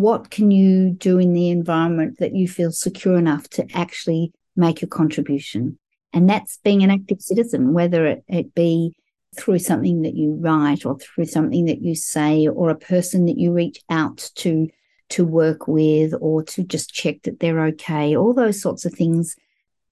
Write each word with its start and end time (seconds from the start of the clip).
what 0.00 0.30
can 0.30 0.50
you 0.50 0.90
do 0.90 1.18
in 1.18 1.32
the 1.34 1.50
environment 1.50 2.18
that 2.18 2.34
you 2.34 2.48
feel 2.48 2.72
secure 2.72 3.18
enough 3.18 3.48
to 3.50 3.66
actually 3.74 4.32
make 4.56 4.82
a 4.82 4.86
contribution? 4.86 5.78
And 6.12 6.28
that's 6.28 6.58
being 6.64 6.82
an 6.82 6.90
active 6.90 7.20
citizen, 7.20 7.72
whether 7.72 8.06
it, 8.06 8.24
it 8.26 8.54
be 8.54 8.96
through 9.36 9.58
something 9.58 10.02
that 10.02 10.14
you 10.14 10.34
write 10.40 10.84
or 10.84 10.98
through 10.98 11.26
something 11.26 11.66
that 11.66 11.82
you 11.82 11.94
say 11.94 12.48
or 12.48 12.70
a 12.70 12.76
person 12.76 13.26
that 13.26 13.38
you 13.38 13.52
reach 13.52 13.80
out 13.90 14.30
to 14.36 14.68
to 15.10 15.24
work 15.24 15.66
with 15.66 16.14
or 16.20 16.42
to 16.44 16.62
just 16.62 16.94
check 16.94 17.20
that 17.22 17.40
they're 17.40 17.66
okay. 17.66 18.16
All 18.16 18.32
those 18.32 18.62
sorts 18.62 18.84
of 18.84 18.92
things 18.92 19.34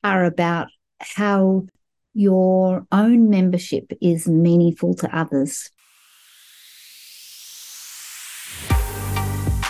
are 0.05 0.25
about 0.25 0.69
how 1.01 1.67
your 2.15 2.87
own 2.93 3.29
membership 3.29 3.93
is 4.01 4.29
meaningful 4.29 4.95
to 4.95 5.17
others. 5.17 5.71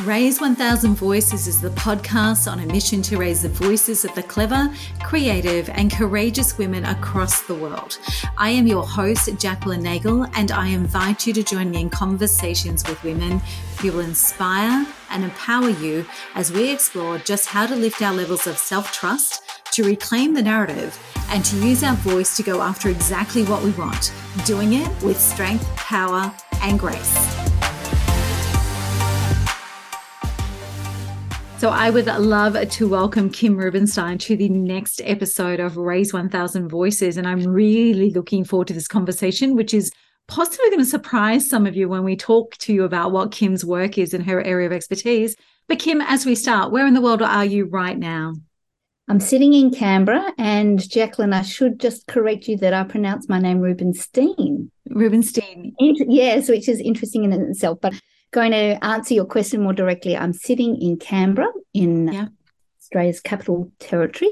Raise 0.04 0.40
1000 0.40 0.94
Voices 0.94 1.48
is 1.48 1.60
the 1.60 1.70
podcast 1.70 2.50
on 2.50 2.60
a 2.60 2.66
mission 2.66 3.02
to 3.02 3.16
raise 3.16 3.42
the 3.42 3.48
voices 3.48 4.04
of 4.04 4.14
the 4.14 4.22
clever, 4.22 4.72
creative, 5.02 5.68
and 5.70 5.90
courageous 5.90 6.56
women 6.56 6.84
across 6.84 7.42
the 7.42 7.54
world. 7.54 7.98
I 8.36 8.50
am 8.50 8.68
your 8.68 8.86
host, 8.86 9.28
Jacqueline 9.40 9.82
Nagel, 9.82 10.28
and 10.36 10.52
I 10.52 10.68
invite 10.68 11.26
you 11.26 11.32
to 11.32 11.42
join 11.42 11.72
me 11.72 11.80
in 11.80 11.90
conversations 11.90 12.88
with 12.88 13.02
women 13.02 13.40
who 13.80 13.90
will 13.90 13.98
inspire 13.98 14.86
and 15.10 15.24
empower 15.24 15.70
you 15.70 16.06
as 16.36 16.52
we 16.52 16.70
explore 16.70 17.18
just 17.18 17.46
how 17.46 17.66
to 17.66 17.74
lift 17.74 18.00
our 18.00 18.14
levels 18.14 18.46
of 18.46 18.56
self 18.56 18.92
trust, 18.92 19.42
to 19.72 19.82
reclaim 19.82 20.32
the 20.32 20.42
narrative, 20.42 20.96
and 21.30 21.44
to 21.44 21.56
use 21.56 21.82
our 21.82 21.96
voice 21.96 22.36
to 22.36 22.44
go 22.44 22.62
after 22.62 22.88
exactly 22.88 23.42
what 23.42 23.64
we 23.64 23.72
want, 23.72 24.12
doing 24.44 24.74
it 24.74 25.02
with 25.02 25.20
strength, 25.20 25.66
power, 25.74 26.32
and 26.62 26.78
grace. 26.78 27.57
So 31.58 31.70
I 31.70 31.90
would 31.90 32.06
love 32.06 32.56
to 32.68 32.88
welcome 32.88 33.30
Kim 33.30 33.56
Rubenstein 33.56 34.16
to 34.18 34.36
the 34.36 34.48
next 34.48 35.02
episode 35.04 35.58
of 35.58 35.76
Raise 35.76 36.12
1000 36.12 36.68
Voices. 36.68 37.16
And 37.16 37.26
I'm 37.26 37.42
really 37.42 38.10
looking 38.10 38.44
forward 38.44 38.68
to 38.68 38.74
this 38.74 38.86
conversation, 38.86 39.56
which 39.56 39.74
is 39.74 39.90
possibly 40.28 40.68
going 40.68 40.78
to 40.78 40.84
surprise 40.84 41.50
some 41.50 41.66
of 41.66 41.74
you 41.74 41.88
when 41.88 42.04
we 42.04 42.14
talk 42.14 42.56
to 42.58 42.72
you 42.72 42.84
about 42.84 43.10
what 43.10 43.32
Kim's 43.32 43.64
work 43.64 43.98
is 43.98 44.14
in 44.14 44.20
her 44.20 44.40
area 44.40 44.68
of 44.68 44.72
expertise. 44.72 45.34
But 45.66 45.80
Kim, 45.80 46.00
as 46.00 46.24
we 46.24 46.36
start, 46.36 46.70
where 46.70 46.86
in 46.86 46.94
the 46.94 47.00
world 47.00 47.22
are 47.22 47.44
you 47.44 47.64
right 47.64 47.98
now? 47.98 48.34
I'm 49.08 49.18
sitting 49.18 49.52
in 49.52 49.74
Canberra, 49.74 50.32
and 50.38 50.88
Jacqueline, 50.88 51.32
I 51.32 51.42
should 51.42 51.80
just 51.80 52.06
correct 52.06 52.46
you 52.46 52.56
that 52.58 52.72
I 52.72 52.84
pronounce 52.84 53.28
my 53.28 53.40
name 53.40 53.58
Rubenstein. 53.58 54.70
Rubenstein. 54.90 55.74
Yes, 55.80 56.48
which 56.48 56.68
is 56.68 56.78
interesting 56.78 57.24
in 57.24 57.32
itself. 57.32 57.80
But 57.80 57.94
going 58.30 58.52
to 58.52 58.82
answer 58.84 59.14
your 59.14 59.24
question 59.24 59.62
more 59.62 59.72
directly, 59.72 60.16
I'm 60.16 60.32
sitting 60.32 60.80
in 60.80 60.98
Canberra 60.98 61.52
in 61.74 62.08
yeah. 62.08 62.28
Australia's 62.80 63.20
capital 63.20 63.72
territory, 63.78 64.30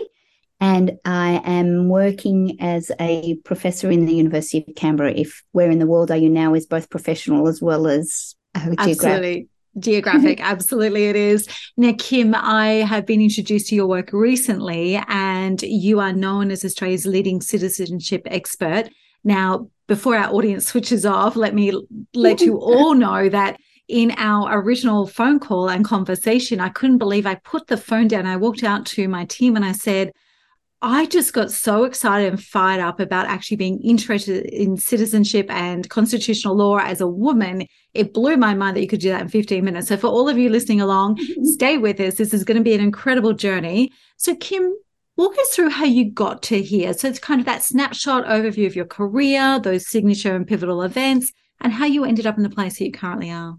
and 0.60 0.92
I 1.04 1.40
am 1.44 1.88
working 1.88 2.56
as 2.60 2.90
a 3.00 3.36
professor 3.44 3.90
in 3.90 4.06
the 4.06 4.14
University 4.14 4.64
of 4.66 4.74
Canberra. 4.74 5.12
If 5.12 5.42
where 5.52 5.70
in 5.70 5.78
the 5.78 5.86
world 5.86 6.10
are 6.10 6.16
you 6.16 6.30
now 6.30 6.54
is 6.54 6.66
both 6.66 6.90
professional 6.90 7.48
as 7.48 7.60
well 7.60 7.86
as 7.86 8.34
uh, 8.54 8.74
Absolutely. 8.78 9.48
Geographic, 9.78 10.40
absolutely 10.42 11.04
it 11.04 11.16
is. 11.16 11.46
Now, 11.76 11.92
Kim, 11.98 12.34
I 12.34 12.66
have 12.88 13.04
been 13.04 13.20
introduced 13.20 13.68
to 13.68 13.74
your 13.74 13.86
work 13.86 14.10
recently, 14.12 14.96
and 15.08 15.60
you 15.60 16.00
are 16.00 16.14
known 16.14 16.50
as 16.50 16.64
Australia's 16.64 17.04
leading 17.04 17.42
citizenship 17.42 18.22
expert. 18.24 18.88
Now, 19.22 19.68
before 19.86 20.16
our 20.16 20.32
audience 20.32 20.66
switches 20.66 21.04
off, 21.04 21.36
let 21.36 21.54
me 21.54 21.72
let 22.14 22.40
you 22.40 22.56
all 22.60 22.94
know 22.94 23.28
that 23.28 23.58
in 23.88 24.12
our 24.16 24.60
original 24.60 25.06
phone 25.06 25.38
call 25.38 25.68
and 25.68 25.84
conversation, 25.84 26.60
I 26.60 26.70
couldn't 26.70 26.98
believe 26.98 27.26
I 27.26 27.36
put 27.36 27.68
the 27.68 27.76
phone 27.76 28.08
down. 28.08 28.26
I 28.26 28.36
walked 28.36 28.64
out 28.64 28.84
to 28.86 29.08
my 29.08 29.24
team 29.26 29.56
and 29.56 29.64
I 29.64 29.72
said, 29.72 30.12
I 30.82 31.06
just 31.06 31.32
got 31.32 31.50
so 31.50 31.84
excited 31.84 32.28
and 32.28 32.42
fired 32.42 32.80
up 32.80 33.00
about 33.00 33.26
actually 33.26 33.56
being 33.56 33.80
interested 33.80 34.44
in 34.46 34.76
citizenship 34.76 35.46
and 35.48 35.88
constitutional 35.88 36.54
law 36.54 36.76
as 36.76 37.00
a 37.00 37.06
woman. 37.06 37.66
It 37.94 38.12
blew 38.12 38.36
my 38.36 38.54
mind 38.54 38.76
that 38.76 38.82
you 38.82 38.88
could 38.88 39.00
do 39.00 39.08
that 39.08 39.22
in 39.22 39.28
15 39.28 39.64
minutes. 39.64 39.88
So, 39.88 39.96
for 39.96 40.08
all 40.08 40.28
of 40.28 40.36
you 40.36 40.50
listening 40.50 40.82
along, 40.82 41.16
mm-hmm. 41.16 41.44
stay 41.44 41.78
with 41.78 41.98
us. 41.98 42.16
This 42.16 42.34
is 42.34 42.44
going 42.44 42.58
to 42.58 42.62
be 42.62 42.74
an 42.74 42.82
incredible 42.82 43.32
journey. 43.32 43.90
So, 44.18 44.36
Kim, 44.36 44.76
walk 45.16 45.38
us 45.38 45.48
through 45.54 45.70
how 45.70 45.86
you 45.86 46.10
got 46.10 46.42
to 46.44 46.60
here. 46.60 46.92
So, 46.92 47.08
it's 47.08 47.18
kind 47.18 47.40
of 47.40 47.46
that 47.46 47.62
snapshot 47.62 48.26
overview 48.26 48.66
of 48.66 48.76
your 48.76 48.84
career, 48.84 49.58
those 49.58 49.88
signature 49.88 50.36
and 50.36 50.46
pivotal 50.46 50.82
events, 50.82 51.32
and 51.60 51.72
how 51.72 51.86
you 51.86 52.04
ended 52.04 52.26
up 52.26 52.36
in 52.36 52.42
the 52.42 52.50
place 52.50 52.78
that 52.78 52.84
you 52.84 52.92
currently 52.92 53.30
are. 53.30 53.56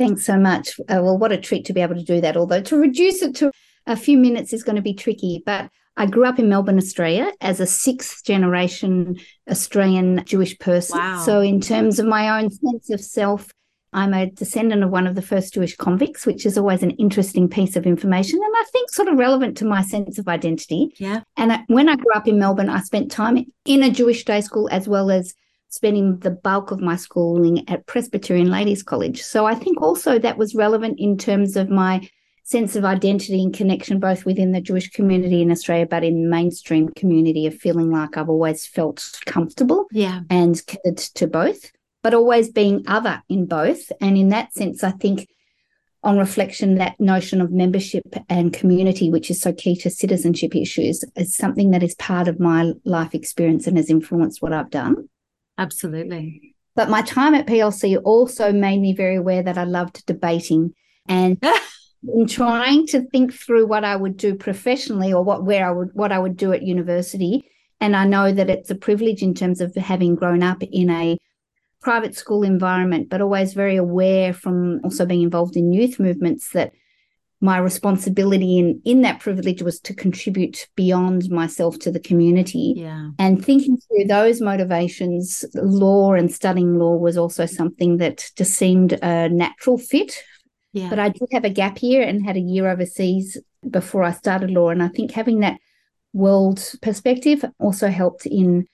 Thanks 0.00 0.24
so 0.24 0.38
much. 0.38 0.80
Uh, 0.80 1.00
well, 1.02 1.18
what 1.18 1.30
a 1.30 1.36
treat 1.36 1.66
to 1.66 1.74
be 1.74 1.82
able 1.82 1.94
to 1.94 2.02
do 2.02 2.22
that. 2.22 2.34
Although 2.34 2.62
to 2.62 2.76
reduce 2.76 3.20
it 3.20 3.34
to 3.36 3.52
a 3.86 3.94
few 3.94 4.16
minutes 4.16 4.54
is 4.54 4.62
going 4.62 4.76
to 4.76 4.82
be 4.82 4.94
tricky. 4.94 5.42
But 5.44 5.68
I 5.98 6.06
grew 6.06 6.24
up 6.24 6.38
in 6.38 6.48
Melbourne, 6.48 6.78
Australia, 6.78 7.30
as 7.42 7.60
a 7.60 7.66
sixth 7.66 8.24
generation 8.24 9.20
Australian 9.50 10.24
Jewish 10.24 10.58
person. 10.58 10.98
Wow. 10.98 11.22
So, 11.26 11.40
in 11.40 11.60
terms 11.60 11.98
of 11.98 12.06
my 12.06 12.40
own 12.40 12.48
sense 12.48 12.88
of 12.88 13.02
self, 13.02 13.50
I'm 13.92 14.14
a 14.14 14.30
descendant 14.30 14.82
of 14.82 14.88
one 14.88 15.06
of 15.06 15.16
the 15.16 15.22
first 15.22 15.52
Jewish 15.52 15.76
convicts, 15.76 16.24
which 16.24 16.46
is 16.46 16.56
always 16.56 16.82
an 16.82 16.92
interesting 16.92 17.46
piece 17.46 17.76
of 17.76 17.86
information 17.86 18.40
and 18.42 18.54
I 18.56 18.64
think 18.72 18.88
sort 18.90 19.08
of 19.08 19.18
relevant 19.18 19.58
to 19.58 19.66
my 19.66 19.82
sense 19.82 20.18
of 20.18 20.28
identity. 20.28 20.94
Yeah. 20.96 21.20
And 21.36 21.62
when 21.66 21.90
I 21.90 21.96
grew 21.96 22.14
up 22.14 22.26
in 22.26 22.38
Melbourne, 22.38 22.70
I 22.70 22.80
spent 22.80 23.10
time 23.10 23.44
in 23.66 23.82
a 23.82 23.90
Jewish 23.90 24.24
day 24.24 24.40
school 24.40 24.66
as 24.72 24.88
well 24.88 25.10
as 25.10 25.34
spending 25.70 26.18
the 26.18 26.30
bulk 26.30 26.70
of 26.70 26.80
my 26.80 26.96
schooling 26.96 27.68
at 27.68 27.86
Presbyterian 27.86 28.50
Ladies 28.50 28.82
College. 28.82 29.22
So 29.22 29.46
I 29.46 29.54
think 29.54 29.80
also 29.80 30.18
that 30.18 30.36
was 30.36 30.54
relevant 30.54 30.98
in 30.98 31.16
terms 31.16 31.56
of 31.56 31.70
my 31.70 32.08
sense 32.42 32.74
of 32.74 32.84
identity 32.84 33.42
and 33.42 33.54
connection, 33.54 34.00
both 34.00 34.26
within 34.26 34.50
the 34.50 34.60
Jewish 34.60 34.90
community 34.90 35.40
in 35.40 35.52
Australia, 35.52 35.86
but 35.86 36.02
in 36.02 36.24
the 36.24 36.28
mainstream 36.28 36.88
community 36.88 37.46
of 37.46 37.54
feeling 37.54 37.92
like 37.92 38.16
I've 38.16 38.28
always 38.28 38.66
felt 38.66 39.20
comfortable 39.24 39.86
yeah. 39.92 40.22
and 40.28 40.60
committed 40.66 40.98
to 41.14 41.28
both, 41.28 41.70
but 42.02 42.14
always 42.14 42.50
being 42.50 42.82
other 42.88 43.22
in 43.28 43.46
both. 43.46 43.92
And 44.00 44.18
in 44.18 44.30
that 44.30 44.52
sense, 44.52 44.82
I 44.82 44.90
think 44.90 45.28
on 46.02 46.18
reflection, 46.18 46.76
that 46.76 46.98
notion 46.98 47.40
of 47.40 47.52
membership 47.52 48.16
and 48.28 48.52
community, 48.52 49.10
which 49.10 49.30
is 49.30 49.40
so 49.40 49.52
key 49.52 49.76
to 49.76 49.90
citizenship 49.90 50.56
issues, 50.56 51.04
is 51.14 51.36
something 51.36 51.70
that 51.70 51.84
is 51.84 51.94
part 51.94 52.26
of 52.26 52.40
my 52.40 52.72
life 52.84 53.14
experience 53.14 53.68
and 53.68 53.76
has 53.76 53.90
influenced 53.90 54.42
what 54.42 54.52
I've 54.52 54.70
done. 54.70 55.08
Absolutely. 55.60 56.54
But 56.74 56.88
my 56.88 57.02
time 57.02 57.34
at 57.34 57.46
PLC 57.46 58.00
also 58.02 58.50
made 58.50 58.80
me 58.80 58.94
very 58.94 59.16
aware 59.16 59.42
that 59.42 59.58
I 59.58 59.64
loved 59.64 60.06
debating 60.06 60.72
and 61.06 61.38
in 62.14 62.26
trying 62.26 62.86
to 62.88 63.02
think 63.02 63.34
through 63.34 63.66
what 63.66 63.84
I 63.84 63.94
would 63.94 64.16
do 64.16 64.34
professionally 64.34 65.12
or 65.12 65.22
what 65.22 65.44
where 65.44 65.68
I 65.68 65.70
would 65.70 65.90
what 65.92 66.12
I 66.12 66.18
would 66.18 66.38
do 66.38 66.54
at 66.54 66.62
university. 66.62 67.44
And 67.78 67.94
I 67.94 68.06
know 68.06 68.32
that 68.32 68.48
it's 68.48 68.70
a 68.70 68.74
privilege 68.74 69.22
in 69.22 69.34
terms 69.34 69.60
of 69.60 69.74
having 69.74 70.14
grown 70.14 70.42
up 70.42 70.62
in 70.62 70.88
a 70.88 71.18
private 71.82 72.16
school 72.16 72.42
environment, 72.42 73.10
but 73.10 73.20
always 73.20 73.52
very 73.52 73.76
aware 73.76 74.32
from 74.32 74.80
also 74.82 75.04
being 75.04 75.22
involved 75.22 75.56
in 75.56 75.74
youth 75.74 76.00
movements 76.00 76.52
that 76.52 76.72
my 77.40 77.56
responsibility 77.56 78.58
in 78.58 78.82
in 78.84 79.00
that 79.00 79.20
privilege 79.20 79.62
was 79.62 79.80
to 79.80 79.94
contribute 79.94 80.68
beyond 80.76 81.30
myself 81.30 81.78
to 81.80 81.90
the 81.90 82.00
community. 82.00 82.74
Yeah. 82.76 83.10
And 83.18 83.44
thinking 83.44 83.78
through 83.78 84.04
those 84.04 84.40
motivations 84.40 85.44
law 85.54 86.12
and 86.12 86.32
studying 86.32 86.78
law 86.78 86.96
was 86.96 87.16
also 87.16 87.46
something 87.46 87.96
that 87.96 88.30
just 88.36 88.54
seemed 88.54 88.92
a 89.02 89.28
natural 89.28 89.78
fit. 89.78 90.22
Yeah. 90.72 90.90
But 90.90 90.98
i 90.98 91.08
did 91.08 91.28
have 91.32 91.44
a 91.44 91.50
gap 91.50 91.82
year 91.82 92.02
and 92.02 92.24
had 92.24 92.36
a 92.36 92.40
year 92.40 92.68
overseas 92.68 93.38
before 93.68 94.02
i 94.02 94.12
started 94.12 94.50
law. 94.50 94.68
And 94.68 94.82
i 94.82 94.88
think 94.88 95.10
having 95.10 95.40
that 95.40 95.58
world 96.12 96.74
perspective 96.82 97.44
also 97.58 97.88
helped 97.88 98.26
in 98.26 98.66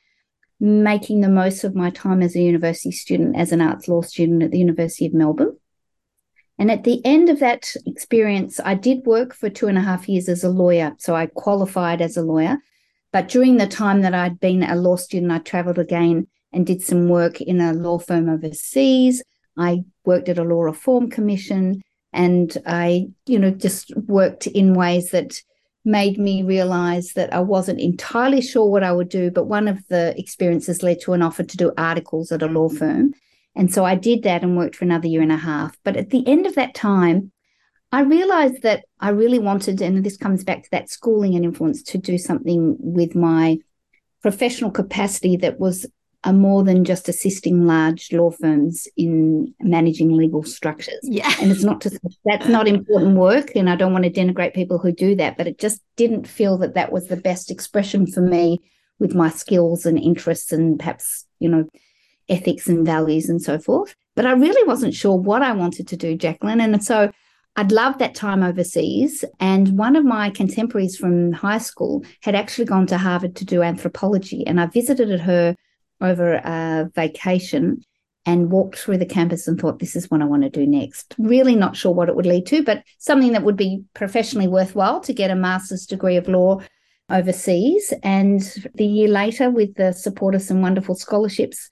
making 0.59 1.21
the 1.21 1.29
most 1.29 1.65
of 1.65 1.75
my 1.75 1.91
time 1.91 2.23
as 2.23 2.35
a 2.35 2.41
university 2.41 2.91
student 2.91 3.37
as 3.37 3.53
an 3.53 3.61
arts 3.61 3.89
law 3.89 4.01
student 4.01 4.43
at 4.43 4.51
the 4.51 4.59
university 4.59 5.05
of 5.05 5.13
melbourne 5.13 5.55
and 6.59 6.71
at 6.71 6.85
the 6.85 7.05
end 7.05 7.29
of 7.29 7.39
that 7.41 7.75
experience, 7.85 8.61
I 8.65 8.75
did 8.75 9.05
work 9.05 9.35
for 9.35 9.51
two 9.51 9.67
and 9.67 9.77
a 9.77 9.83
half 9.83 10.09
years 10.09 10.29
as 10.29 10.43
a 10.43 10.49
lawyer. 10.49 10.95
So 10.99 11.15
I 11.15 11.27
qualified 11.27 12.01
as 12.01 12.17
a 12.17 12.23
lawyer. 12.23 12.59
But 13.13 13.29
during 13.29 13.59
the 13.59 13.67
time 13.67 14.03
that 14.03 14.15
I'd 14.15 14.41
been 14.41 14.63
a 14.63 14.75
law 14.75 14.97
student, 14.97 15.33
I 15.33 15.39
traveled 15.39 15.79
again 15.79 16.27
and 16.53 16.67
did 16.67 16.83
some 16.83 17.09
work 17.09 17.41
in 17.41 17.61
a 17.61 17.75
law 17.75 17.99
firm 17.99 18.29
overseas. 18.29 19.23
I 19.59 19.85
worked 20.05 20.29
at 20.29 20.39
a 20.39 20.45
law 20.45 20.63
reform 20.63 21.11
commission 21.11 21.83
and 22.13 22.57
I, 22.67 23.09
you 23.27 23.39
know, 23.39 23.51
just 23.51 23.95
worked 23.97 24.47
in 24.47 24.75
ways 24.75 25.11
that 25.11 25.43
made 25.85 26.19
me 26.19 26.43
realize 26.43 27.13
that 27.13 27.33
I 27.33 27.41
wasn't 27.41 27.81
entirely 27.81 28.41
sure 28.41 28.69
what 28.69 28.83
I 28.83 28.93
would 28.93 29.11
do. 29.11 29.31
But 29.31 29.45
one 29.45 29.69
of 29.69 29.87
the 29.89 30.19
experiences 30.19 30.83
led 30.83 31.01
to 31.03 31.13
an 31.13 31.23
offer 31.23 31.43
to 31.43 31.57
do 31.57 31.73
articles 31.77 32.33
at 32.33 32.43
a 32.43 32.47
law 32.47 32.71
firm. 32.71 33.13
And 33.57 33.73
so 33.73 33.85
I 33.85 33.95
did 33.95 34.23
that 34.23 34.43
and 34.43 34.57
worked 34.57 34.77
for 34.77 34.85
another 34.85 35.09
year 35.09 35.23
and 35.23 35.33
a 35.33 35.37
half. 35.37 35.77
But 35.83 35.97
at 35.97 36.11
the 36.11 36.27
end 36.29 36.47
of 36.47 36.55
that 36.55 36.75
time, 36.75 37.33
I 37.91 38.03
realized 38.03 38.63
that 38.63 38.85
I 39.01 39.09
really 39.11 39.39
wanted, 39.39 39.81
and 39.81 40.05
this 40.05 40.17
comes 40.17 40.45
back 40.45 40.65
to 40.65 40.71
that 40.73 40.91
schooling 40.91 41.35
and 41.35 41.45
influence, 41.45 41.83
to 41.85 41.99
do 41.99 42.19
something 42.19 42.77
with 42.79 43.15
my 43.15 43.59
professional 44.23 44.71
capacity 44.71 45.37
that 45.39 45.59
was 45.59 45.87
are 46.25 46.33
more 46.33 46.65
than 46.65 46.85
just 46.85 47.09
assisting 47.09 47.67
large 47.67 48.13
law 48.13 48.31
firms 48.31 48.89
in 48.97 49.55
managing 49.61 50.11
legal 50.17 50.43
structures. 50.43 50.99
Yeah. 51.03 51.33
And 51.41 51.53
it's 51.53 51.63
not 51.63 51.81
just 51.81 51.99
that's 52.25 52.49
not 52.49 52.67
important 52.67 53.17
work. 53.17 53.55
And 53.55 53.71
I 53.71 53.77
don't 53.77 53.93
want 53.93 54.05
to 54.05 54.11
denigrate 54.11 54.53
people 54.53 54.79
who 54.79 54.91
do 54.91 55.15
that, 55.17 55.37
but 55.37 55.47
it 55.47 55.59
just 55.59 55.81
didn't 55.95 56.27
feel 56.27 56.59
that 56.59 56.75
that 56.75 56.91
was 56.91 57.07
the 57.07 57.17
best 57.17 57.51
expression 57.51 58.09
for 58.09 58.23
me 58.23 58.61
with 58.99 59.15
my 59.15 59.31
skills 59.31 59.87
and 59.87 59.99
interests 59.99 60.51
and 60.53 60.81
perhaps, 60.81 61.25
you 61.39 61.49
know, 61.49 61.69
ethics 62.29 62.69
and 62.69 62.85
values 62.85 63.29
and 63.29 63.41
so 63.41 63.59
forth. 63.59 63.95
But 64.15 64.27
I 64.27 64.33
really 64.33 64.67
wasn't 64.67 64.95
sure 64.95 65.17
what 65.17 65.43
I 65.43 65.53
wanted 65.53 65.89
to 65.89 65.97
do, 65.97 66.17
Jacqueline. 66.17 66.61
And 66.61 66.83
so 66.85 67.11
I'd 67.57 67.73
loved 67.73 67.99
that 68.01 68.15
time 68.15 68.43
overseas. 68.43 69.25
And 69.41 69.79
one 69.79 69.97
of 69.97 70.05
my 70.05 70.31
contemporaries 70.31 70.97
from 70.97 71.33
high 71.33 71.59
school 71.59 72.05
had 72.23 72.35
actually 72.35 72.67
gone 72.67 72.87
to 72.89 72.99
Harvard 72.99 73.37
to 73.37 73.45
do 73.45 73.63
anthropology. 73.63 74.47
And 74.47 74.61
I 74.61 74.67
visited 74.67 75.21
her 75.21 75.57
over 76.01 76.35
a 76.35 76.91
vacation 76.95 77.83
and 78.27 78.51
walked 78.51 78.77
through 78.77 78.99
the 78.99 79.07
campus 79.07 79.47
and 79.47 79.59
thought, 79.59 79.79
this 79.79 79.95
is 79.95 80.11
what 80.11 80.21
I 80.21 80.25
want 80.25 80.43
to 80.43 80.51
do 80.51 80.67
next. 80.67 81.15
Really 81.17 81.55
not 81.55 81.77
sure 81.77 81.93
what 81.93 82.09
it 82.09 82.17
would 82.17 82.27
lead 82.27 82.45
to, 82.47 82.65
but 82.65 82.83
something 82.99 83.33
that 83.33 83.45
would 83.45 83.57
be 83.57 83.85
professionally 83.95 84.49
worthwhile 84.49 85.01
to 85.01 85.13
get 85.13 85.31
a 85.31 85.37
master's 85.37 85.87
degree 85.87 86.17
of 86.17 86.29
law 86.29 86.61
overseas. 87.09 87.93
And 88.03 88.43
the 88.75 88.85
year 88.85 89.09
later, 89.09 89.49
with 89.49 89.77
the 89.77 89.93
support 89.93 90.35
of 90.35 90.43
some 90.43 90.61
wonderful 90.61 90.97
scholarships, 90.97 91.71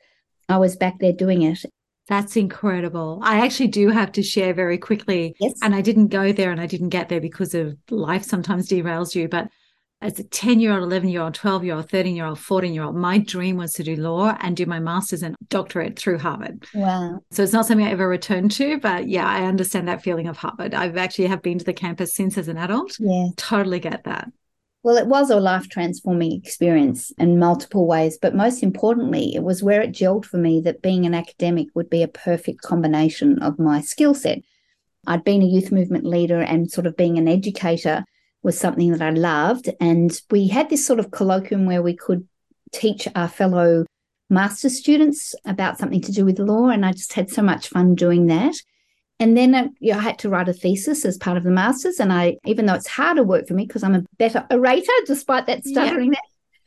I 0.48 0.58
was 0.58 0.76
back 0.76 0.98
there 0.98 1.12
doing 1.12 1.42
it. 1.42 1.64
That's 2.06 2.36
incredible. 2.36 3.20
I 3.22 3.44
actually 3.44 3.68
do 3.68 3.88
have 3.88 4.12
to 4.12 4.22
share 4.22 4.52
very 4.52 4.76
quickly. 4.76 5.34
Yes. 5.40 5.54
And 5.62 5.74
I 5.74 5.80
didn't 5.80 6.08
go 6.08 6.32
there 6.32 6.50
and 6.50 6.60
I 6.60 6.66
didn't 6.66 6.90
get 6.90 7.08
there 7.08 7.20
because 7.20 7.54
of 7.54 7.76
life 7.90 8.24
sometimes 8.24 8.68
derails 8.68 9.14
you. 9.14 9.26
But 9.26 9.48
as 10.02 10.18
a 10.18 10.24
10 10.24 10.60
year 10.60 10.72
old, 10.72 10.82
11 10.82 11.08
year 11.08 11.22
old, 11.22 11.34
12 11.34 11.64
year 11.64 11.76
old, 11.76 11.88
13 11.88 12.14
year 12.14 12.26
old, 12.26 12.38
14 12.38 12.74
year 12.74 12.82
old, 12.82 12.94
my 12.94 13.16
dream 13.16 13.56
was 13.56 13.72
to 13.74 13.82
do 13.82 13.96
law 13.96 14.36
and 14.40 14.54
do 14.54 14.66
my 14.66 14.78
master's 14.78 15.22
and 15.22 15.34
doctorate 15.48 15.98
through 15.98 16.18
Harvard. 16.18 16.66
Wow. 16.74 17.20
So 17.30 17.42
it's 17.42 17.54
not 17.54 17.64
something 17.64 17.86
I 17.86 17.92
ever 17.92 18.06
returned 18.06 18.50
to, 18.52 18.78
but 18.80 19.08
yeah, 19.08 19.26
I 19.26 19.44
understand 19.44 19.88
that 19.88 20.02
feeling 20.02 20.28
of 20.28 20.36
Harvard. 20.36 20.74
I've 20.74 20.98
actually 20.98 21.28
have 21.28 21.40
been 21.40 21.58
to 21.58 21.64
the 21.64 21.72
campus 21.72 22.14
since 22.14 22.36
as 22.36 22.48
an 22.48 22.58
adult. 22.58 22.96
Yeah. 23.00 23.28
Totally 23.38 23.80
get 23.80 24.04
that. 24.04 24.28
Well, 24.84 24.98
it 24.98 25.06
was 25.06 25.30
a 25.30 25.40
life 25.40 25.70
transforming 25.70 26.32
experience 26.32 27.10
in 27.16 27.38
multiple 27.38 27.86
ways, 27.86 28.18
but 28.20 28.34
most 28.34 28.62
importantly, 28.62 29.34
it 29.34 29.42
was 29.42 29.62
where 29.62 29.80
it 29.80 29.92
gelled 29.92 30.26
for 30.26 30.36
me 30.36 30.60
that 30.60 30.82
being 30.82 31.06
an 31.06 31.14
academic 31.14 31.68
would 31.74 31.88
be 31.88 32.02
a 32.02 32.08
perfect 32.08 32.60
combination 32.60 33.38
of 33.38 33.58
my 33.58 33.80
skill 33.80 34.12
set. 34.12 34.42
I'd 35.06 35.24
been 35.24 35.40
a 35.40 35.46
youth 35.46 35.72
movement 35.72 36.04
leader 36.04 36.38
and 36.38 36.70
sort 36.70 36.86
of 36.86 36.98
being 36.98 37.16
an 37.16 37.28
educator 37.28 38.04
was 38.42 38.58
something 38.58 38.92
that 38.92 39.00
I 39.00 39.08
loved. 39.08 39.70
And 39.80 40.20
we 40.30 40.48
had 40.48 40.68
this 40.68 40.86
sort 40.86 41.00
of 41.00 41.10
colloquium 41.10 41.64
where 41.64 41.82
we 41.82 41.96
could 41.96 42.28
teach 42.70 43.08
our 43.16 43.28
fellow 43.28 43.86
master 44.28 44.68
students 44.68 45.34
about 45.46 45.78
something 45.78 46.02
to 46.02 46.12
do 46.12 46.26
with 46.26 46.38
law. 46.38 46.68
And 46.68 46.84
I 46.84 46.92
just 46.92 47.14
had 47.14 47.30
so 47.30 47.40
much 47.40 47.68
fun 47.68 47.94
doing 47.94 48.26
that. 48.26 48.54
And 49.20 49.36
then 49.36 49.54
uh, 49.54 49.68
you 49.78 49.92
know, 49.92 49.98
I 49.98 50.02
had 50.02 50.18
to 50.20 50.28
write 50.28 50.48
a 50.48 50.52
thesis 50.52 51.04
as 51.04 51.16
part 51.16 51.36
of 51.36 51.44
the 51.44 51.50
masters. 51.50 52.00
And 52.00 52.12
I, 52.12 52.38
even 52.44 52.66
though 52.66 52.74
it's 52.74 52.88
harder 52.88 53.22
work 53.22 53.46
for 53.46 53.54
me 53.54 53.66
because 53.66 53.82
I'm 53.82 53.94
a 53.94 54.04
better 54.18 54.46
orator, 54.50 54.92
despite 55.06 55.46
that 55.46 55.64
stuttering 55.64 56.14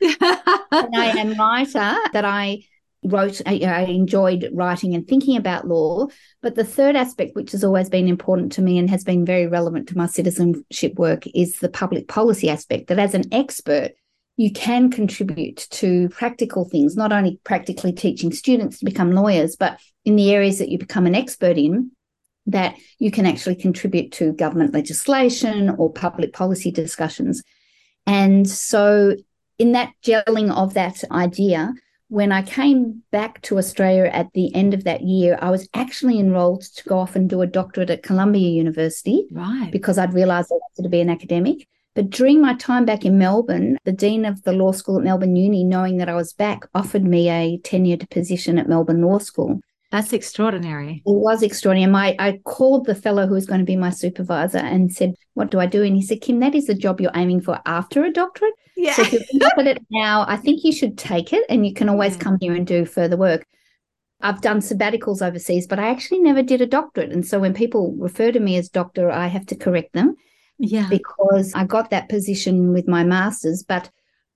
yeah. 0.00 0.14
there, 0.20 0.46
and 0.72 0.96
I 0.96 1.06
am 1.18 1.34
writer 1.34 1.96
that 2.12 2.24
I 2.24 2.62
wrote, 3.04 3.40
I, 3.46 3.60
I 3.64 3.80
enjoyed 3.82 4.48
writing 4.52 4.94
and 4.94 5.06
thinking 5.06 5.36
about 5.36 5.68
law. 5.68 6.06
But 6.42 6.54
the 6.54 6.64
third 6.64 6.96
aspect, 6.96 7.36
which 7.36 7.52
has 7.52 7.64
always 7.64 7.88
been 7.88 8.08
important 8.08 8.52
to 8.52 8.62
me 8.62 8.78
and 8.78 8.88
has 8.90 9.04
been 9.04 9.24
very 9.24 9.46
relevant 9.46 9.88
to 9.88 9.98
my 9.98 10.06
citizenship 10.06 10.94
work, 10.94 11.24
is 11.34 11.58
the 11.58 11.68
public 11.68 12.08
policy 12.08 12.48
aspect. 12.48 12.88
That 12.88 12.98
as 12.98 13.14
an 13.14 13.24
expert, 13.32 13.92
you 14.36 14.52
can 14.52 14.90
contribute 14.90 15.66
to 15.70 16.08
practical 16.10 16.64
things, 16.64 16.96
not 16.96 17.12
only 17.12 17.40
practically 17.44 17.92
teaching 17.92 18.32
students 18.32 18.78
to 18.78 18.84
become 18.84 19.12
lawyers, 19.12 19.56
but 19.56 19.80
in 20.04 20.16
the 20.16 20.32
areas 20.32 20.58
that 20.58 20.68
you 20.68 20.78
become 20.78 21.06
an 21.06 21.16
expert 21.16 21.58
in, 21.58 21.90
that 22.48 22.76
you 22.98 23.10
can 23.10 23.26
actually 23.26 23.54
contribute 23.54 24.10
to 24.12 24.32
government 24.32 24.74
legislation 24.74 25.70
or 25.70 25.92
public 25.92 26.32
policy 26.32 26.70
discussions. 26.70 27.42
And 28.06 28.48
so, 28.48 29.16
in 29.58 29.72
that 29.72 29.92
gelling 30.02 30.50
of 30.50 30.74
that 30.74 31.04
idea, 31.10 31.74
when 32.08 32.32
I 32.32 32.42
came 32.42 33.02
back 33.10 33.42
to 33.42 33.58
Australia 33.58 34.04
at 34.04 34.32
the 34.32 34.54
end 34.54 34.72
of 34.72 34.84
that 34.84 35.02
year, 35.02 35.38
I 35.42 35.50
was 35.50 35.68
actually 35.74 36.18
enrolled 36.18 36.62
to 36.62 36.88
go 36.88 36.98
off 36.98 37.16
and 37.16 37.28
do 37.28 37.42
a 37.42 37.46
doctorate 37.46 37.90
at 37.90 38.02
Columbia 38.02 38.48
University. 38.48 39.26
Right. 39.30 39.68
Because 39.70 39.98
I'd 39.98 40.14
realised 40.14 40.50
I 40.50 40.54
wanted 40.54 40.82
to 40.84 40.88
be 40.88 41.00
an 41.00 41.10
academic. 41.10 41.68
But 41.94 42.10
during 42.10 42.40
my 42.40 42.54
time 42.54 42.84
back 42.84 43.04
in 43.04 43.18
Melbourne, 43.18 43.76
the 43.84 43.92
Dean 43.92 44.24
of 44.24 44.42
the 44.44 44.52
Law 44.52 44.72
School 44.72 44.98
at 44.98 45.04
Melbourne 45.04 45.36
Uni, 45.36 45.64
knowing 45.64 45.98
that 45.98 46.08
I 46.08 46.14
was 46.14 46.32
back, 46.32 46.66
offered 46.74 47.04
me 47.04 47.28
a 47.28 47.58
tenured 47.58 48.08
position 48.08 48.56
at 48.56 48.68
Melbourne 48.68 49.02
Law 49.02 49.18
School. 49.18 49.60
That's 49.90 50.12
extraordinary. 50.12 51.02
It 51.06 51.10
was 51.10 51.42
extraordinary. 51.42 51.90
My, 51.90 52.16
I 52.18 52.40
called 52.44 52.84
the 52.84 52.94
fellow 52.94 53.26
who 53.26 53.34
was 53.34 53.46
going 53.46 53.60
to 53.60 53.64
be 53.64 53.76
my 53.76 53.90
supervisor 53.90 54.58
and 54.58 54.92
said, 54.92 55.14
What 55.34 55.50
do 55.50 55.60
I 55.60 55.66
do? 55.66 55.82
And 55.82 55.96
he 55.96 56.02
said, 56.02 56.20
Kim, 56.20 56.40
that 56.40 56.54
is 56.54 56.66
the 56.66 56.74
job 56.74 57.00
you're 57.00 57.10
aiming 57.14 57.40
for 57.40 57.58
after 57.64 58.04
a 58.04 58.12
doctorate. 58.12 58.52
Yeah. 58.76 58.92
So 58.92 59.02
if 59.02 59.32
you're 59.32 59.46
offered 59.46 59.66
it 59.66 59.82
now, 59.90 60.26
I 60.28 60.36
think 60.36 60.62
you 60.62 60.72
should 60.72 60.98
take 60.98 61.32
it 61.32 61.44
and 61.48 61.66
you 61.66 61.72
can 61.72 61.88
always 61.88 62.14
Yeah. 62.16 62.20
come 62.20 62.38
here 62.40 62.54
and 62.54 62.66
do 62.66 62.84
further 62.84 63.16
work. 63.16 63.46
I've 64.20 64.40
done 64.42 64.60
sabbaticals 64.60 65.26
overseas, 65.26 65.66
but 65.66 65.78
I 65.78 65.88
actually 65.88 66.20
never 66.20 66.42
did 66.42 66.60
a 66.60 66.66
doctorate. 66.66 67.12
And 67.12 67.26
so 67.26 67.38
when 67.38 67.54
people 67.54 67.94
refer 67.98 68.30
to 68.32 68.40
me 68.40 68.56
as 68.56 68.68
doctor, 68.68 69.10
I 69.10 69.28
have 69.28 69.46
to 69.46 69.56
correct 69.56 69.94
them 69.94 70.16
yeah. 70.58 70.88
because 70.90 71.52
I 71.54 71.64
got 71.64 71.90
that 71.90 72.08
position 72.08 72.72
with 72.72 72.88
my 72.88 73.04
master's. 73.04 73.62
But 73.62 73.90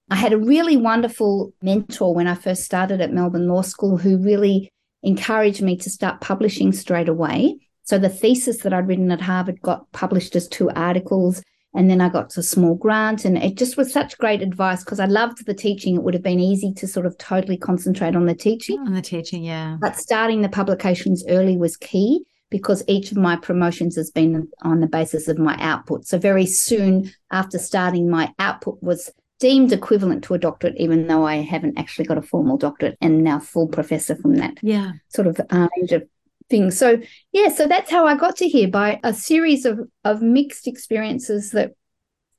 I 0.09 0.17
had 0.17 0.33
a 0.33 0.39
really 0.39 0.77
wonderful 0.77 1.53
mentor 1.63 2.15
when 2.15 2.27
I 2.27 2.37
first 2.37 2.65
started 2.65 3.01
at 3.01 3.13
Melbourne 3.13 3.49
Law 3.49 3.63
School 3.63 3.97
who 3.97 4.19
really 4.19 4.73
encouraged 5.03 5.63
me 5.63 5.77
to 5.77 5.91
start 5.91 6.21
publishing 6.21 6.73
straight 6.73 7.09
away. 7.09 7.59
So 7.85 7.99
the 7.99 8.09
thesis 8.09 8.59
that 8.59 8.73
I'd 8.73 8.87
written 8.87 9.11
at 9.11 9.21
Harvard 9.21 9.61
got 9.63 9.91
published 9.93 10.37
as 10.37 10.49
two 10.49 10.71
articles. 10.71 11.43
And 11.75 11.91
then 11.91 12.03
I 12.03 12.11
got 12.11 12.37
a 12.37 12.43
small 12.43 12.75
grant, 12.75 13.25
and 13.25 13.39
it 13.39 13.57
just 13.57 13.79
was 13.79 13.91
such 13.91 14.19
great 14.19 14.43
advice 14.43 14.85
because 14.85 15.01
I 15.01 15.07
loved 15.07 15.47
the 15.47 15.55
teaching. 15.55 15.97
It 15.97 16.03
would 16.03 16.13
have 16.13 16.23
been 16.23 16.39
easy 16.39 16.71
to 16.75 16.87
sort 16.87 17.07
of 17.07 17.17
totally 17.17 17.57
concentrate 17.57 18.15
on 18.15 18.27
the 18.27 18.35
teaching. 18.35 18.79
On 18.81 18.93
the 18.93 19.01
teaching, 19.01 19.43
yeah. 19.43 19.79
But 19.81 19.97
starting 19.97 20.43
the 20.43 20.51
publications 20.51 21.25
early 21.31 21.57
was 21.57 21.79
key 21.79 22.27
because 22.51 22.85
each 22.87 23.11
of 23.11 23.17
my 23.17 23.37
promotions 23.37 23.97
has 23.97 24.11
been 24.11 24.47
on 24.61 24.81
the 24.81 24.87
basis 24.87 25.29
of 25.29 25.39
my 25.39 25.57
output. 25.61 26.07
So 26.07 26.19
very 26.19 26.45
soon 26.45 27.11
after 27.31 27.59
starting, 27.59 28.11
my 28.11 28.35
output 28.39 28.77
was 28.83 29.11
deemed 29.43 29.73
equivalent 29.73 30.23
to 30.23 30.35
a 30.35 30.39
doctorate, 30.39 30.77
even 30.77 31.09
though 31.09 31.27
I 31.27 31.37
haven't 31.37 31.77
actually 31.77 32.05
got 32.05 32.17
a 32.17 32.23
formal 32.23 32.57
doctorate 32.57 32.97
and 33.01 33.25
now 33.25 33.41
full 33.41 33.67
professor 33.67 34.15
from 34.15 34.37
that 34.37 34.59
Yeah. 34.63 34.93
sort 35.09 35.27
of 35.27 35.41
uh, 35.51 35.69
range 35.77 35.91
of 35.91 36.05
things. 36.49 36.79
So 36.79 37.01
yeah, 37.33 37.49
so 37.49 37.67
that's 37.67 37.91
how 37.91 38.07
I 38.07 38.15
got 38.15 38.37
to 38.37 38.49
here 38.49 38.69
by 38.69 39.01
a 39.03 39.13
series 39.13 39.65
of 39.65 39.81
of 40.05 40.23
mixed 40.23 40.69
experiences 40.69 41.51
that 41.51 41.73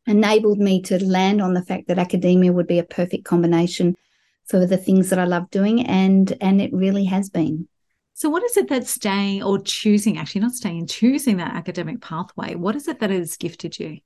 enabled 0.08 0.60
me 0.60 0.82
to 0.84 1.04
land 1.04 1.42
on 1.42 1.54
the 1.54 1.66
fact 1.66 1.90
that 1.90 2.00
academia 2.00 2.54
would 2.54 2.68
be 2.68 2.80
a 2.80 2.86
perfect 3.00 3.26
combination 3.26 3.98
for 4.46 4.66
the 4.66 4.78
things 4.78 5.10
that 5.10 5.20
I 5.20 5.26
love 5.26 5.50
doing, 5.52 5.86
and 5.86 6.32
and 6.40 6.62
it 6.62 6.72
really 6.74 7.06
has 7.06 7.30
been. 7.30 7.68
So, 8.14 8.30
what 8.30 8.44
is 8.44 8.56
it 8.56 8.70
that 8.70 8.88
staying 8.88 9.44
or 9.44 9.60
choosing, 9.60 10.18
actually, 10.18 10.42
not 10.42 10.54
staying, 10.54 10.88
choosing 10.88 11.36
that 11.38 11.54
academic 11.54 12.00
pathway? 12.00 12.56
What 12.56 12.78
is 12.78 12.88
it 12.88 13.00
that 13.00 13.10
has 13.10 13.36
gifted 13.36 13.78
you? 13.78 14.00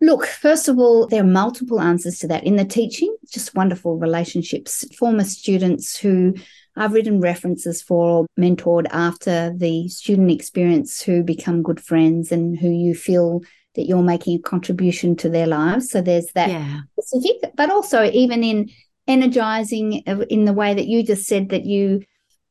Look, 0.00 0.24
first 0.24 0.68
of 0.68 0.78
all, 0.78 1.06
there 1.06 1.20
are 1.20 1.26
multiple 1.26 1.80
answers 1.80 2.18
to 2.20 2.28
that. 2.28 2.44
In 2.44 2.56
the 2.56 2.64
teaching, 2.64 3.14
just 3.30 3.54
wonderful 3.54 3.98
relationships, 3.98 4.84
former 4.96 5.24
students 5.24 5.98
who 5.98 6.34
I've 6.76 6.94
written 6.94 7.20
references 7.20 7.82
for, 7.82 8.20
or 8.20 8.26
mentored 8.38 8.86
after 8.92 9.52
the 9.54 9.88
student 9.88 10.30
experience, 10.30 11.02
who 11.02 11.22
become 11.22 11.62
good 11.62 11.80
friends 11.80 12.32
and 12.32 12.58
who 12.58 12.70
you 12.70 12.94
feel 12.94 13.42
that 13.74 13.86
you're 13.86 14.02
making 14.02 14.38
a 14.38 14.42
contribution 14.42 15.16
to 15.16 15.28
their 15.28 15.46
lives. 15.46 15.90
So 15.90 16.00
there's 16.00 16.32
that 16.32 16.48
Yeah. 16.48 16.80
specific, 16.98 17.52
but 17.54 17.70
also 17.70 18.10
even 18.10 18.42
in 18.42 18.70
energizing 19.06 19.94
in 20.30 20.44
the 20.44 20.52
way 20.52 20.72
that 20.72 20.86
you 20.86 21.02
just 21.02 21.26
said 21.26 21.50
that 21.50 21.66
you 21.66 22.00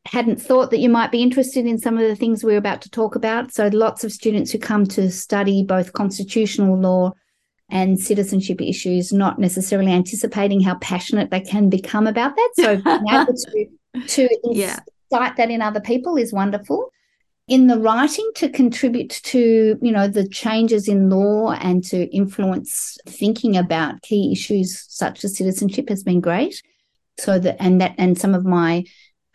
hadn't 0.06 0.42
thought 0.42 0.72
that 0.72 0.80
you 0.80 0.90
might 0.90 1.12
be 1.12 1.22
interested 1.22 1.66
in 1.66 1.78
some 1.78 1.98
of 1.98 2.08
the 2.08 2.16
things 2.16 2.44
we're 2.44 2.58
about 2.58 2.82
to 2.82 2.90
talk 2.90 3.16
about. 3.16 3.54
So 3.54 3.68
lots 3.68 4.04
of 4.04 4.12
students 4.12 4.52
who 4.52 4.60
come 4.60 4.86
to 4.88 5.10
study 5.12 5.64
both 5.64 5.94
constitutional 5.94 6.78
law 6.78 7.14
and 7.70 8.00
citizenship 8.00 8.62
issues, 8.62 9.12
not 9.14 9.40
necessarily 9.40 9.92
anticipating 9.92 10.62
how 10.62 10.76
passionate 10.76 11.30
they 11.32 11.42
can 11.42 11.70
become 11.70 12.08
about 12.08 12.36
that. 12.36 12.50
So 12.56 12.76
being 12.78 13.08
able 13.12 13.34
to 13.34 13.68
to 14.08 14.30
Yeah. 14.44 14.80
incite 15.12 15.38
that 15.38 15.50
in 15.50 15.62
other 15.62 15.80
people 15.82 16.16
is 16.18 16.32
wonderful. 16.34 16.92
In 17.48 17.66
the 17.66 17.80
writing, 17.80 18.30
to 18.36 18.50
contribute 18.50 19.10
to 19.10 19.78
you 19.82 19.92
know 19.92 20.08
the 20.08 20.28
changes 20.28 20.88
in 20.88 21.10
law 21.10 21.52
and 21.52 21.84
to 21.86 22.06
influence 22.16 22.98
thinking 23.08 23.58
about 23.58 24.02
key 24.04 24.32
issues 24.32 24.86
such 24.88 25.24
as 25.24 25.36
citizenship 25.38 25.90
has 25.90 26.04
been 26.04 26.22
great. 26.22 26.62
So 27.20 27.40
that 27.40 27.58
and 27.60 27.82
that 27.82 27.96
and 27.98 28.18
some 28.18 28.36
of 28.36 28.46
my 28.46 28.86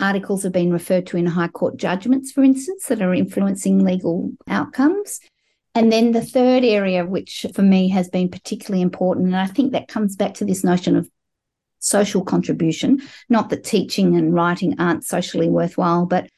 articles 0.01 0.43
have 0.43 0.53
been 0.53 0.73
referred 0.73 1.07
to 1.09 1.17
in 1.17 1.27
high 1.27 1.49
court 1.49 1.77
judgments, 1.77 2.33
for 2.33 2.43
instance, 2.43 2.87
that 2.87 3.03
are 3.03 3.15
influencing 3.15 3.85
legal 3.85 4.33
outcomes. 4.49 5.21
And 5.75 5.91
then 5.91 6.13
the 6.13 6.25
third 6.25 6.65
area, 6.65 7.05
which 7.05 7.47
for 7.53 7.63
me 7.63 7.89
has 7.89 8.09
been 8.09 8.29
particularly 8.29 8.83
important, 8.83 9.27
and 9.27 9.37
I 9.37 9.47
think 9.47 9.73
that 9.73 9.89
comes 9.89 10.15
back 10.15 10.35
to 10.35 10.45
this 10.45 10.63
notion 10.63 10.95
of 10.95 11.11
social 11.81 12.25
contribution. 12.25 13.03
Not 13.29 13.51
that 13.51 13.65
teaching 13.65 14.17
and 14.17 14.33
writing 14.33 14.77
aren't 14.79 15.05
socially 15.05 15.49
worthwhile, 15.49 16.07
but 16.07 16.29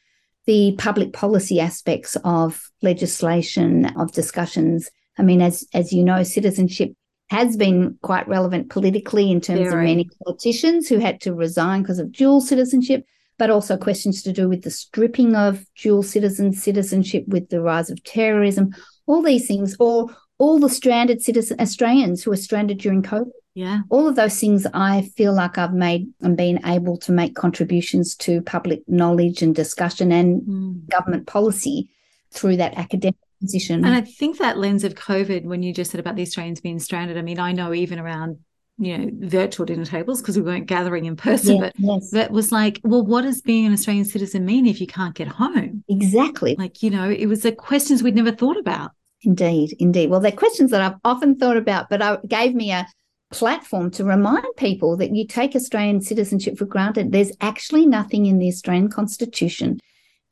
the 0.47 0.75
public 0.79 1.13
policy 1.13 1.61
aspects 1.61 2.17
of 2.25 2.71
legislation, 2.81 3.87
of 3.97 4.13
discussions. 4.13 4.91
I 5.19 5.23
mean, 5.23 5.43
as 5.43 5.67
as 5.75 5.93
you 5.93 6.03
know, 6.03 6.23
citizenship 6.23 6.93
has 7.29 7.57
been 7.57 7.99
quite 8.03 8.29
relevant 8.29 8.71
politically 8.71 9.31
in 9.31 9.41
terms 9.41 9.69
Very. 9.69 9.85
of 9.85 9.97
many 9.97 10.09
politicians 10.25 10.89
who 10.89 10.99
had 10.99 11.21
to 11.23 11.35
resign 11.35 11.83
because 11.83 11.99
of 11.99 12.13
dual 12.13 12.41
citizenship, 12.41 13.05
but 13.37 13.51
also 13.51 13.77
questions 13.77 14.23
to 14.23 14.33
do 14.33 14.49
with 14.49 14.63
the 14.63 14.71
stripping 14.71 15.35
of 15.35 15.65
dual 15.77 16.05
citizen 16.05 16.53
citizenship 16.53 17.25
with 17.27 17.49
the 17.49 17.61
rise 17.61 17.91
of 17.91 18.03
terrorism, 18.05 18.73
all 19.07 19.23
these 19.23 19.47
things, 19.47 19.77
or 19.79 20.09
all 20.39 20.59
the 20.59 20.69
stranded 20.69 21.23
citizen 21.23 21.61
Australians 21.61 22.23
who 22.23 22.33
are 22.33 22.37
stranded 22.37 22.79
during 22.79 23.03
COVID. 23.03 23.31
Yeah. 23.55 23.81
All 23.89 24.07
of 24.07 24.17
those 24.17 24.39
things 24.39 24.67
I 24.75 25.09
feel 25.17 25.33
like 25.33 25.57
I've 25.57 25.73
made 25.73 26.09
and 26.21 26.37
been 26.37 26.61
able 26.67 26.99
to 26.99 27.13
make 27.13 27.35
contributions 27.35 28.15
to 28.17 28.43
public 28.43 28.83
knowledge 28.87 29.41
and 29.41 29.55
discussion 29.55 30.13
and 30.13 30.43
mm. 30.43 30.89
government 30.91 31.27
policy 31.27 31.91
through 32.33 32.59
that 32.59 32.77
academic 32.77 33.17
position. 33.41 33.83
And 33.83 33.95
I 33.95 34.03
think 34.03 34.39
that 34.39 34.59
lens 34.59 34.85
of 34.85 34.95
COVID, 34.95 35.45
when 35.45 35.63
you 35.63 35.73
just 35.73 35.91
said 35.91 36.01
about 36.01 36.17
the 36.17 36.23
Australians 36.23 36.61
being 36.61 36.79
stranded, 36.79 37.17
I 37.17 37.23
mean, 37.23 37.39
I 37.39 37.53
know 37.53 37.73
even 37.73 37.99
around 37.99 38.39
you 38.79 38.97
know 38.97 39.11
virtual 39.21 39.65
dinner 39.65 39.85
tables 39.85 40.21
because 40.21 40.37
we 40.37 40.43
weren't 40.43 40.67
gathering 40.67 41.07
in 41.07 41.17
person 41.17 41.57
yeah, 41.57 41.61
but 41.61 41.73
yes. 41.79 42.11
that 42.11 42.31
was 42.31 42.53
like 42.53 42.81
well 42.85 43.05
what 43.05 43.23
does 43.23 43.41
being 43.41 43.67
an 43.67 43.73
australian 43.73 44.05
citizen 44.05 44.45
mean 44.45 44.67
if 44.67 44.81
you 44.81 44.87
can't 44.87 45.15
get 45.15 45.29
home 45.29 45.83
exactly 45.89 46.55
like 46.59 46.83
you 46.83 46.91
know 46.91 47.09
it 47.09 47.27
was 47.27 47.43
the 47.43 47.53
questions 47.53 48.03
we'd 48.03 48.15
never 48.15 48.33
thought 48.33 48.59
about 48.59 48.91
indeed 49.23 49.75
indeed 49.79 50.11
well 50.11 50.21
they're 50.21 50.33
questions 50.33 50.71
that 50.71 50.83
i've 50.83 50.99
often 51.05 51.37
thought 51.37 51.57
about 51.57 51.89
but 51.89 52.03
it 52.03 52.29
gave 52.29 52.55
me 52.55 52.71
a 52.71 52.87
platform 53.33 53.91
to 53.91 54.05
remind 54.05 54.45
people 54.57 54.97
that 54.97 55.15
you 55.15 55.27
take 55.27 55.57
australian 55.57 56.01
citizenship 56.01 56.59
for 56.59 56.67
granted 56.67 57.13
there's 57.13 57.33
actually 57.41 57.87
nothing 57.87 58.27
in 58.27 58.39
the 58.39 58.49
australian 58.49 58.89
constitution 58.89 59.81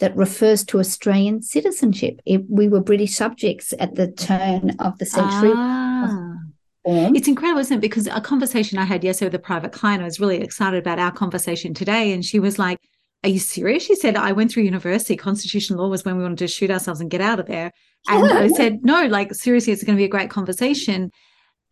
that 0.00 0.16
refers 0.16 0.64
to 0.64 0.80
Australian 0.80 1.40
citizenship. 1.40 2.20
It, 2.26 2.42
we 2.50 2.68
were 2.68 2.80
British 2.80 3.14
subjects 3.14 3.72
at 3.78 3.94
the 3.94 4.10
turn 4.10 4.74
of 4.80 4.98
the 4.98 5.06
century. 5.06 5.52
Ah. 5.54 5.83
It's 7.14 7.28
incredible, 7.28 7.60
isn't 7.60 7.78
it? 7.78 7.80
Because 7.80 8.06
a 8.06 8.20
conversation 8.20 8.78
I 8.78 8.84
had 8.84 9.02
yesterday 9.02 9.28
with 9.28 9.34
a 9.36 9.44
private 9.44 9.72
client, 9.72 10.02
I 10.02 10.04
was 10.04 10.20
really 10.20 10.40
excited 10.40 10.78
about 10.78 10.98
our 10.98 11.10
conversation 11.10 11.72
today. 11.72 12.12
And 12.12 12.24
she 12.24 12.38
was 12.38 12.58
like, 12.58 12.78
Are 13.22 13.30
you 13.30 13.38
serious? 13.38 13.84
She 13.84 13.94
said, 13.94 14.16
I 14.16 14.32
went 14.32 14.52
through 14.52 14.64
university. 14.64 15.16
Constitutional 15.16 15.80
law 15.80 15.88
was 15.88 16.04
when 16.04 16.16
we 16.16 16.22
wanted 16.22 16.38
to 16.38 16.48
shoot 16.48 16.70
ourselves 16.70 17.00
and 17.00 17.10
get 17.10 17.20
out 17.20 17.40
of 17.40 17.46
there. 17.46 17.72
And 18.08 18.24
I 18.32 18.48
said, 18.48 18.84
No, 18.84 19.06
like, 19.06 19.34
seriously, 19.34 19.72
it's 19.72 19.84
going 19.84 19.96
to 19.96 20.00
be 20.00 20.04
a 20.04 20.08
great 20.08 20.30
conversation. 20.30 21.10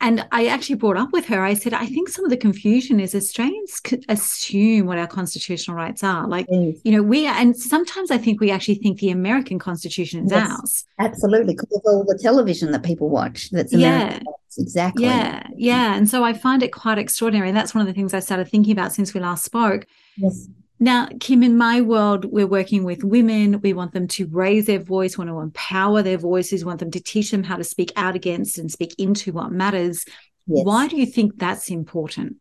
And 0.02 0.26
I 0.32 0.47
actually 0.47 0.75
brought 0.75 0.97
up 0.97 1.12
with 1.12 1.26
her, 1.26 1.42
I 1.42 1.54
said, 1.54 1.73
I 1.73 1.87
think 1.87 2.09
some 2.09 2.25
of 2.25 2.30
the 2.30 2.37
confusion 2.37 2.99
is 2.99 3.14
Australians 3.14 3.80
assume 4.09 4.87
what 4.87 4.99
our 4.99 5.06
constitutional 5.06 5.76
rights 5.76 6.02
are. 6.02 6.26
Like, 6.26 6.49
mm. 6.49 6.76
you 6.82 6.90
know, 6.90 7.02
we 7.02 7.28
are, 7.28 7.35
and 7.37 7.56
sometimes 7.56 8.11
I 8.11 8.18
think 8.18 8.40
we 8.40 8.50
actually 8.50 8.75
think 8.75 8.99
the 8.99 9.11
American 9.11 9.61
Constitution 9.61 10.25
is 10.25 10.32
yes, 10.32 10.50
ours. 10.50 10.85
Absolutely. 10.99 11.54
Because 11.54 11.73
of 11.73 11.82
all 11.85 12.04
the 12.04 12.18
television 12.21 12.73
that 12.73 12.82
people 12.82 13.11
watch. 13.11 13.50
That's 13.50 13.73
American. 13.73 14.25
Yeah. 14.26 14.32
Exactly. 14.59 15.04
Yeah. 15.04 15.47
Yeah. 15.56 15.97
And 15.97 16.11
so 16.11 16.25
I 16.25 16.32
find 16.32 16.64
it 16.64 16.73
quite 16.73 16.99
extraordinary. 16.99 17.49
And 17.49 17.56
that's 17.56 17.75
one 17.75 17.80
of 17.80 17.87
the 17.87 17.94
things 17.94 18.12
I 18.12 18.18
started 18.18 18.49
thinking 18.49 18.73
about 18.73 18.92
since 18.92 19.14
we 19.14 19.21
last 19.21 19.44
spoke. 19.44 19.87
Yes. 20.16 20.49
Now, 20.83 21.09
Kim, 21.21 21.45
in 21.45 21.57
my 21.57 21.81
world, 21.81 22.25
we're 22.25 22.45
working 22.45 22.83
with 22.83 23.05
women. 23.05 23.61
We 23.61 23.73
want 23.73 23.93
them 23.93 24.09
to 24.09 24.27
raise 24.27 24.67
their 24.67 24.81
voice, 24.81 25.17
want 25.17 25.31
to 25.31 25.39
empower 25.39 26.03
their 26.03 26.19
voices, 26.19 26.65
want 26.65 26.81
them 26.81 26.91
to 26.91 26.99
teach 27.01 27.31
them 27.31 27.45
how 27.45 27.55
to 27.55 27.62
speak 27.62 27.93
out 27.95 28.17
against 28.17 28.59
and 28.59 28.69
speak 28.69 28.97
into 28.99 29.31
what 29.31 29.53
matters. 29.53 30.05
Yes. 30.49 30.65
Why 30.65 30.89
do 30.89 30.97
you 30.97 31.07
think 31.07 31.39
that's 31.39 31.71
important? 31.71 32.39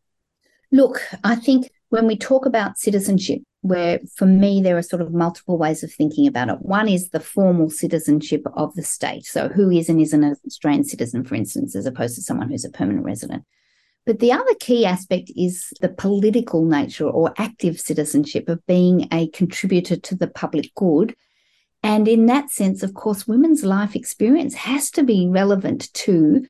Look, 0.71 1.03
I 1.23 1.35
think 1.35 1.69
when 1.89 2.07
we 2.07 2.17
talk 2.17 2.47
about 2.47 2.79
citizenship, 2.79 3.43
where 3.61 3.99
for 4.15 4.25
me 4.25 4.59
there 4.59 4.75
are 4.75 4.81
sort 4.81 5.03
of 5.03 5.13
multiple 5.13 5.59
ways 5.59 5.83
of 5.83 5.93
thinking 5.93 6.25
about 6.25 6.49
it. 6.49 6.63
One 6.63 6.89
is 6.89 7.09
the 7.09 7.19
formal 7.19 7.69
citizenship 7.69 8.41
of 8.55 8.73
the 8.73 8.81
state. 8.81 9.23
So 9.25 9.49
who 9.49 9.69
is 9.69 9.87
and 9.87 10.01
isn't 10.01 10.23
an 10.23 10.35
Australian 10.47 10.83
citizen, 10.83 11.23
for 11.25 11.35
instance, 11.35 11.75
as 11.75 11.85
opposed 11.85 12.15
to 12.15 12.23
someone 12.23 12.49
who's 12.49 12.65
a 12.65 12.71
permanent 12.71 13.05
resident. 13.05 13.43
But 14.05 14.19
the 14.19 14.31
other 14.31 14.55
key 14.59 14.85
aspect 14.85 15.31
is 15.35 15.73
the 15.79 15.89
political 15.89 16.65
nature 16.65 17.07
or 17.07 17.33
active 17.37 17.79
citizenship 17.79 18.49
of 18.49 18.65
being 18.65 19.07
a 19.11 19.27
contributor 19.29 19.95
to 19.95 20.15
the 20.15 20.27
public 20.27 20.73
good. 20.75 21.15
And 21.83 22.07
in 22.07 22.25
that 22.27 22.49
sense, 22.49 22.83
of 22.83 22.93
course, 22.93 23.27
women's 23.27 23.63
life 23.63 23.95
experience 23.95 24.55
has 24.55 24.89
to 24.91 25.03
be 25.03 25.27
relevant 25.27 25.93
to 25.93 26.47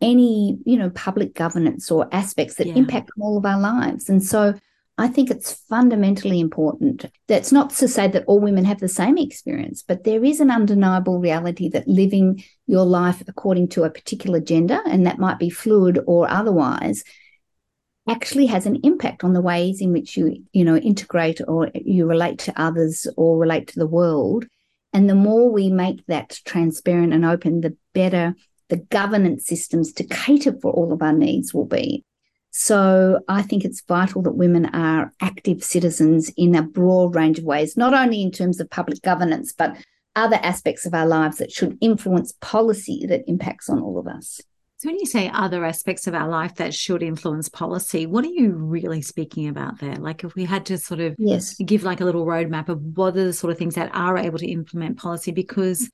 any, 0.00 0.58
you 0.64 0.76
know, 0.76 0.90
public 0.90 1.34
governance 1.34 1.90
or 1.90 2.08
aspects 2.12 2.56
that 2.56 2.68
yeah. 2.68 2.74
impact 2.74 3.10
all 3.18 3.36
of 3.36 3.46
our 3.46 3.60
lives. 3.60 4.08
And 4.08 4.22
so 4.22 4.54
I 5.00 5.06
think 5.06 5.30
it's 5.30 5.52
fundamentally 5.52 6.40
important. 6.40 7.06
That's 7.28 7.52
not 7.52 7.70
to 7.70 7.86
say 7.86 8.08
that 8.08 8.24
all 8.26 8.40
women 8.40 8.64
have 8.64 8.80
the 8.80 8.88
same 8.88 9.16
experience, 9.16 9.84
but 9.86 10.02
there 10.02 10.24
is 10.24 10.40
an 10.40 10.50
undeniable 10.50 11.20
reality 11.20 11.68
that 11.68 11.86
living 11.86 12.42
your 12.66 12.84
life 12.84 13.22
according 13.28 13.68
to 13.68 13.84
a 13.84 13.90
particular 13.90 14.40
gender, 14.40 14.80
and 14.86 15.06
that 15.06 15.20
might 15.20 15.38
be 15.38 15.50
fluid 15.50 16.00
or 16.08 16.28
otherwise, 16.28 17.04
actually 18.08 18.46
has 18.46 18.66
an 18.66 18.80
impact 18.82 19.22
on 19.22 19.34
the 19.34 19.40
ways 19.40 19.80
in 19.80 19.92
which 19.92 20.16
you, 20.16 20.44
you 20.52 20.64
know, 20.64 20.76
integrate 20.76 21.40
or 21.46 21.70
you 21.74 22.04
relate 22.04 22.40
to 22.40 22.60
others 22.60 23.06
or 23.16 23.38
relate 23.38 23.68
to 23.68 23.78
the 23.78 23.86
world. 23.86 24.46
And 24.92 25.08
the 25.08 25.14
more 25.14 25.48
we 25.48 25.70
make 25.70 26.04
that 26.06 26.40
transparent 26.44 27.12
and 27.12 27.24
open, 27.24 27.60
the 27.60 27.76
better 27.94 28.34
the 28.68 28.76
governance 28.76 29.46
systems 29.46 29.92
to 29.94 30.04
cater 30.04 30.52
for 30.60 30.72
all 30.72 30.92
of 30.92 31.02
our 31.02 31.12
needs 31.12 31.54
will 31.54 31.64
be. 31.64 32.04
So 32.60 33.20
I 33.28 33.42
think 33.42 33.64
it's 33.64 33.82
vital 33.82 34.20
that 34.22 34.32
women 34.32 34.66
are 34.74 35.14
active 35.20 35.62
citizens 35.62 36.28
in 36.36 36.56
a 36.56 36.62
broad 36.62 37.14
range 37.14 37.38
of 37.38 37.44
ways, 37.44 37.76
not 37.76 37.94
only 37.94 38.20
in 38.20 38.32
terms 38.32 38.58
of 38.58 38.68
public 38.68 39.00
governance, 39.02 39.52
but 39.56 39.76
other 40.16 40.40
aspects 40.42 40.84
of 40.84 40.92
our 40.92 41.06
lives 41.06 41.36
that 41.36 41.52
should 41.52 41.78
influence 41.80 42.34
policy 42.40 43.06
that 43.06 43.22
impacts 43.28 43.70
on 43.70 43.80
all 43.80 43.96
of 43.96 44.08
us. 44.08 44.40
So, 44.78 44.88
when 44.88 44.98
you 44.98 45.06
say 45.06 45.30
other 45.32 45.64
aspects 45.64 46.08
of 46.08 46.14
our 46.14 46.28
life 46.28 46.56
that 46.56 46.74
should 46.74 47.00
influence 47.00 47.48
policy, 47.48 48.06
what 48.06 48.24
are 48.24 48.28
you 48.28 48.50
really 48.54 49.02
speaking 49.02 49.46
about 49.46 49.78
there? 49.78 49.94
Like, 49.94 50.24
if 50.24 50.34
we 50.34 50.44
had 50.44 50.66
to 50.66 50.78
sort 50.78 50.98
of 50.98 51.14
yes. 51.16 51.54
give 51.64 51.84
like 51.84 52.00
a 52.00 52.04
little 52.04 52.26
roadmap 52.26 52.68
of 52.68 52.82
what 52.96 53.16
are 53.16 53.26
the 53.26 53.32
sort 53.32 53.52
of 53.52 53.58
things 53.58 53.76
that 53.76 53.94
are 53.94 54.18
able 54.18 54.38
to 54.38 54.48
implement 54.48 54.98
policy, 54.98 55.30
because 55.30 55.88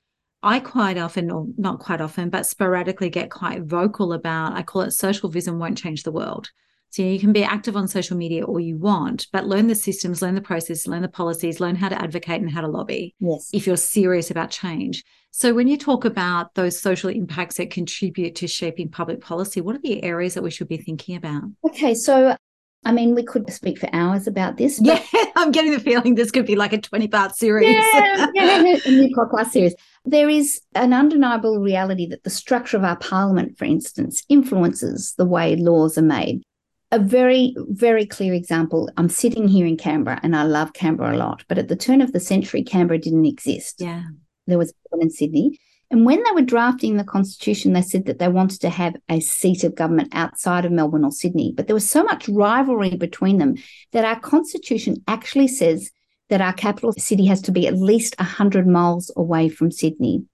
I 0.45 0.59
quite 0.59 0.97
often, 0.97 1.31
or 1.31 1.47
not 1.57 1.79
quite 1.79 2.01
often, 2.01 2.29
but 2.29 2.45
sporadically 2.45 3.09
get 3.09 3.31
quite 3.31 3.63
vocal 3.63 4.13
about, 4.13 4.53
I 4.53 4.61
call 4.61 4.83
it 4.83 4.91
social 4.91 5.27
vision 5.27 5.57
won't 5.57 5.77
change 5.77 6.03
the 6.03 6.11
world. 6.11 6.51
So 6.91 7.01
you 7.01 7.19
can 7.19 7.33
be 7.33 7.43
active 7.43 7.75
on 7.75 7.89
social 7.89 8.15
media 8.15 8.45
all 8.45 8.59
you 8.59 8.77
want, 8.77 9.27
but 9.33 9.47
learn 9.47 9.67
the 9.67 9.75
systems, 9.75 10.21
learn 10.21 10.35
the 10.35 10.41
process, 10.41 10.87
learn 10.87 11.01
the 11.01 11.09
policies, 11.09 11.59
learn 11.59 11.75
how 11.75 11.89
to 11.89 12.01
advocate 12.01 12.41
and 12.41 12.49
how 12.49 12.61
to 12.61 12.67
lobby. 12.67 13.15
Yes. 13.19 13.49
If 13.51 13.67
you're 13.67 13.75
serious 13.75 14.31
about 14.31 14.51
change. 14.51 15.03
So 15.31 15.53
when 15.53 15.67
you 15.67 15.77
talk 15.77 16.05
about 16.05 16.53
those 16.53 16.79
social 16.79 17.09
impacts 17.09 17.57
that 17.57 17.69
contribute 17.69 18.35
to 18.35 18.47
shaping 18.47 18.87
public 18.87 19.19
policy, 19.19 19.59
what 19.59 19.75
are 19.75 19.81
the 19.81 20.01
areas 20.03 20.35
that 20.35 20.43
we 20.43 20.51
should 20.51 20.69
be 20.69 20.77
thinking 20.77 21.17
about? 21.17 21.43
Okay, 21.65 21.95
so 21.95 22.37
I 22.85 22.91
mean, 22.91 23.15
we 23.15 23.23
could 23.23 23.51
speak 23.51 23.79
for 23.79 23.89
hours 23.93 24.27
about 24.27 24.57
this. 24.57 24.79
Yeah, 24.79 25.03
I'm 25.35 25.51
getting 25.51 25.71
the 25.71 25.79
feeling 25.79 26.13
this 26.13 26.29
could 26.29 26.45
be 26.45 26.55
like 26.55 26.71
a 26.71 26.79
20 26.79 27.07
part 27.07 27.35
series. 27.35 27.65
Yeah, 27.95 28.27
yeah, 28.33 28.77
a 28.85 28.89
new 28.89 29.15
podcast 29.15 29.51
series. 29.51 29.73
There 30.05 30.29
is 30.29 30.61
an 30.75 30.93
undeniable 30.93 31.59
reality 31.59 32.07
that 32.07 32.23
the 32.23 32.29
structure 32.29 32.77
of 32.77 32.83
our 32.83 32.97
parliament, 32.97 33.57
for 33.57 33.65
instance, 33.65 34.23
influences 34.29 35.15
the 35.17 35.25
way 35.25 35.55
laws 35.55 35.97
are 35.97 36.03
made. 36.03 36.43
A 36.91 36.99
very, 36.99 37.55
very 37.69 38.05
clear 38.05 38.33
example 38.33 38.89
I'm 38.97 39.09
sitting 39.09 39.47
here 39.47 39.65
in 39.65 39.77
Canberra 39.77 40.19
and 40.21 40.35
I 40.35 40.43
love 40.43 40.73
Canberra 40.73 41.15
a 41.15 41.17
lot, 41.17 41.43
but 41.47 41.57
at 41.57 41.67
the 41.67 41.75
turn 41.75 42.01
of 42.01 42.13
the 42.13 42.19
century, 42.19 42.63
Canberra 42.63 42.99
didn't 42.99 43.25
exist. 43.25 43.81
Yeah. 43.81 44.03
There 44.45 44.59
was 44.59 44.73
one 44.89 45.01
in 45.01 45.09
Sydney. 45.09 45.59
And 45.91 46.05
when 46.05 46.23
they 46.23 46.31
were 46.31 46.41
drafting 46.41 46.97
the 46.97 47.03
constitution, 47.03 47.73
they 47.73 47.81
said 47.81 48.05
that 48.05 48.19
they 48.19 48.27
wanted 48.27 48.61
to 48.61 48.69
have 48.69 48.95
a 49.07 49.19
seat 49.19 49.63
of 49.63 49.75
government 49.75 50.09
outside 50.13 50.65
of 50.65 50.71
Melbourne 50.71 51.05
or 51.05 51.11
Sydney. 51.11 51.53
But 51.55 51.67
there 51.67 51.75
was 51.75 51.89
so 51.89 52.03
much 52.03 52.27
rivalry 52.27 52.95
between 52.95 53.37
them 53.37 53.55
that 53.91 54.05
our 54.05 54.19
constitution 54.19 55.03
actually 55.07 55.47
says 55.47 55.91
that 56.29 56.41
our 56.41 56.53
capital 56.53 56.91
city 56.93 57.27
has 57.27 57.41
to 57.43 57.51
be 57.51 57.67
at 57.67 57.77
least 57.77 58.15
100 58.17 58.67
miles 58.67 59.11
away 59.15 59.47
from 59.47 59.71
Sydney. 59.71 60.25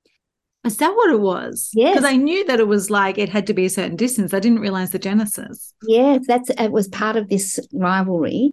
Is 0.63 0.77
that 0.77 0.95
what 0.95 1.11
it 1.11 1.19
was? 1.19 1.71
Yes. 1.73 1.95
Because 1.95 2.09
I 2.09 2.15
knew 2.15 2.45
that 2.45 2.59
it 2.59 2.67
was 2.67 2.89
like 2.89 3.17
it 3.17 3.29
had 3.29 3.47
to 3.47 3.53
be 3.53 3.65
a 3.65 3.69
certain 3.69 3.95
distance. 3.95 4.33
I 4.33 4.39
didn't 4.39 4.59
realize 4.59 4.91
the 4.91 4.99
genesis. 4.99 5.73
Yes, 5.87 6.23
that's 6.27 6.49
it 6.51 6.71
was 6.71 6.87
part 6.87 7.15
of 7.15 7.29
this 7.29 7.59
rivalry. 7.73 8.51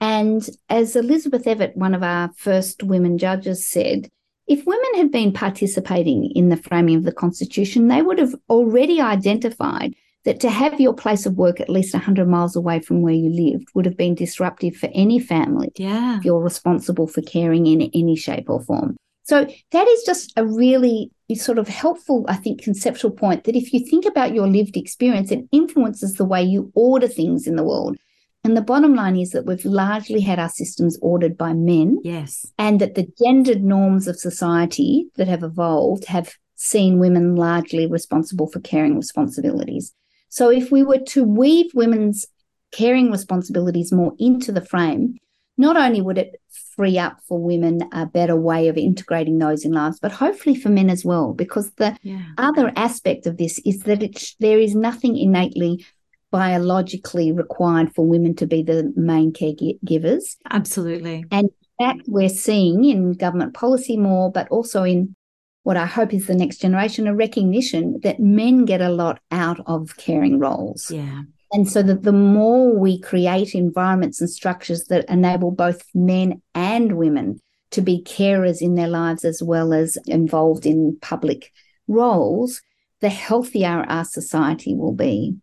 And 0.00 0.48
as 0.68 0.94
Elizabeth 0.94 1.44
Evatt, 1.44 1.76
one 1.76 1.94
of 1.94 2.04
our 2.04 2.30
first 2.36 2.84
women 2.84 3.18
judges, 3.18 3.66
said, 3.66 4.08
if 4.48 4.64
women 4.66 4.94
had 4.96 5.12
been 5.12 5.32
participating 5.32 6.30
in 6.34 6.48
the 6.48 6.56
framing 6.56 6.96
of 6.96 7.04
the 7.04 7.12
Constitution, 7.12 7.88
they 7.88 8.02
would 8.02 8.18
have 8.18 8.34
already 8.48 9.00
identified 9.00 9.94
that 10.24 10.40
to 10.40 10.50
have 10.50 10.80
your 10.80 10.94
place 10.94 11.26
of 11.26 11.36
work 11.36 11.60
at 11.60 11.68
least 11.68 11.94
100 11.94 12.26
miles 12.26 12.56
away 12.56 12.80
from 12.80 13.02
where 13.02 13.14
you 13.14 13.30
lived 13.30 13.68
would 13.74 13.84
have 13.84 13.96
been 13.96 14.14
disruptive 14.14 14.76
for 14.76 14.90
any 14.92 15.18
family 15.18 15.70
yeah. 15.76 16.18
if 16.18 16.24
you're 16.24 16.42
responsible 16.42 17.06
for 17.06 17.22
caring 17.22 17.66
in 17.66 17.90
any 17.94 18.16
shape 18.16 18.48
or 18.48 18.60
form. 18.60 18.96
So 19.24 19.46
that 19.72 19.86
is 19.86 20.02
just 20.04 20.32
a 20.36 20.46
really 20.46 21.10
sort 21.34 21.58
of 21.58 21.68
helpful, 21.68 22.24
I 22.28 22.36
think, 22.36 22.62
conceptual 22.62 23.10
point 23.10 23.44
that 23.44 23.56
if 23.56 23.74
you 23.74 23.80
think 23.80 24.06
about 24.06 24.34
your 24.34 24.48
lived 24.48 24.76
experience, 24.76 25.30
it 25.30 25.46
influences 25.52 26.14
the 26.14 26.24
way 26.24 26.42
you 26.42 26.72
order 26.74 27.06
things 27.06 27.46
in 27.46 27.56
the 27.56 27.64
world. 27.64 27.98
And 28.44 28.56
the 28.56 28.62
bottom 28.62 28.94
line 28.94 29.16
is 29.16 29.30
that 29.30 29.46
we've 29.46 29.64
largely 29.64 30.20
had 30.20 30.38
our 30.38 30.48
systems 30.48 30.98
ordered 31.02 31.36
by 31.36 31.52
men. 31.52 31.98
Yes. 32.02 32.46
And 32.58 32.80
that 32.80 32.94
the 32.94 33.08
gendered 33.22 33.62
norms 33.62 34.06
of 34.06 34.18
society 34.18 35.08
that 35.16 35.28
have 35.28 35.42
evolved 35.42 36.06
have 36.06 36.34
seen 36.54 36.98
women 36.98 37.36
largely 37.36 37.86
responsible 37.86 38.48
for 38.48 38.60
caring 38.60 38.96
responsibilities. 38.96 39.92
So 40.28 40.50
if 40.50 40.70
we 40.70 40.82
were 40.82 40.98
to 41.08 41.24
weave 41.24 41.70
women's 41.74 42.26
caring 42.72 43.10
responsibilities 43.10 43.92
more 43.92 44.12
into 44.18 44.52
the 44.52 44.64
frame, 44.64 45.18
not 45.56 45.76
only 45.76 46.00
would 46.00 46.18
it 46.18 46.40
free 46.76 46.98
up 46.98 47.18
for 47.26 47.42
women 47.42 47.88
a 47.92 48.06
better 48.06 48.36
way 48.36 48.68
of 48.68 48.76
integrating 48.76 49.38
those 49.38 49.64
in 49.64 49.72
lives, 49.72 49.98
but 50.00 50.12
hopefully 50.12 50.54
for 50.54 50.68
men 50.68 50.88
as 50.88 51.04
well. 51.04 51.32
Because 51.32 51.72
the 51.72 51.96
yeah. 52.02 52.22
other 52.38 52.72
aspect 52.76 53.26
of 53.26 53.36
this 53.36 53.58
is 53.64 53.80
that 53.80 54.02
it, 54.02 54.34
there 54.38 54.60
is 54.60 54.74
nothing 54.74 55.16
innately 55.16 55.84
biologically 56.30 57.32
required 57.32 57.94
for 57.94 58.06
women 58.06 58.34
to 58.36 58.46
be 58.46 58.62
the 58.62 58.92
main 58.96 59.32
caregivers. 59.32 60.36
Absolutely. 60.50 61.24
And 61.30 61.50
that 61.78 61.96
we're 62.06 62.28
seeing 62.28 62.84
in 62.84 63.12
government 63.12 63.54
policy 63.54 63.96
more, 63.96 64.30
but 64.30 64.48
also 64.48 64.82
in 64.82 65.14
what 65.62 65.76
I 65.76 65.86
hope 65.86 66.12
is 66.14 66.26
the 66.26 66.34
next 66.34 66.58
generation, 66.58 67.06
a 67.06 67.14
recognition 67.14 68.00
that 68.02 68.20
men 68.20 68.64
get 68.64 68.80
a 68.80 68.88
lot 68.88 69.20
out 69.30 69.60
of 69.66 69.96
caring 69.96 70.38
roles. 70.38 70.90
Yeah. 70.90 71.22
And 71.52 71.68
so 71.70 71.82
that 71.82 72.02
the 72.02 72.12
more 72.12 72.76
we 72.76 73.00
create 73.00 73.54
environments 73.54 74.20
and 74.20 74.28
structures 74.28 74.84
that 74.84 75.08
enable 75.08 75.50
both 75.50 75.82
men 75.94 76.42
and 76.54 76.96
women 76.96 77.40
to 77.70 77.80
be 77.80 78.02
carers 78.02 78.60
in 78.60 78.74
their 78.74 78.88
lives 78.88 79.24
as 79.24 79.42
well 79.42 79.72
as 79.72 79.96
involved 80.06 80.66
in 80.66 80.98
public 81.00 81.52
roles, 81.86 82.60
the 83.00 83.08
healthier 83.08 83.84
our 83.88 84.04
society 84.04 84.74
will 84.74 84.94
be. 84.94 85.36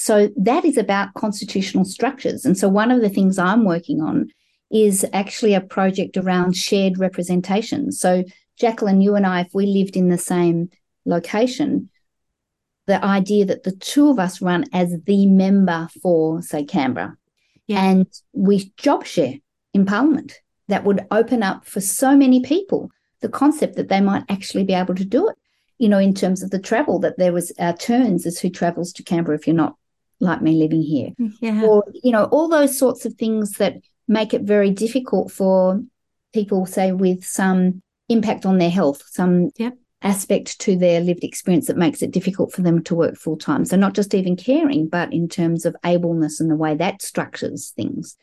So 0.00 0.30
that 0.34 0.64
is 0.64 0.78
about 0.78 1.12
constitutional 1.12 1.84
structures. 1.84 2.46
And 2.46 2.56
so 2.56 2.70
one 2.70 2.90
of 2.90 3.02
the 3.02 3.10
things 3.10 3.38
I'm 3.38 3.66
working 3.66 4.00
on 4.00 4.30
is 4.70 5.04
actually 5.12 5.52
a 5.52 5.60
project 5.60 6.16
around 6.16 6.56
shared 6.56 6.98
representation. 6.98 7.92
So 7.92 8.24
Jacqueline, 8.58 9.02
you 9.02 9.14
and 9.14 9.26
I, 9.26 9.42
if 9.42 9.50
we 9.52 9.66
lived 9.66 9.98
in 9.98 10.08
the 10.08 10.16
same 10.16 10.70
location, 11.04 11.90
the 12.86 13.04
idea 13.04 13.44
that 13.44 13.64
the 13.64 13.72
two 13.72 14.08
of 14.08 14.18
us 14.18 14.40
run 14.40 14.64
as 14.72 14.96
the 15.04 15.26
member 15.26 15.86
for, 16.02 16.40
say, 16.40 16.64
Canberra, 16.64 17.14
yeah. 17.66 17.84
and 17.84 18.06
we 18.32 18.72
job 18.78 19.04
share 19.04 19.34
in 19.74 19.84
Parliament. 19.84 20.40
That 20.68 20.84
would 20.84 21.06
open 21.10 21.42
up 21.42 21.66
for 21.66 21.82
so 21.82 22.16
many 22.16 22.40
people 22.40 22.90
the 23.20 23.28
concept 23.28 23.76
that 23.76 23.90
they 23.90 24.00
might 24.00 24.24
actually 24.30 24.64
be 24.64 24.72
able 24.72 24.94
to 24.94 25.04
do 25.04 25.28
it. 25.28 25.36
You 25.76 25.90
know, 25.90 25.98
in 25.98 26.14
terms 26.14 26.42
of 26.42 26.50
the 26.50 26.58
travel, 26.58 27.00
that 27.00 27.18
there 27.18 27.34
was 27.34 27.52
uh, 27.58 27.74
turns 27.74 28.24
as 28.24 28.38
who 28.38 28.48
travels 28.48 28.94
to 28.94 29.02
Canberra 29.02 29.36
if 29.36 29.46
you're 29.46 29.54
not 29.54 29.76
like 30.20 30.42
me 30.42 30.52
living 30.52 30.82
here, 30.82 31.10
yeah. 31.40 31.62
or 31.64 31.84
you 32.02 32.12
know, 32.12 32.24
all 32.24 32.48
those 32.48 32.78
sorts 32.78 33.04
of 33.04 33.14
things 33.14 33.52
that 33.52 33.76
make 34.06 34.34
it 34.34 34.42
very 34.42 34.70
difficult 34.70 35.32
for 35.32 35.80
people, 36.32 36.66
say, 36.66 36.92
with 36.92 37.24
some 37.24 37.82
impact 38.08 38.44
on 38.44 38.58
their 38.58 38.70
health, 38.70 39.02
some 39.06 39.50
yep 39.56 39.76
aspect 40.02 40.58
to 40.60 40.76
their 40.76 41.00
lived 41.00 41.24
experience 41.24 41.66
that 41.66 41.76
makes 41.76 42.02
it 42.02 42.10
difficult 42.10 42.52
for 42.52 42.62
them 42.62 42.82
to 42.84 42.94
work 42.94 43.16
full 43.16 43.36
time. 43.36 43.64
So, 43.64 43.76
not 43.76 43.94
just 43.94 44.14
even 44.14 44.36
caring, 44.36 44.88
but 44.88 45.12
in 45.12 45.28
terms 45.28 45.66
of 45.66 45.76
ableness 45.84 46.40
and 46.40 46.50
the 46.50 46.56
way 46.56 46.74
that 46.74 47.02
structures 47.02 47.70
things. 47.70 48.16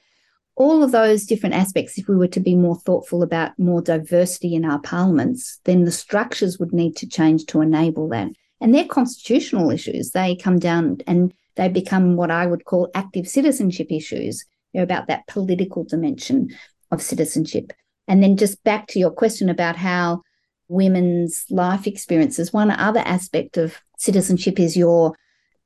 All 0.55 0.83
of 0.83 0.91
those 0.91 1.25
different 1.25 1.53
aspects, 1.53 1.99
if 1.99 2.07
we 2.07 2.15
were 2.15 2.27
to 2.29 2.39
be 2.39 2.55
more 2.55 2.77
thoughtful 2.77 3.21
about 3.21 3.57
more 3.59 3.81
diversity 3.81 4.55
in 4.55 4.65
our 4.65 4.79
parliaments, 4.79 5.59
then 5.65 5.83
the 5.83 5.91
structures 5.91 6.57
would 6.57 6.73
need 6.73 6.95
to 6.97 7.07
change 7.07 7.45
to 7.47 7.61
enable 7.61 8.09
that. 8.09 8.29
And 8.59 8.73
they're 8.73 8.85
constitutional 8.85 9.69
issues. 9.69 10.11
They 10.11 10.35
come 10.35 10.57
down 10.57 10.97
and 11.05 11.31
they 11.57 11.67
become 11.67 12.15
what 12.15 12.31
I 12.31 12.45
would 12.45 12.65
call 12.65 12.89
active 12.95 13.27
citizenship 13.27 13.87
issues. 13.89 14.45
They're 14.73 14.83
about 14.83 15.07
that 15.07 15.27
political 15.27 15.83
dimension 15.83 16.49
of 16.91 17.01
citizenship. 17.01 17.73
And 18.07 18.23
then 18.23 18.37
just 18.37 18.63
back 18.63 18.87
to 18.87 18.99
your 18.99 19.11
question 19.11 19.49
about 19.49 19.75
how 19.75 20.21
women's 20.69 21.45
life 21.49 21.87
experiences. 21.87 22.53
One 22.53 22.71
other 22.71 23.01
aspect 23.01 23.57
of 23.57 23.77
citizenship 23.97 24.59
is 24.59 24.77
your 24.77 25.17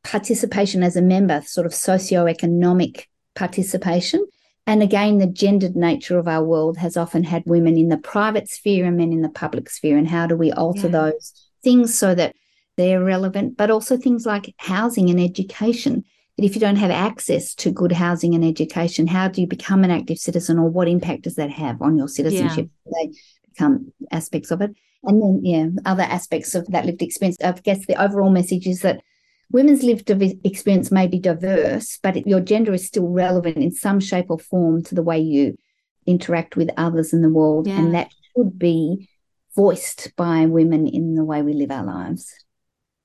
participation 0.04 0.82
as 0.82 0.96
a 0.96 1.02
member, 1.02 1.42
sort 1.46 1.68
of 1.68 1.74
socio-economic 1.74 3.08
participation. 3.36 4.26
And 4.68 4.82
again, 4.82 5.18
the 5.18 5.28
gendered 5.28 5.76
nature 5.76 6.18
of 6.18 6.28
our 6.28 6.44
world 6.44 6.78
has 6.78 6.98
often 6.98 7.24
had 7.24 7.44
women 7.46 7.78
in 7.78 7.90
the 7.90 7.98
private 7.98 8.48
sphere 8.48 8.86
and 8.86 8.98
men 8.98 9.12
in 9.12 9.22
the 9.22 9.30
public 9.30 9.70
sphere. 9.70 9.98
And 9.98 10.08
how 10.08 10.28
do 10.28 10.36
we 10.36 10.52
alter 10.52 10.88
yeah. 10.88 11.12
those 11.12 11.34
things 11.64 11.94
so 11.98 12.16
that 12.16 12.36
they're 12.78 13.04
relevant, 13.04 13.58
but 13.58 13.70
also 13.70 13.98
things 13.98 14.26
like 14.26 14.54
housing 14.58 15.10
and 15.10 15.20
education? 15.20 16.04
That 16.38 16.46
if 16.46 16.56
you 16.56 16.62
don't 16.62 16.78
have 16.78 16.92
access 16.92 17.54
to 17.56 17.72
good 17.72 17.92
housing 17.92 18.34
and 18.34 18.44
education, 18.46 19.08
how 19.08 19.28
do 19.28 19.42
you 19.42 19.48
become 19.48 19.84
an 19.84 19.92
active 19.92 20.18
citizen 20.18 20.60
or 20.60 20.70
what 20.70 20.88
impact 20.88 21.24
does 21.24 21.36
that 21.36 21.52
have 21.52 21.82
on 21.82 21.98
your 21.98 22.08
citizenship? 22.08 22.70
Yeah. 22.86 22.92
They 22.94 23.14
become 23.50 23.92
aspects 24.12 24.52
of 24.52 24.62
it. 24.62 24.72
And 25.04 25.22
then, 25.22 25.42
yeah, 25.44 25.68
other 25.86 26.04
aspects 26.04 26.56
of 26.56 26.68
that 26.68 26.86
lived 26.86 27.02
experience. 27.02 27.38
I 27.44 27.52
guess 27.52 27.86
the 27.86 28.02
overall 28.02 28.30
message 28.30 28.68
is 28.68 28.82
that 28.82 29.02
women's 29.52 29.84
lived 29.84 30.10
experience 30.46 30.92
may 30.92 31.08
be 31.08 31.20
diverse, 31.20 32.00
but 32.02 32.26
your 32.26 32.40
gender 32.40 32.74
is 32.74 32.88
still 32.88 33.08
relevant 33.08 33.58
in 33.58 33.72
some 33.72 34.00
shape 34.00 34.28
or 34.30 34.40
form 34.40 34.84
to 34.84 34.96
the 34.96 35.04
way 35.04 35.20
you 35.20 35.58
interact 36.06 36.56
with 36.56 36.70
others 36.78 37.14
in 37.14 37.22
the 37.22 37.30
world. 37.30 37.68
Yeah. 37.68 37.80
And 37.80 37.94
that 37.94 38.12
should 38.36 38.58
be 38.58 39.10
voiced 39.56 40.16
by 40.16 40.46
women 40.46 40.88
in 40.88 41.16
the 41.16 41.26
way 41.26 41.42
we 41.42 41.54
live 41.54 41.72
our 41.72 41.84
lives. 41.84 42.34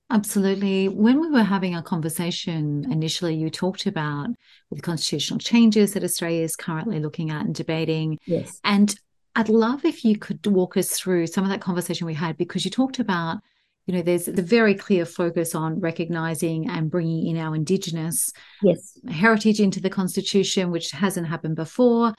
Absolutely. 0.09 0.87
When 0.87 1.19
we 1.19 1.29
were 1.29 1.43
having 1.43 1.75
our 1.75 1.81
conversation 1.81 2.89
initially, 2.89 3.35
you 3.35 3.49
talked 3.49 3.85
about 3.85 4.29
the 4.71 4.81
constitutional 4.81 5.39
changes 5.39 5.93
that 5.93 6.03
Australia 6.03 6.43
is 6.43 6.55
currently 6.55 6.99
looking 6.99 7.29
at 7.29 7.45
and 7.45 7.53
debating. 7.53 8.17
Yes. 8.25 8.59
And 8.63 8.97
I'd 9.35 9.49
love 9.49 9.83
if 9.83 10.05
you 10.05 10.17
could 10.17 10.45
walk 10.47 10.77
us 10.77 10.91
through 10.91 11.27
some 11.27 11.43
of 11.43 11.49
that 11.49 11.61
conversation 11.61 12.07
we 12.07 12.13
had 12.13 12.37
because 12.37 12.63
you 12.63 12.71
talked 12.71 12.99
about, 12.99 13.39
you 13.85 13.93
know, 13.93 14.01
there's 14.01 14.25
the 14.25 14.41
very 14.41 14.73
clear 14.73 15.05
focus 15.05 15.53
on 15.53 15.79
recognizing 15.81 16.69
and 16.69 16.89
bringing 16.89 17.27
in 17.27 17.37
our 17.37 17.53
Indigenous 17.53 18.31
yes. 18.63 18.97
heritage 19.09 19.59
into 19.59 19.81
the 19.81 19.89
Constitution, 19.89 20.71
which 20.71 20.91
hasn't 20.91 21.27
happened 21.27 21.57
before. 21.57 22.13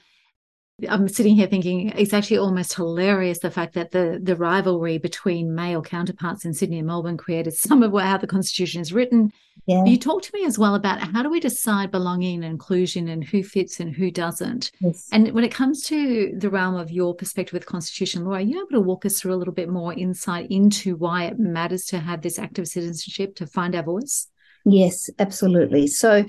I'm 0.89 1.09
sitting 1.09 1.35
here 1.35 1.49
thinking 1.49 1.89
it's 1.91 2.13
actually 2.13 2.39
almost 2.39 2.75
hilarious 2.75 3.41
the 3.41 3.51
fact 3.51 3.75
that 3.75 3.91
the 3.91 4.21
the 4.23 4.37
rivalry 4.37 4.99
between 4.99 5.55
male 5.55 5.83
counterparts 5.83 6.45
in 6.45 6.55
Sydney 6.55 6.79
and 6.79 6.87
Melbourne 6.87 7.17
created 7.17 7.55
some 7.55 7.83
of 7.83 7.93
how 8.01 8.17
the 8.19 8.29
Constitution 8.29 8.81
is 8.81 8.93
written. 8.93 9.33
Yeah. 9.67 9.85
You 9.85 9.99
talk 9.99 10.23
to 10.23 10.31
me 10.33 10.45
as 10.45 10.57
well 10.57 10.77
about 10.77 11.01
how 11.01 11.23
do 11.23 11.31
we 11.31 11.41
decide 11.41 11.91
belonging 11.91 12.45
and 12.45 12.53
inclusion 12.53 13.09
and 13.09 13.25
who 13.25 13.43
fits 13.43 13.81
and 13.81 13.95
who 13.95 14.13
doesn't. 14.13 14.71
Yes. 14.81 15.09
And 15.11 15.33
when 15.33 15.43
it 15.43 15.53
comes 15.53 15.83
to 15.87 16.33
the 16.37 16.49
realm 16.49 16.77
of 16.77 16.93
your 16.93 17.13
perspective 17.13 17.55
with 17.55 17.67
constitution 17.67 18.25
law, 18.25 18.35
are 18.35 18.41
you 18.41 18.59
able 18.59 18.81
to 18.81 18.81
walk 18.81 19.05
us 19.05 19.21
through 19.21 19.35
a 19.35 19.37
little 19.37 19.55
bit 19.55 19.69
more 19.69 19.93
insight 19.93 20.49
into 20.49 20.95
why 20.95 21.25
it 21.25 21.41
matters 21.41 21.87
to 21.87 21.99
have 21.99 22.23
this 22.23 22.39
active 22.39 22.69
citizenship 22.69 23.35
to 23.37 23.47
find 23.47 23.75
our 23.75 23.83
voice? 23.83 24.29
Yes, 24.65 25.11
absolutely. 25.19 25.89
So 25.89 26.25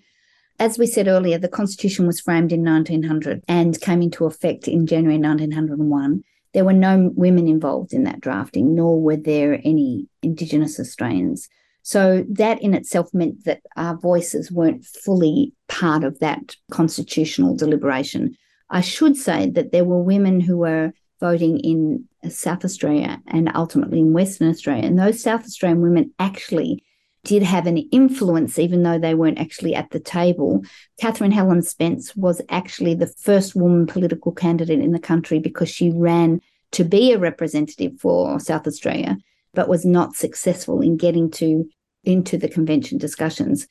as 0.60 0.78
we 0.78 0.86
said 0.86 1.08
earlier, 1.08 1.38
the 1.38 1.48
Constitution 1.48 2.06
was 2.06 2.20
framed 2.20 2.52
in 2.52 2.64
1900 2.64 3.44
and 3.48 3.80
came 3.80 4.02
into 4.02 4.26
effect 4.26 4.68
in 4.68 4.86
January 4.86 5.18
1901. 5.18 6.24
There 6.54 6.66
were 6.66 6.74
no 6.74 7.12
women 7.16 7.48
involved 7.48 7.94
in 7.94 8.04
that 8.04 8.20
drafting, 8.20 8.76
nor 8.76 9.02
were 9.02 9.16
there 9.16 9.62
any 9.64 10.08
Indigenous 10.22 10.80
Australians. 10.80 11.48
So 11.82 12.26
that 12.30 12.62
in 12.62 12.74
itself 12.74 13.14
meant 13.14 13.46
that 13.46 13.62
our 13.78 13.96
voices 13.96 14.52
weren't 14.52 14.86
fully 14.86 15.54
part 15.68 16.04
of 16.04 16.20
that 16.20 16.56
constitutional 16.72 17.56
deliberation. 17.56 18.36
I 18.70 18.82
should 18.82 19.16
say 19.16 19.50
that 19.52 19.72
there 19.72 19.86
were 19.86 20.02
women 20.02 20.42
who 20.42 20.58
were 20.58 20.92
voting 21.20 21.60
in 21.60 22.06
South 22.30 22.66
Australia 22.66 23.22
and 23.28 23.52
ultimately 23.56 24.00
in 24.00 24.14
Western 24.14 24.50
Australia. 24.50 24.84
And 24.84 25.00
those 25.00 25.22
South 25.22 25.44
Australian 25.44 25.82
women 25.82 26.14
actually 26.20 26.84
did 27.24 27.44
have 27.44 27.68
an 27.68 27.78
influence, 27.78 28.58
even 28.58 28.84
though 28.84 28.98
they 28.98 29.14
weren't 29.14 29.40
actually 29.40 29.76
at 29.76 29.92
the 29.92 30.00
table. 30.00 30.64
Catherine 31.00 31.32
Helen 31.32 31.62
Spence 31.62 32.16
was 32.16 32.42
actually 32.50 32.96
the 32.96 33.08
first 33.08 33.56
woman 33.56 33.88
political 33.88 34.32
candidate 34.32 34.80
in 34.80 34.92
the 34.92 35.00
country 35.00 35.40
because 35.40 35.70
she 35.70 35.92
ran 35.92 36.42
to 36.72 36.84
be 36.84 37.12
a 37.12 37.20
representative 37.20 38.00
for 38.00 38.40
South 38.40 38.68
Australia, 38.68 39.18
but 39.54 39.70
was 39.70 39.86
not 39.86 40.16
successful 40.16 40.82
in 40.82 40.98
getting 40.98 41.30
to 41.32 41.70
into 42.04 42.38
the 42.38 42.48
convention 42.48 42.98
discussions. 42.98 43.68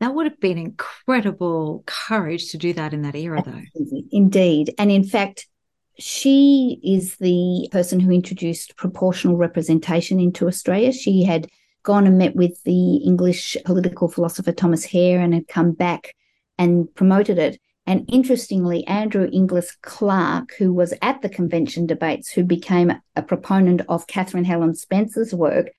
That 0.00 0.14
would 0.14 0.26
have 0.26 0.40
been 0.40 0.58
incredible 0.58 1.84
courage 1.86 2.50
to 2.50 2.58
do 2.58 2.72
that 2.74 2.92
in 2.92 3.02
that 3.02 3.14
era, 3.14 3.42
though. 3.44 3.62
Indeed. 4.10 4.74
And 4.76 4.90
in 4.90 5.04
fact, 5.04 5.46
she 5.98 6.80
is 6.82 7.16
the 7.16 7.68
person 7.70 8.00
who 8.00 8.10
introduced 8.10 8.76
proportional 8.76 9.36
representation 9.36 10.18
into 10.18 10.48
Australia. 10.48 10.92
She 10.92 11.22
had 11.22 11.48
gone 11.82 12.06
and 12.06 12.18
met 12.18 12.36
with 12.36 12.62
the 12.64 12.96
English 12.96 13.56
political 13.64 14.08
philosopher 14.08 14.52
Thomas 14.52 14.84
Hare 14.84 15.20
and 15.20 15.34
had 15.34 15.48
come 15.48 15.72
back 15.72 16.14
and 16.58 16.92
promoted 16.94 17.38
it. 17.38 17.60
And 17.86 18.08
interestingly, 18.08 18.86
Andrew 18.86 19.28
Inglis 19.32 19.76
Clark, 19.82 20.54
who 20.56 20.72
was 20.72 20.94
at 21.02 21.20
the 21.20 21.28
convention 21.28 21.86
debates, 21.86 22.30
who 22.30 22.44
became 22.44 22.92
a 23.16 23.22
proponent 23.22 23.82
of 23.88 24.06
Catherine 24.06 24.44
Helen 24.44 24.74
Spence's 24.74 25.34
work, 25.34 25.70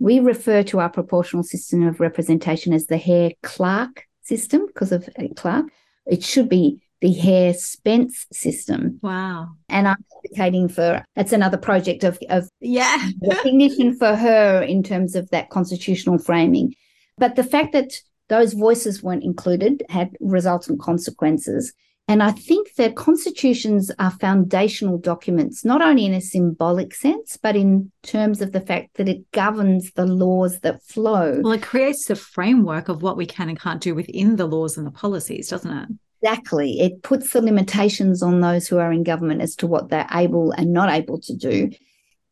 we 0.00 0.18
refer 0.18 0.64
to 0.64 0.80
our 0.80 0.90
proportional 0.90 1.44
system 1.44 1.86
of 1.86 2.00
representation 2.00 2.72
as 2.72 2.86
the 2.86 2.96
Hare 2.96 3.32
Clark 3.42 4.06
system 4.22 4.66
because 4.66 4.90
of 4.90 5.08
uh, 5.16 5.28
Clark. 5.36 5.66
It 6.06 6.24
should 6.24 6.48
be 6.48 6.82
the 7.02 7.12
Hare 7.12 7.52
Spence 7.52 8.26
system. 8.32 9.00
Wow. 9.02 9.50
And 9.68 9.88
I'm 9.88 10.04
advocating 10.24 10.68
for 10.68 11.04
that's 11.16 11.32
another 11.32 11.58
project 11.58 12.04
of, 12.04 12.18
of 12.30 12.48
yeah 12.60 13.08
recognition 13.28 13.98
for 13.98 14.14
her 14.14 14.62
in 14.62 14.82
terms 14.82 15.16
of 15.16 15.28
that 15.30 15.50
constitutional 15.50 16.18
framing. 16.18 16.74
But 17.18 17.34
the 17.36 17.44
fact 17.44 17.72
that 17.72 17.92
those 18.28 18.54
voices 18.54 19.02
weren't 19.02 19.24
included 19.24 19.82
had 19.90 20.16
resultant 20.20 20.80
consequences. 20.80 21.74
And 22.08 22.22
I 22.22 22.30
think 22.32 22.74
that 22.74 22.96
constitutions 22.96 23.90
are 23.98 24.10
foundational 24.10 24.98
documents, 24.98 25.64
not 25.64 25.82
only 25.82 26.04
in 26.04 26.14
a 26.14 26.20
symbolic 26.20 26.94
sense, 26.94 27.36
but 27.36 27.56
in 27.56 27.92
terms 28.02 28.40
of 28.40 28.52
the 28.52 28.60
fact 28.60 28.96
that 28.96 29.08
it 29.08 29.30
governs 29.32 29.92
the 29.92 30.06
laws 30.06 30.60
that 30.60 30.82
flow. 30.82 31.40
Well, 31.42 31.52
it 31.52 31.62
creates 31.62 32.06
the 32.06 32.16
framework 32.16 32.88
of 32.88 33.02
what 33.02 33.16
we 33.16 33.26
can 33.26 33.48
and 33.48 33.58
can't 33.58 33.80
do 33.80 33.94
within 33.94 34.36
the 34.36 34.46
laws 34.46 34.76
and 34.76 34.86
the 34.86 34.90
policies, 34.90 35.48
doesn't 35.48 35.70
it? 35.70 35.88
Exactly. 36.22 36.80
It 36.80 37.02
puts 37.02 37.32
the 37.32 37.42
limitations 37.42 38.22
on 38.22 38.40
those 38.40 38.68
who 38.68 38.78
are 38.78 38.92
in 38.92 39.02
government 39.02 39.42
as 39.42 39.56
to 39.56 39.66
what 39.66 39.88
they're 39.88 40.06
able 40.12 40.52
and 40.52 40.72
not 40.72 40.92
able 40.92 41.20
to 41.20 41.34
do. 41.34 41.70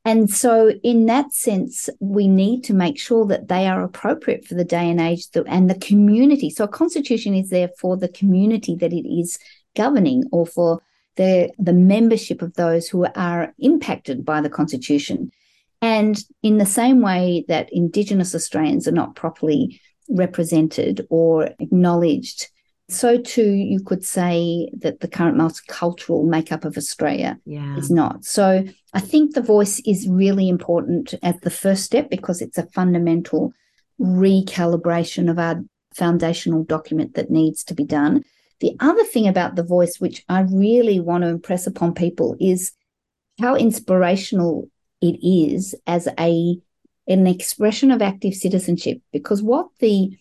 And 0.05 0.31
so, 0.31 0.71
in 0.83 1.07
that 1.07 1.35
sense, 1.35 1.89
we 1.99 2.27
need 2.27 2.65
to 2.65 2.75
make 2.75 2.99
sure 2.99 3.27
that 3.27 3.49
they 3.49 3.67
are 3.67 3.83
appropriate 3.83 4.47
for 4.47 4.55
the 4.55 4.65
day 4.65 4.89
and 4.89 5.01
age 5.01 5.27
and 5.47 5.69
the 5.69 5.79
community. 5.79 6.49
So, 6.49 6.65
a 6.65 6.69
constitution 6.69 7.35
is 7.35 7.51
there 7.51 7.69
for 7.79 7.97
the 7.97 8.09
community 8.09 8.77
that 8.77 8.93
it 8.93 9.07
is 9.07 9.39
governing 9.77 10.25
or 10.33 10.47
for 10.47 10.81
the, 11.17 11.51
the 11.59 11.75
membership 11.75 12.41
of 12.41 12.55
those 12.55 12.89
who 12.89 13.07
are 13.15 13.53
impacted 13.59 14.25
by 14.25 14.41
the 14.41 14.49
constitution. 14.49 15.33
And 15.83 16.19
in 16.43 16.59
the 16.59 16.67
same 16.67 17.03
way 17.03 17.45
that 17.49 17.69
Indigenous 17.73 18.35
Australians 18.35 18.89
are 18.89 18.93
not 18.93 19.17
properly 19.17 19.81
represented 20.09 21.07
or 21.11 21.51
acknowledged 21.59 22.49
so 22.91 23.21
too 23.21 23.51
you 23.51 23.81
could 23.81 24.05
say 24.05 24.71
that 24.79 25.01
the 25.01 25.09
current 25.09 25.37
multicultural 25.37 26.27
makeup 26.27 26.65
of 26.65 26.77
Australia 26.77 27.39
yeah. 27.45 27.77
is 27.77 27.91
not. 27.91 28.25
So 28.25 28.65
I 28.93 29.01
think 29.01 29.35
the 29.35 29.43
voice 29.43 29.81
is 29.87 30.09
really 30.09 30.49
important 30.49 31.15
as 31.23 31.39
the 31.41 31.51
first 31.51 31.85
step 31.85 32.11
because 32.11 32.41
it's 32.43 32.59
a 32.59 32.67
fundamental 32.67 33.53
recalibration 34.01 35.31
of 35.31 35.39
our 35.39 35.63
foundational 35.95 36.65
document 36.65 37.15
that 37.15 37.31
needs 37.31 37.65
to 37.65 37.75
be 37.75 37.85
done. 37.85 38.25
The 38.61 38.77
other 38.81 39.05
thing 39.05 39.27
about 39.27 39.57
the 39.57 39.63
voice, 39.63 39.99
which 39.99 40.25
I 40.29 40.41
really 40.41 41.01
want 41.01 41.23
to 41.23 41.29
impress 41.29 41.67
upon 41.67 41.95
people, 41.95 42.37
is 42.41 42.73
how 43.41 43.57
inspirational 43.57 44.69
it 45.01 45.19
is 45.23 45.75
as 45.87 46.09
a 46.19 46.57
an 47.07 47.27
expression 47.27 47.91
of 47.91 48.03
active 48.03 48.35
citizenship. 48.35 48.99
Because 49.13 49.43
what 49.43 49.69
the 49.81 50.17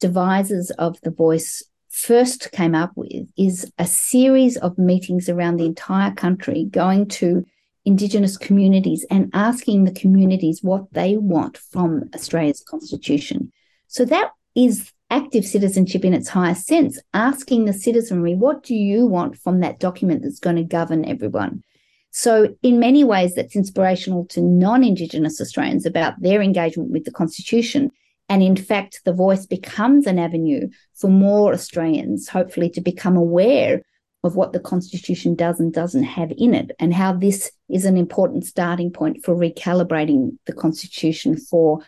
devisers 0.00 0.70
of 0.72 1.00
the 1.02 1.10
voice 1.10 1.62
first 1.94 2.50
came 2.50 2.74
up 2.74 2.90
with 2.96 3.26
is 3.38 3.70
a 3.78 3.86
series 3.86 4.56
of 4.56 4.76
meetings 4.76 5.28
around 5.28 5.56
the 5.56 5.64
entire 5.64 6.12
country 6.12 6.64
going 6.64 7.06
to 7.06 7.44
Indigenous 7.84 8.36
communities 8.36 9.06
and 9.10 9.30
asking 9.32 9.84
the 9.84 9.92
communities 9.92 10.60
what 10.62 10.92
they 10.92 11.16
want 11.16 11.56
from 11.56 12.10
Australia's 12.14 12.64
constitution. 12.66 13.52
So 13.86 14.04
that 14.06 14.30
is 14.56 14.90
active 15.10 15.44
citizenship 15.44 16.04
in 16.04 16.14
its 16.14 16.28
highest 16.28 16.66
sense, 16.66 16.98
asking 17.12 17.66
the 17.66 17.72
citizenry, 17.72 18.34
what 18.34 18.64
do 18.64 18.74
you 18.74 19.06
want 19.06 19.38
from 19.38 19.60
that 19.60 19.78
document 19.78 20.22
that's 20.22 20.40
going 20.40 20.56
to 20.56 20.64
govern 20.64 21.04
everyone? 21.04 21.62
So, 22.10 22.54
in 22.62 22.78
many 22.80 23.04
ways, 23.04 23.34
that's 23.34 23.56
inspirational 23.56 24.24
to 24.26 24.40
non 24.40 24.82
Indigenous 24.84 25.40
Australians 25.40 25.84
about 25.84 26.20
their 26.20 26.42
engagement 26.42 26.90
with 26.90 27.04
the 27.04 27.10
Constitution. 27.10 27.90
And 28.28 28.42
in 28.42 28.56
fact, 28.56 29.02
the 29.04 29.12
voice 29.12 29.46
becomes 29.46 30.06
an 30.06 30.18
avenue 30.18 30.68
for 30.94 31.08
more 31.08 31.52
Australians, 31.52 32.28
hopefully, 32.28 32.70
to 32.70 32.80
become 32.80 33.16
aware 33.16 33.82
of 34.22 34.36
what 34.36 34.54
the 34.54 34.60
Constitution 34.60 35.34
does 35.34 35.60
and 35.60 35.72
doesn't 35.72 36.04
have 36.04 36.32
in 36.38 36.54
it, 36.54 36.70
and 36.78 36.94
how 36.94 37.12
this 37.12 37.52
is 37.68 37.84
an 37.84 37.98
important 37.98 38.46
starting 38.46 38.90
point 38.90 39.22
for 39.22 39.36
recalibrating 39.36 40.38
the 40.46 40.52
Constitution 40.54 41.36
for 41.36 41.84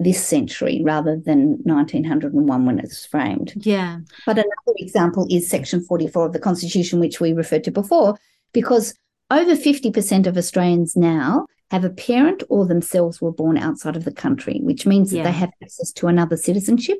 this 0.00 0.24
century 0.24 0.80
rather 0.84 1.16
than 1.16 1.58
1901 1.62 2.66
when 2.66 2.78
it's 2.78 3.06
framed. 3.06 3.52
Yeah. 3.56 3.98
But 4.26 4.38
another 4.38 4.74
example 4.76 5.26
is 5.30 5.48
Section 5.48 5.82
44 5.82 6.26
of 6.26 6.32
the 6.32 6.38
Constitution, 6.38 7.00
which 7.00 7.20
we 7.20 7.32
referred 7.32 7.64
to 7.64 7.70
before, 7.70 8.18
because 8.52 8.94
over 9.30 9.54
50% 9.54 10.26
of 10.26 10.36
Australians 10.36 10.96
now 10.96 11.46
have 11.70 11.84
a 11.84 11.90
parent 11.90 12.42
or 12.48 12.66
themselves 12.66 13.20
were 13.20 13.32
born 13.32 13.58
outside 13.58 13.96
of 13.96 14.04
the 14.04 14.12
country, 14.12 14.60
which 14.62 14.86
means 14.86 15.12
yeah. 15.12 15.22
that 15.22 15.30
they 15.30 15.36
have 15.36 15.52
access 15.62 15.92
to 15.92 16.06
another 16.06 16.36
citizenship. 16.36 16.98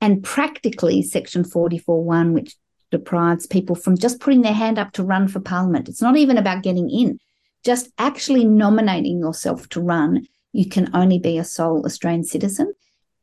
And 0.00 0.22
practically, 0.22 1.02
Section 1.02 1.44
44.1, 1.44 2.32
which 2.32 2.56
deprives 2.90 3.46
people 3.46 3.76
from 3.76 3.96
just 3.96 4.20
putting 4.20 4.42
their 4.42 4.54
hand 4.54 4.78
up 4.78 4.92
to 4.92 5.02
run 5.02 5.28
for 5.28 5.40
Parliament. 5.40 5.88
It's 5.88 6.02
not 6.02 6.16
even 6.16 6.36
about 6.36 6.62
getting 6.62 6.90
in, 6.90 7.18
just 7.64 7.90
actually 7.98 8.44
nominating 8.44 9.18
yourself 9.18 9.68
to 9.70 9.80
run. 9.80 10.26
You 10.52 10.68
can 10.68 10.90
only 10.94 11.18
be 11.18 11.38
a 11.38 11.44
sole 11.44 11.84
Australian 11.86 12.24
citizen. 12.24 12.74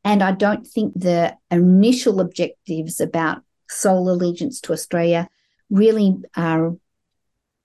And 0.04 0.24
I 0.24 0.32
don't 0.32 0.66
think 0.66 0.94
the 0.96 1.36
initial 1.52 2.22
objectives 2.22 3.02
about 3.02 3.42
sole 3.70 4.10
allegiance 4.10 4.62
to 4.62 4.74
Australia 4.74 5.28
really 5.70 6.16
are 6.36 6.76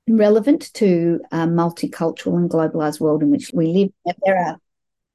relevant 0.09 0.73
to 0.75 1.21
a 1.31 1.39
multicultural 1.39 2.37
and 2.37 2.51
globalized 2.51 3.01
world 3.01 3.23
in 3.23 3.31
which 3.31 3.51
we 3.55 3.67
live. 3.67 4.17
There 4.25 4.37
are 4.37 4.57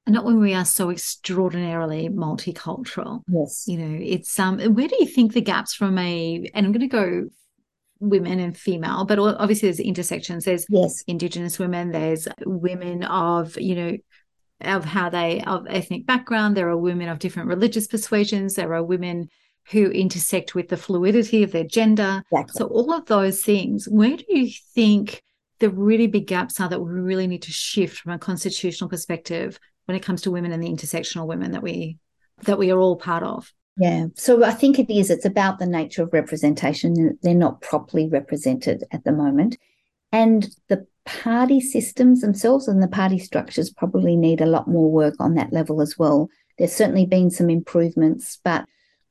not 0.07 0.23
when 0.23 0.39
we 0.39 0.53
are 0.53 0.65
so 0.65 0.89
extraordinarily 0.89 2.09
multicultural. 2.09 3.21
Yes. 3.27 3.65
You 3.67 3.77
know, 3.77 3.99
it's 4.01 4.39
um 4.39 4.59
where 4.59 4.87
do 4.87 4.95
you 4.99 5.05
think 5.05 5.33
the 5.33 5.41
gaps 5.41 5.73
from 5.73 5.97
a 5.97 6.49
and 6.53 6.65
I'm 6.65 6.71
gonna 6.71 6.87
go 6.87 7.29
women 7.99 8.39
and 8.39 8.55
female, 8.55 9.05
but 9.05 9.19
obviously 9.19 9.67
there's 9.67 9.79
intersections. 9.79 10.45
There's 10.45 10.65
yes. 10.69 11.03
indigenous 11.07 11.59
women, 11.59 11.91
there's 11.91 12.27
women 12.45 13.03
of, 13.03 13.59
you 13.59 13.75
know, 13.75 13.97
of 14.61 14.85
how 14.85 15.09
they 15.09 15.41
of 15.41 15.67
ethnic 15.69 16.05
background, 16.05 16.55
there 16.55 16.69
are 16.69 16.77
women 16.77 17.09
of 17.09 17.19
different 17.19 17.49
religious 17.49 17.87
persuasions, 17.87 18.55
there 18.55 18.73
are 18.73 18.83
women 18.83 19.29
who 19.71 19.89
intersect 19.91 20.55
with 20.55 20.69
the 20.69 20.77
fluidity 20.77 21.43
of 21.43 21.51
their 21.51 21.63
gender. 21.63 22.23
Exactly. 22.31 22.53
So, 22.57 22.67
all 22.67 22.93
of 22.93 23.05
those 23.05 23.41
things, 23.41 23.87
where 23.89 24.15
do 24.15 24.25
you 24.27 24.51
think 24.73 25.23
the 25.59 25.69
really 25.69 26.07
big 26.07 26.27
gaps 26.27 26.59
are 26.59 26.69
that 26.69 26.79
we 26.79 26.89
really 26.89 27.27
need 27.27 27.41
to 27.43 27.51
shift 27.51 27.99
from 27.99 28.13
a 28.13 28.19
constitutional 28.19 28.89
perspective 28.89 29.59
when 29.85 29.97
it 29.97 30.03
comes 30.03 30.21
to 30.21 30.31
women 30.31 30.51
and 30.51 30.61
the 30.61 30.69
intersectional 30.69 31.27
women 31.27 31.51
that 31.51 31.63
we 31.63 31.97
that 32.43 32.59
we 32.59 32.71
are 32.71 32.79
all 32.79 32.95
part 32.95 33.23
of? 33.23 33.51
Yeah. 33.77 34.07
So 34.15 34.43
I 34.43 34.51
think 34.51 34.79
it 34.79 34.91
is. 34.91 35.09
It's 35.09 35.25
about 35.25 35.59
the 35.59 35.67
nature 35.67 36.03
of 36.03 36.13
representation. 36.13 37.17
They're 37.21 37.35
not 37.35 37.61
properly 37.61 38.09
represented 38.09 38.83
at 38.91 39.03
the 39.03 39.11
moment. 39.11 39.57
And 40.11 40.47
the 40.67 40.87
party 41.05 41.61
systems 41.61 42.21
themselves 42.21 42.67
and 42.67 42.81
the 42.81 42.87
party 42.87 43.19
structures 43.19 43.69
probably 43.69 44.15
need 44.15 44.41
a 44.41 44.45
lot 44.47 44.67
more 44.67 44.91
work 44.91 45.15
on 45.19 45.35
that 45.35 45.53
level 45.53 45.81
as 45.81 45.97
well. 45.97 46.29
There's 46.57 46.73
certainly 46.73 47.05
been 47.05 47.29
some 47.29 47.49
improvements, 47.49 48.39
but 48.43 48.65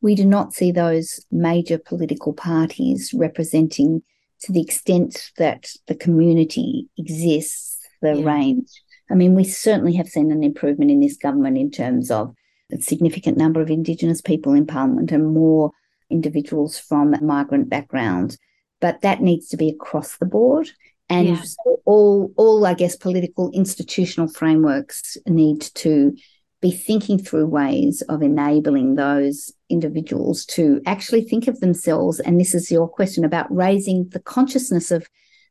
we 0.06 0.14
do 0.14 0.24
not 0.24 0.54
see 0.54 0.70
those 0.70 1.26
major 1.32 1.78
political 1.78 2.32
parties 2.32 3.12
representing 3.12 4.00
to 4.40 4.52
the 4.52 4.60
extent 4.60 5.32
that 5.36 5.68
the 5.88 5.96
community 5.96 6.86
exists 6.96 7.76
the 8.02 8.14
yeah. 8.14 8.24
range. 8.24 8.68
I 9.10 9.14
mean, 9.14 9.34
we 9.34 9.42
certainly 9.42 9.96
have 9.96 10.06
seen 10.06 10.30
an 10.30 10.44
improvement 10.44 10.92
in 10.92 11.00
this 11.00 11.16
government 11.16 11.58
in 11.58 11.72
terms 11.72 12.12
of 12.12 12.32
a 12.72 12.80
significant 12.80 13.36
number 13.36 13.60
of 13.60 13.68
Indigenous 13.68 14.20
people 14.20 14.52
in 14.52 14.64
Parliament 14.64 15.10
and 15.10 15.34
more 15.34 15.72
individuals 16.08 16.78
from 16.78 17.16
migrant 17.20 17.68
backgrounds. 17.68 18.38
But 18.80 19.00
that 19.00 19.22
needs 19.22 19.48
to 19.48 19.56
be 19.56 19.70
across 19.70 20.18
the 20.18 20.26
board. 20.26 20.70
And 21.08 21.30
yeah. 21.30 21.42
so 21.42 21.80
all, 21.84 22.32
all, 22.36 22.64
I 22.64 22.74
guess, 22.74 22.94
political 22.94 23.50
institutional 23.50 24.28
frameworks 24.28 25.16
need 25.26 25.62
to 25.82 26.16
be 26.62 26.70
thinking 26.70 27.18
through 27.18 27.46
ways 27.46 28.02
of 28.08 28.22
enabling 28.22 28.94
those 28.94 29.52
individuals 29.68 30.44
to 30.46 30.80
actually 30.86 31.22
think 31.22 31.48
of 31.48 31.60
themselves. 31.60 32.18
And 32.20 32.40
this 32.40 32.54
is 32.54 32.70
your 32.70 32.88
question 32.88 33.24
about 33.24 33.54
raising 33.54 34.08
the 34.08 34.20
consciousness 34.20 34.90
of, 34.90 35.06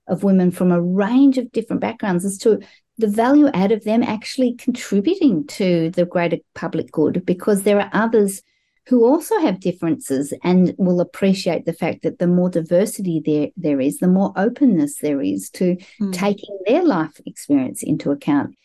of 0.08 0.24
women 0.24 0.52
from 0.52 0.72
a 0.72 0.82
range 0.82 1.38
of 1.38 1.52
different 1.52 1.82
backgrounds 1.82 2.26
as 2.26 2.38
to 2.40 2.60
the 2.98 3.08
value 3.08 3.50
add 3.54 3.72
of 3.72 3.84
them 3.84 4.02
actually 4.02 4.56
contributing 4.56 5.46
to 5.48 5.90
the 5.92 6.06
greater 6.06 6.38
public 6.54 6.92
good, 6.92 7.26
because 7.26 7.64
there 7.64 7.80
are 7.80 7.90
others 7.94 8.42
who 8.88 9.04
also 9.04 9.38
have 9.40 9.60
differences 9.60 10.34
and 10.44 10.74
will 10.78 11.02
appreciate 11.02 11.66
the 11.66 11.74
fact 11.74 12.04
that 12.04 12.20
the 12.20 12.28
more 12.28 12.50
diversity 12.50 13.22
there, 13.26 13.50
there 13.58 13.82
is, 13.82 13.98
the 13.98 14.08
more 14.08 14.32
openness 14.36 15.00
there 15.00 15.22
is 15.22 15.50
to 15.50 15.76
mm. 16.00 16.14
taking 16.14 16.58
their 16.66 16.84
life 16.84 17.20
experience 17.26 17.84
into 17.84 18.12
account. 18.12 18.56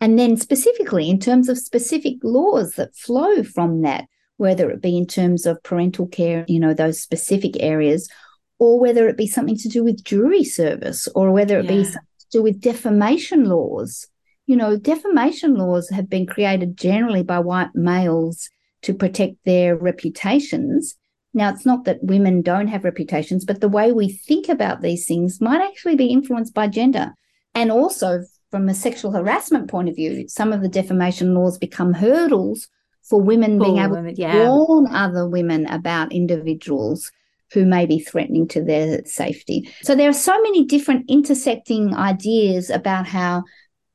And 0.00 0.18
then, 0.18 0.36
specifically, 0.36 1.08
in 1.08 1.18
terms 1.18 1.48
of 1.48 1.58
specific 1.58 2.16
laws 2.22 2.74
that 2.74 2.94
flow 2.94 3.42
from 3.42 3.82
that, 3.82 4.06
whether 4.36 4.70
it 4.70 4.82
be 4.82 4.96
in 4.96 5.06
terms 5.06 5.46
of 5.46 5.62
parental 5.62 6.06
care, 6.06 6.44
you 6.48 6.58
know, 6.60 6.74
those 6.74 7.00
specific 7.00 7.62
areas, 7.62 8.08
or 8.58 8.80
whether 8.80 9.08
it 9.08 9.16
be 9.16 9.26
something 9.26 9.56
to 9.56 9.68
do 9.68 9.84
with 9.84 10.04
jury 10.04 10.44
service, 10.44 11.08
or 11.14 11.30
whether 11.30 11.58
it 11.58 11.64
yeah. 11.64 11.70
be 11.70 11.84
something 11.84 12.18
to 12.18 12.26
do 12.30 12.42
with 12.42 12.60
defamation 12.60 13.44
laws. 13.44 14.06
You 14.46 14.56
know, 14.56 14.76
defamation 14.76 15.54
laws 15.54 15.88
have 15.90 16.10
been 16.10 16.26
created 16.26 16.76
generally 16.76 17.22
by 17.22 17.38
white 17.38 17.74
males 17.74 18.50
to 18.82 18.92
protect 18.92 19.36
their 19.44 19.76
reputations. 19.76 20.96
Now, 21.32 21.50
it's 21.50 21.64
not 21.64 21.84
that 21.84 22.02
women 22.04 22.42
don't 22.42 22.68
have 22.68 22.84
reputations, 22.84 23.44
but 23.44 23.60
the 23.60 23.68
way 23.68 23.92
we 23.92 24.12
think 24.12 24.48
about 24.48 24.82
these 24.82 25.06
things 25.06 25.40
might 25.40 25.62
actually 25.62 25.96
be 25.96 26.06
influenced 26.06 26.54
by 26.54 26.68
gender. 26.68 27.14
And 27.54 27.72
also, 27.72 28.24
from 28.54 28.68
a 28.68 28.74
sexual 28.74 29.10
harassment 29.10 29.68
point 29.68 29.88
of 29.88 29.96
view, 29.96 30.28
some 30.28 30.52
of 30.52 30.62
the 30.62 30.68
defamation 30.68 31.34
laws 31.34 31.58
become 31.58 31.92
hurdles 31.92 32.68
for 33.02 33.20
women 33.20 33.58
being 33.58 33.78
able 33.78 33.96
women, 33.96 34.14
yeah. 34.16 34.32
to 34.32 34.48
warn 34.48 34.86
other 34.94 35.28
women 35.28 35.66
about 35.66 36.12
individuals 36.12 37.10
who 37.52 37.66
may 37.66 37.84
be 37.84 37.98
threatening 37.98 38.46
to 38.46 38.62
their 38.62 39.04
safety. 39.06 39.68
So 39.82 39.96
there 39.96 40.08
are 40.08 40.12
so 40.12 40.40
many 40.40 40.66
different 40.66 41.10
intersecting 41.10 41.96
ideas 41.96 42.70
about 42.70 43.08
how 43.08 43.42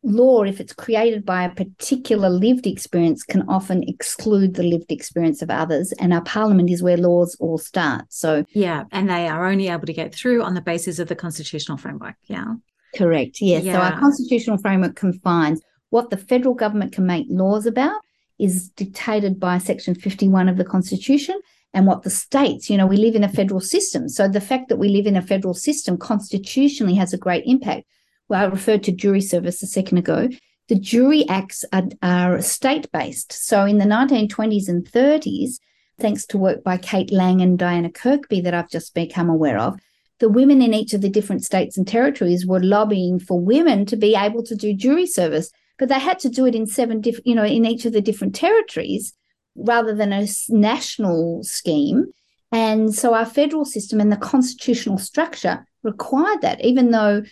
law, 0.03 0.43
if 0.43 0.59
it's 0.59 0.73
created 0.73 1.25
by 1.25 1.45
a 1.45 1.55
particular 1.55 2.27
lived 2.27 2.67
experience, 2.67 3.23
can 3.23 3.47
often 3.47 3.83
exclude 3.83 4.55
the 4.55 4.63
lived 4.63 4.91
experience 4.91 5.41
of 5.41 5.49
others. 5.49 5.93
And 6.01 6.13
our 6.13 6.23
parliament 6.23 6.69
is 6.69 6.83
where 6.83 6.97
laws 6.97 7.37
all 7.39 7.59
start. 7.59 8.07
So, 8.09 8.43
yeah, 8.51 8.83
and 8.91 9.09
they 9.09 9.29
are 9.29 9.47
only 9.47 9.69
able 9.69 9.85
to 9.85 9.93
get 9.93 10.13
through 10.13 10.43
on 10.43 10.53
the 10.53 10.59
basis 10.61 10.99
of 10.99 11.07
the 11.07 11.15
constitutional 11.15 11.77
framework. 11.77 12.15
Yeah. 12.25 12.55
Correct. 12.95 13.41
Yes. 13.41 13.63
Yeah. 13.63 13.73
So, 13.73 13.79
our 13.79 13.99
constitutional 13.99 14.57
framework 14.57 14.95
confines 14.95 15.61
what 15.89 16.09
the 16.09 16.17
federal 16.17 16.55
government 16.55 16.93
can 16.93 17.05
make 17.05 17.27
laws 17.29 17.65
about 17.65 18.01
is 18.37 18.69
dictated 18.69 19.39
by 19.39 19.57
Section 19.57 19.95
51 19.95 20.49
of 20.49 20.57
the 20.57 20.65
Constitution. 20.65 21.39
And 21.71 21.85
what 21.85 22.01
the 22.01 22.09
states, 22.09 22.67
you 22.67 22.77
know, 22.77 22.87
we 22.87 22.97
live 22.97 23.13
in 23.13 23.23
a 23.23 23.29
federal 23.29 23.61
system. 23.61 24.09
So 24.09 24.27
the 24.27 24.41
fact 24.41 24.69
that 24.69 24.77
we 24.77 24.89
live 24.89 25.05
in 25.05 25.15
a 25.15 25.21
federal 25.21 25.53
system 25.53 25.99
constitutionally 25.99 26.95
has 26.95 27.13
a 27.13 27.17
great 27.17 27.43
impact 27.45 27.85
well, 28.29 28.41
I 28.41 28.45
referred 28.45 28.83
to 28.83 28.91
jury 28.91 29.21
service 29.21 29.61
a 29.63 29.67
second 29.67 29.97
ago. 29.97 30.29
The 30.69 30.75
jury 30.75 31.27
acts 31.27 31.65
are, 31.73 31.89
are 32.03 32.41
state 32.41 32.89
based. 32.91 33.33
So 33.33 33.65
in 33.65 33.79
the 33.79 33.85
1920s 33.85 34.69
and 34.69 34.85
30s, 34.85 35.55
thanks 35.99 36.27
to 36.27 36.37
work 36.37 36.63
by 36.63 36.77
Kate 36.77 37.11
Lang 37.11 37.41
and 37.41 37.57
Diana 37.57 37.89
Kirkby 37.89 38.41
that 38.41 38.53
I've 38.53 38.69
just 38.69 38.93
become 38.93 39.29
aware 39.29 39.57
of, 39.57 39.79
the 40.19 40.29
women 40.29 40.61
in 40.61 40.73
each 40.73 40.93
of 40.93 41.01
the 41.01 41.09
different 41.09 41.43
states 41.43 41.77
and 41.77 41.87
territories 41.87 42.45
were 42.45 42.59
lobbying 42.59 43.19
for 43.19 43.39
women 43.39 43.85
to 43.85 43.95
be 43.95 44.15
able 44.15 44.43
to 44.43 44.55
do 44.55 44.73
jury 44.73 45.05
service, 45.05 45.51
but 45.77 45.89
they 45.89 45.99
had 45.99 46.19
to 46.19 46.29
do 46.29 46.45
it 46.45 46.55
in 46.55 46.67
seven 46.67 47.01
different, 47.01 47.25
you 47.25 47.35
know, 47.35 47.45
in 47.45 47.65
each 47.65 47.85
of 47.85 47.93
the 47.93 48.01
different 48.01 48.35
territories 48.35 49.13
rather 49.55 49.95
than 49.95 50.13
a 50.13 50.27
national 50.49 51.43
scheme. 51.43 52.05
And 52.51 52.93
so 52.93 53.13
our 53.13 53.25
federal 53.25 53.65
system 53.65 53.99
and 53.99 54.11
the 54.11 54.17
constitutional 54.17 54.97
structure 54.97 55.65
required 55.83 56.41
that, 56.41 56.63
even 56.63 56.91
though 56.91 57.23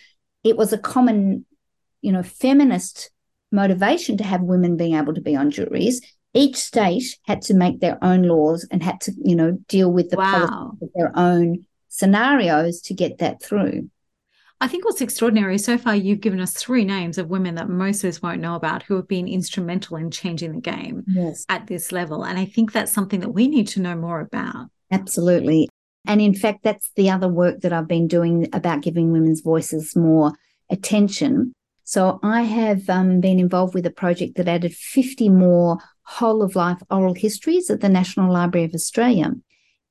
it 0.44 0.56
was 0.56 0.72
a 0.72 0.78
common, 0.78 1.44
you 2.00 2.12
know, 2.12 2.22
feminist 2.22 3.10
motivation 3.52 4.16
to 4.18 4.24
have 4.24 4.42
women 4.42 4.76
being 4.76 4.94
able 4.94 5.14
to 5.14 5.20
be 5.20 5.36
on 5.36 5.50
juries. 5.50 6.00
Each 6.34 6.56
state 6.56 7.18
had 7.24 7.42
to 7.42 7.54
make 7.54 7.80
their 7.80 8.02
own 8.02 8.22
laws 8.22 8.66
and 8.70 8.82
had 8.82 9.00
to, 9.02 9.12
you 9.22 9.34
know, 9.34 9.58
deal 9.68 9.90
with 9.90 10.10
the 10.10 10.16
wow. 10.16 10.76
of 10.80 10.88
their 10.94 11.10
own 11.16 11.64
scenarios 11.98 12.80
to 12.82 12.94
get 12.94 13.18
that 13.18 13.42
through. 13.42 13.90
I 14.60 14.66
think 14.66 14.84
what's 14.84 15.00
extraordinary 15.00 15.58
so 15.58 15.78
far, 15.78 15.94
you've 15.94 16.20
given 16.20 16.40
us 16.40 16.52
three 16.52 16.84
names 16.84 17.16
of 17.16 17.28
women 17.28 17.54
that 17.56 17.68
most 17.68 18.02
of 18.02 18.08
us 18.08 18.22
won't 18.22 18.40
know 18.40 18.56
about 18.56 18.82
who 18.82 18.96
have 18.96 19.06
been 19.06 19.28
instrumental 19.28 19.96
in 19.96 20.10
changing 20.10 20.52
the 20.52 20.60
game 20.60 21.04
yes. 21.06 21.44
at 21.48 21.68
this 21.68 21.92
level. 21.92 22.24
And 22.24 22.38
I 22.38 22.44
think 22.44 22.72
that's 22.72 22.92
something 22.92 23.20
that 23.20 23.30
we 23.30 23.46
need 23.46 23.68
to 23.68 23.80
know 23.80 23.94
more 23.94 24.20
about. 24.20 24.66
Absolutely. 24.90 25.68
And 26.06 26.20
in 26.20 26.34
fact, 26.34 26.64
that's 26.64 26.90
the 26.96 27.10
other 27.10 27.28
work 27.28 27.60
that 27.60 27.72
I've 27.72 27.86
been 27.86 28.08
doing 28.08 28.48
about 28.52 28.82
giving 28.82 29.12
women's 29.12 29.42
voices 29.42 29.94
more 29.94 30.32
attention. 30.70 31.52
So 31.84 32.18
I 32.22 32.42
have 32.42 32.88
um, 32.90 33.20
been 33.20 33.38
involved 33.38 33.74
with 33.74 33.86
a 33.86 33.90
project 33.90 34.36
that 34.36 34.48
added 34.48 34.74
50 34.74 35.28
more 35.28 35.78
whole 36.02 36.42
of 36.42 36.56
life 36.56 36.78
oral 36.90 37.14
histories 37.14 37.70
at 37.70 37.80
the 37.80 37.88
National 37.88 38.32
Library 38.32 38.64
of 38.64 38.74
Australia. 38.74 39.32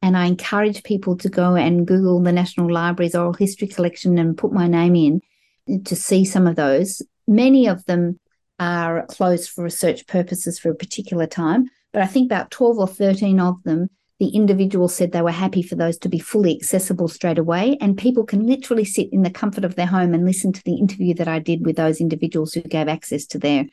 And 0.02 0.16
I 0.16 0.26
encourage 0.26 0.84
people 0.84 1.18
to 1.18 1.30
go 1.30 1.56
and 1.56 1.88
Google 1.88 2.22
the 2.22 2.32
National 2.32 2.72
Library's 2.72 3.16
oral 3.16 3.34
history 3.34 3.68
collection 3.68 4.18
and 4.18 4.38
put 4.38 4.54
my 4.54 4.68
name 4.68 4.96
in 4.96 5.84
to 5.86 5.96
see 5.96 6.24
some 6.24 6.48
of 6.48 6.56
those. 6.56 7.02
Many 7.28 7.68
of 7.68 7.84
them 7.86 8.20
are 8.60 9.06
closed 9.08 9.50
for 9.50 9.64
research 9.64 10.08
purposes 10.08 10.60
for 10.60 10.70
a 10.70 10.76
particular 10.76 11.28
time, 11.28 11.70
but 11.94 12.02
I 12.02 12.08
think 12.08 12.28
about 12.28 12.52
12 12.52 12.78
or 12.78 12.88
13 12.88 13.40
of 13.40 13.62
them 13.64 13.90
the 14.20 14.30
individual 14.30 14.88
said 14.88 15.12
they 15.12 15.22
were 15.22 15.32
happy 15.32 15.62
for 15.62 15.76
those 15.76 15.98
to 16.00 16.10
be 16.10 16.20
fully 16.20 16.56
accessible 16.56 17.08
straight 17.08 17.38
away. 17.38 17.78
And 17.80 17.98
people 17.98 18.24
can 18.24 18.48
literally 18.48 18.86
sit 18.86 19.14
in 19.14 19.22
the 19.22 19.30
comfort 19.30 19.64
of 19.64 19.76
their 19.76 19.86
home 19.86 20.14
and 20.14 20.26
listen 20.26 20.52
to 20.54 20.64
the 20.64 20.76
interview 20.76 21.14
that 21.16 21.28
I 21.28 21.40
did 21.40 21.66
with 21.66 21.76
those 21.76 22.02
individuals 22.02 22.54
who 22.54 22.62
gave 22.62 22.88
access 22.88 23.26
to 23.28 23.38
their 23.38 23.66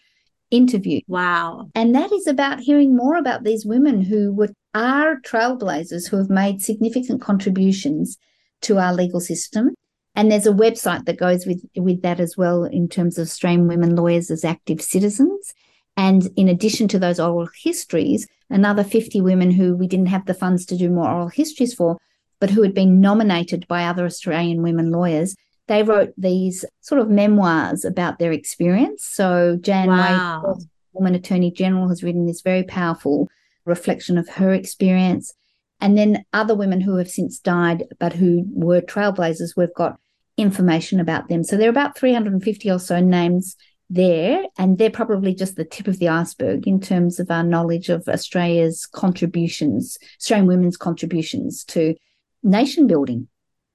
interview. 0.55 1.01
Wow. 1.09 1.69
And 1.75 1.95
that 1.95 2.13
is 2.13 2.27
about 2.27 2.61
hearing 2.61 2.97
more 2.97 3.17
about 3.17 3.45
these 3.45 3.67
women 3.67 4.03
who 4.03 4.33
were, 4.33 4.51
are 4.75 5.21
trailblazers 5.21 6.09
who 6.09 6.17
have 6.17 6.31
made 6.31 6.63
significant 6.63 7.21
contributions 7.21 8.19
to 8.63 8.79
our 8.79 8.95
legal 8.95 9.21
system. 9.21 9.75
And 10.15 10.31
there's 10.31 10.47
a 10.47 10.53
website 10.53 11.07
that 11.07 11.19
goes 11.19 11.45
with, 11.45 11.63
with 11.77 12.03
that 12.03 12.21
as 12.21 12.37
well 12.37 12.65
in 12.65 12.89
terms 12.89 13.19
of 13.19 13.27
Australian 13.27 13.67
women 13.67 13.97
lawyers 13.97 14.31
as 14.31 14.45
active 14.45 14.81
citizens. 14.81 15.53
And 15.97 16.29
in 16.37 16.49
addition 16.49 16.89
to 16.89 16.99
those 16.99 17.21
oral 17.21 17.49
histories, 17.63 18.27
another 18.51 18.85
50 18.85 19.21
women 19.21 19.51
who 19.51 19.77
we 19.77 19.89
didn't 19.89 20.07
have 20.07 20.27
the 20.27 20.35
funds 20.35 20.67
to 20.67 20.77
do 20.77 20.89
more 20.89 21.11
oral 21.11 21.29
histories 21.29 21.75
for, 21.75 21.99
but 22.41 22.51
who 22.51 22.63
had 22.63 22.75
been 22.75 23.01
nominated 23.01 23.67
by 23.69 23.85
other 23.85 24.05
Australian 24.05 24.63
women 24.63 24.91
lawyers. 24.91 25.35
They 25.67 25.83
wrote 25.83 26.13
these 26.19 26.65
sort 26.81 27.01
of 27.01 27.09
memoirs 27.09 27.85
about 27.85 28.19
their 28.19 28.33
experience. 28.33 29.05
So 29.05 29.59
Jan 29.61 29.89
wow. 29.89 30.43
Wade, 30.47 30.67
woman 30.93 31.15
attorney 31.15 31.51
general, 31.51 31.89
has 31.89 32.03
written 32.03 32.27
this 32.27 32.43
very 32.43 32.65
powerful 32.65 33.29
reflection 33.65 34.19
of 34.19 34.29
her 34.29 34.53
experience. 34.53 35.33
And 35.81 35.99
then 35.99 36.25
other 36.33 36.55
women 36.55 36.81
who 36.81 36.97
have 36.97 37.11
since 37.11 37.39
died, 37.39 37.85
but 37.99 38.13
who 38.13 38.45
were 38.53 38.81
trailblazers, 38.81 39.57
we've 39.57 39.75
got 39.75 39.99
information 40.37 41.01
about 41.01 41.29
them. 41.29 41.45
So 41.45 41.57
there 41.57 41.69
are 41.69 41.71
about 41.71 41.97
350 41.97 42.71
or 42.71 42.79
so 42.79 43.01
names 43.01 43.57
there, 43.91 44.45
and 44.59 44.79
they're 44.79 44.91
probably 44.91 45.35
just 45.35 45.57
the 45.57 45.65
tip 45.65 45.87
of 45.87 45.99
the 45.99 46.09
iceberg 46.09 46.67
in 46.67 46.81
terms 46.81 47.21
of 47.21 47.31
our 47.31 47.43
knowledge 47.43 47.89
of 47.89 48.09
Australia's 48.09 48.87
contributions, 48.87 49.99
Australian 50.19 50.47
women's 50.47 50.77
contributions 50.77 51.65
to 51.65 51.95
nation 52.43 52.87
building. 52.87 53.29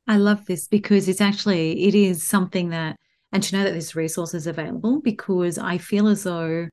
I 0.09 0.17
love 0.17 0.45
this 0.47 0.67
because 0.67 1.07
it's 1.07 1.21
actually 1.21 1.85
it 1.87 1.93
is 1.93 2.27
something 2.27 2.69
that 2.69 2.97
and 3.31 3.43
to 3.43 3.55
know 3.55 3.63
that 3.63 3.75
this 3.75 3.95
resource 3.95 4.33
is 4.33 4.47
available 4.47 5.01
because 5.01 5.59
I 5.59 5.77
feel 5.77 6.07
as 6.07 6.23
though 6.23 6.67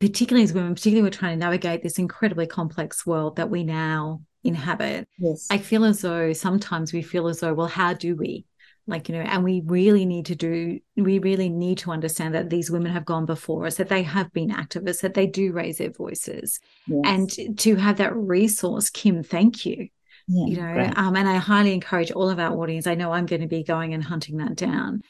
particularly 0.00 0.42
as 0.42 0.52
women, 0.52 0.74
particularly 0.74 1.02
we're 1.02 1.16
trying 1.16 1.38
to 1.38 1.44
navigate 1.44 1.82
this 1.82 1.98
incredibly 1.98 2.48
complex 2.48 3.06
world 3.06 3.36
that 3.36 3.48
we 3.48 3.62
now 3.62 4.22
inhabit. 4.42 5.08
Yes. 5.18 5.46
I 5.50 5.58
feel 5.58 5.84
as 5.84 6.00
though 6.00 6.32
sometimes 6.32 6.92
we 6.92 7.02
feel 7.02 7.28
as 7.28 7.40
though, 7.40 7.54
well, 7.54 7.68
how 7.68 7.94
do 7.94 8.14
we? 8.16 8.44
like 8.88 9.08
you 9.08 9.14
know 9.14 9.20
and 9.20 9.44
we 9.44 9.62
really 9.66 10.06
need 10.06 10.26
to 10.26 10.34
do 10.34 10.80
we 10.96 11.18
really 11.18 11.50
need 11.50 11.76
to 11.76 11.90
understand 11.90 12.34
that 12.34 12.48
these 12.48 12.70
women 12.70 12.90
have 12.90 13.04
gone 13.04 13.26
before 13.26 13.66
us 13.66 13.76
that 13.76 13.90
they 13.90 14.02
have 14.02 14.32
been 14.32 14.48
activists 14.48 15.02
that 15.02 15.14
they 15.14 15.26
do 15.26 15.52
raise 15.52 15.78
their 15.78 15.90
voices 15.90 16.58
yes. 16.86 17.02
and 17.04 17.58
to 17.58 17.76
have 17.76 17.98
that 17.98 18.16
resource 18.16 18.88
kim 18.88 19.22
thank 19.22 19.66
you 19.66 19.88
yeah, 20.28 20.46
you 20.46 20.56
know 20.56 20.92
um, 20.96 21.16
and 21.16 21.28
i 21.28 21.36
highly 21.36 21.72
encourage 21.72 22.10
all 22.10 22.28
of 22.28 22.38
our 22.38 22.56
audience 22.56 22.86
i 22.86 22.94
know 22.94 23.12
i'm 23.12 23.26
going 23.26 23.40
to 23.40 23.48
be 23.48 23.62
going 23.62 23.94
and 23.94 24.04
hunting 24.04 24.36
that 24.38 24.54
down. 24.54 25.02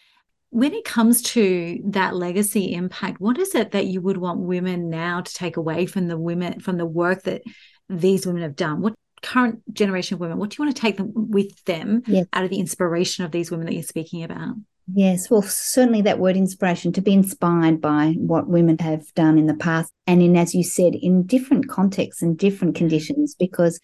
When 0.50 0.72
it 0.72 0.86
comes 0.86 1.20
to 1.34 1.78
that 1.88 2.16
legacy 2.16 2.72
impact 2.72 3.20
what 3.20 3.36
is 3.36 3.54
it 3.54 3.72
that 3.72 3.86
you 3.86 4.00
would 4.00 4.16
want 4.16 4.40
women 4.40 4.88
now 4.88 5.20
to 5.20 5.34
take 5.34 5.58
away 5.58 5.84
from 5.84 6.08
the 6.08 6.16
women 6.16 6.60
from 6.60 6.78
the 6.78 6.86
work 6.86 7.24
that 7.24 7.42
these 7.88 8.26
women 8.26 8.42
have 8.42 8.56
done? 8.56 8.80
What 8.80 8.94
current 9.20 9.60
generation 9.74 10.14
of 10.14 10.20
women 10.20 10.38
what 10.38 10.50
do 10.50 10.56
you 10.58 10.64
want 10.64 10.74
to 10.74 10.80
take 10.80 10.96
them 10.96 11.12
with 11.14 11.64
them 11.64 12.02
yes. 12.06 12.26
out 12.32 12.44
of 12.44 12.50
the 12.50 12.60
inspiration 12.60 13.24
of 13.24 13.32
these 13.32 13.50
women 13.50 13.66
that 13.66 13.74
you're 13.74 13.82
speaking 13.82 14.22
about? 14.22 14.54
Yes. 14.94 15.28
Well 15.28 15.42
certainly 15.42 16.00
that 16.02 16.18
word 16.18 16.36
inspiration 16.36 16.92
to 16.92 17.02
be 17.02 17.12
inspired 17.12 17.80
by 17.80 18.14
what 18.16 18.48
women 18.48 18.78
have 18.78 19.12
done 19.14 19.38
in 19.38 19.46
the 19.46 19.54
past 19.54 19.92
and 20.06 20.22
in 20.22 20.36
as 20.36 20.54
you 20.54 20.62
said 20.62 20.94
in 20.94 21.24
different 21.24 21.68
contexts 21.68 22.22
and 22.22 22.38
different 22.38 22.74
conditions 22.74 23.34
because 23.38 23.80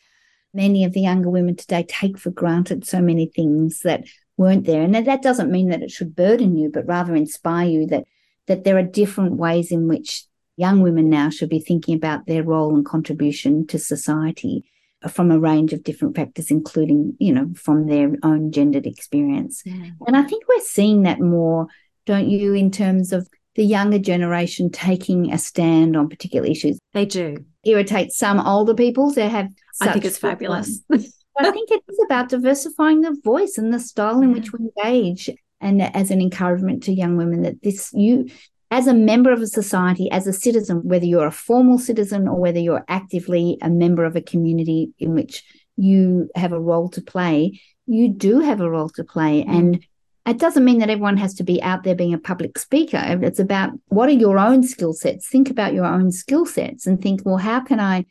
many 0.55 0.85
of 0.85 0.93
the 0.93 1.01
younger 1.01 1.29
women 1.29 1.57
today 1.57 1.85
take 1.89 2.17
for 2.17 2.31
granted 2.31 2.87
so 2.87 3.01
many 3.01 3.27
things 3.27 3.81
that 3.81 4.05
weren't 4.37 4.67
there 4.67 4.83
and 4.83 4.95
that 4.95 5.23
doesn't 5.23 5.51
mean 5.51 5.69
that 5.69 5.83
it 5.83 5.91
should 5.91 6.17
burden 6.17 6.57
you 6.57 6.71
but 6.73 6.87
rather 6.87 7.15
inspire 7.15 7.69
you 7.69 7.87
that 7.87 8.05
that 8.47 8.65
there 8.65 8.77
are 8.77 8.83
different 8.83 9.35
ways 9.37 9.71
in 9.71 9.89
which 9.89 10.25
young 10.57 10.81
women 10.81 11.09
now 11.09 11.31
should 11.31 11.49
be 11.49 11.61
thinking 11.61 11.97
about 11.97 12.27
their 12.27 12.43
role 12.43 12.75
and 12.75 12.85
contribution 12.85 13.67
to 13.67 13.79
society 13.79 14.65
from 15.09 15.31
a 15.31 15.39
range 15.39 15.73
of 15.73 15.85
different 15.85 16.17
factors, 16.17 16.51
including, 16.51 17.17
you 17.19 17.33
know, 17.33 17.51
from 17.55 17.87
their 17.87 18.17
own 18.23 18.53
gendered 18.53 18.87
experience. 18.87 19.63
Yeah. 19.65 19.91
And 20.07 20.17
I 20.17 20.23
think 20.23 20.45
we're 20.49 20.61
seeing 20.61 21.03
that 21.03 21.21
more, 21.21 21.67
don't 22.07 22.29
you, 22.29 22.55
in 22.55 22.71
terms 22.71 23.13
of 23.13 23.29
the 23.57 23.65
younger 23.65 23.99
generation 23.99 24.71
taking 24.71 25.33
a 25.33 25.39
stand 25.39 25.97
on 25.97 26.09
particular 26.09 26.47
issues. 26.47 26.79
They 26.93 27.07
do. 27.07 27.45
Irritate 27.65 28.13
some 28.13 28.41
older 28.41 28.75
people 28.75 29.13
to 29.15 29.29
have 29.29 29.49
I 29.81 29.93
think 29.93 30.05
it's 30.05 30.19
fabulous. 30.19 30.81
I 30.93 31.51
think 31.51 31.71
it 31.71 31.83
is 31.89 31.99
about 32.07 32.29
diversifying 32.29 33.01
the 33.01 33.17
voice 33.25 33.59
and 33.59 33.73
the 33.73 33.81
style 33.81 34.21
in 34.23 34.33
which 34.33 34.53
we 34.53 34.71
engage 34.77 35.31
and 35.61 35.83
as 35.83 36.11
an 36.11 36.21
encouragement 36.21 36.85
to 36.85 36.93
young 36.93 37.17
women 37.17 37.43
that 37.43 37.63
this 37.63 37.91
you 37.93 38.29
as 38.71 38.87
a 38.87 38.95
member 38.95 39.33
of 39.33 39.41
a 39.41 39.47
society, 39.47 40.11
as 40.11 40.27
a 40.27 40.33
citizen, 40.33 40.81
whether 40.83 41.05
you're 41.05 41.27
a 41.27 41.33
formal 41.33 41.79
citizen 41.79 42.27
or 42.27 42.41
whether 42.41 42.59
you're 42.59 42.85
actively 42.89 43.57
a 43.63 43.71
member 43.71 44.05
of 44.05 44.17
a 44.17 44.21
community 44.21 44.93
in 44.99 45.15
which 45.15 45.45
you 45.77 46.29
have 46.35 46.53
a 46.53 46.61
role 46.61 46.89
to 46.89 47.01
play, 47.01 47.61
you 47.87 48.09
do 48.09 48.41
have 48.41 48.61
a 48.61 48.69
role 48.69 48.89
to 48.89 49.05
play. 49.05 49.45
And 49.45 49.85
it 50.27 50.39
doesn't 50.39 50.65
mean 50.65 50.79
that 50.79 50.91
everyone 50.91 51.19
has 51.19 51.35
to 51.35 51.45
be 51.45 51.63
out 51.63 51.83
there 51.83 51.95
being 51.95 52.15
a 52.15 52.19
public 52.19 52.59
speaker. 52.59 53.21
It's 53.23 53.39
about 53.39 53.73
what 53.89 54.09
are 54.09 54.13
your 54.13 54.39
own 54.39 54.63
skill 54.63 54.95
sets? 54.95 55.29
Think 55.29 55.51
about 55.51 55.75
your 55.75 55.85
own 55.85 56.13
skill 56.13 56.47
sets 56.47 56.87
and 56.87 57.01
think, 57.01 57.23
well, 57.25 57.37
how 57.37 57.61
can 57.61 57.79
I 57.79 58.07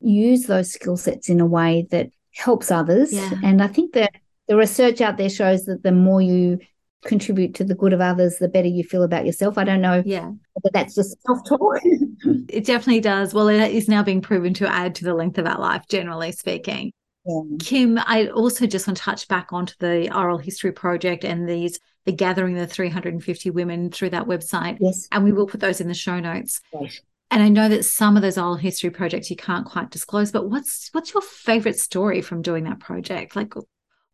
use 0.00 0.44
those 0.44 0.72
skill 0.72 0.96
sets 0.96 1.28
in 1.28 1.40
a 1.40 1.46
way 1.46 1.86
that 1.90 2.08
helps 2.34 2.70
others? 2.70 3.12
Yeah. 3.12 3.32
And 3.44 3.62
I 3.62 3.66
think 3.66 3.92
that 3.92 4.14
the 4.48 4.56
research 4.56 5.00
out 5.00 5.18
there 5.18 5.28
shows 5.28 5.64
that 5.66 5.82
the 5.82 5.92
more 5.92 6.22
you 6.22 6.58
contribute 7.04 7.54
to 7.56 7.64
the 7.64 7.74
good 7.74 7.92
of 7.92 8.00
others, 8.00 8.38
the 8.38 8.48
better 8.48 8.68
you 8.68 8.84
feel 8.84 9.02
about 9.02 9.26
yourself. 9.26 9.58
I 9.58 9.64
don't 9.64 9.80
know 9.80 10.02
yeah. 10.06 10.30
but 10.62 10.72
that's 10.72 10.94
just 10.94 11.20
self 11.22 11.46
talk. 11.46 11.80
it 11.84 12.64
definitely 12.64 13.00
does. 13.00 13.34
Well, 13.34 13.48
it 13.48 13.72
is 13.72 13.88
now 13.88 14.02
being 14.02 14.22
proven 14.22 14.54
to 14.54 14.72
add 14.72 14.94
to 14.96 15.04
the 15.04 15.14
length 15.14 15.38
of 15.38 15.46
our 15.46 15.58
life, 15.58 15.82
generally 15.88 16.32
speaking. 16.32 16.92
Yeah. 17.24 17.40
Kim, 17.60 17.98
I 17.98 18.28
also 18.28 18.66
just 18.66 18.86
want 18.86 18.96
to 18.96 19.02
touch 19.02 19.28
back 19.28 19.52
onto 19.52 19.74
the 19.78 20.14
oral 20.16 20.38
history 20.38 20.72
project 20.72 21.24
and 21.24 21.48
these 21.48 21.78
the 22.04 22.12
gathering 22.12 22.54
the 22.54 22.66
350 22.66 23.50
women 23.50 23.90
through 23.90 24.10
that 24.10 24.26
website. 24.26 24.78
Yes. 24.80 25.06
And 25.12 25.24
we 25.24 25.32
will 25.32 25.46
put 25.46 25.60
those 25.60 25.80
in 25.80 25.88
the 25.88 25.94
show 25.94 26.18
notes. 26.18 26.60
Right. 26.72 27.00
And 27.30 27.42
I 27.42 27.48
know 27.48 27.68
that 27.68 27.84
some 27.84 28.16
of 28.16 28.22
those 28.22 28.36
oral 28.36 28.56
history 28.56 28.90
projects 28.90 29.30
you 29.30 29.36
can't 29.36 29.66
quite 29.66 29.90
disclose, 29.90 30.32
but 30.32 30.50
what's 30.50 30.88
what's 30.92 31.14
your 31.14 31.22
favorite 31.22 31.78
story 31.78 32.20
from 32.20 32.42
doing 32.42 32.64
that 32.64 32.80
project? 32.80 33.36
Like 33.36 33.54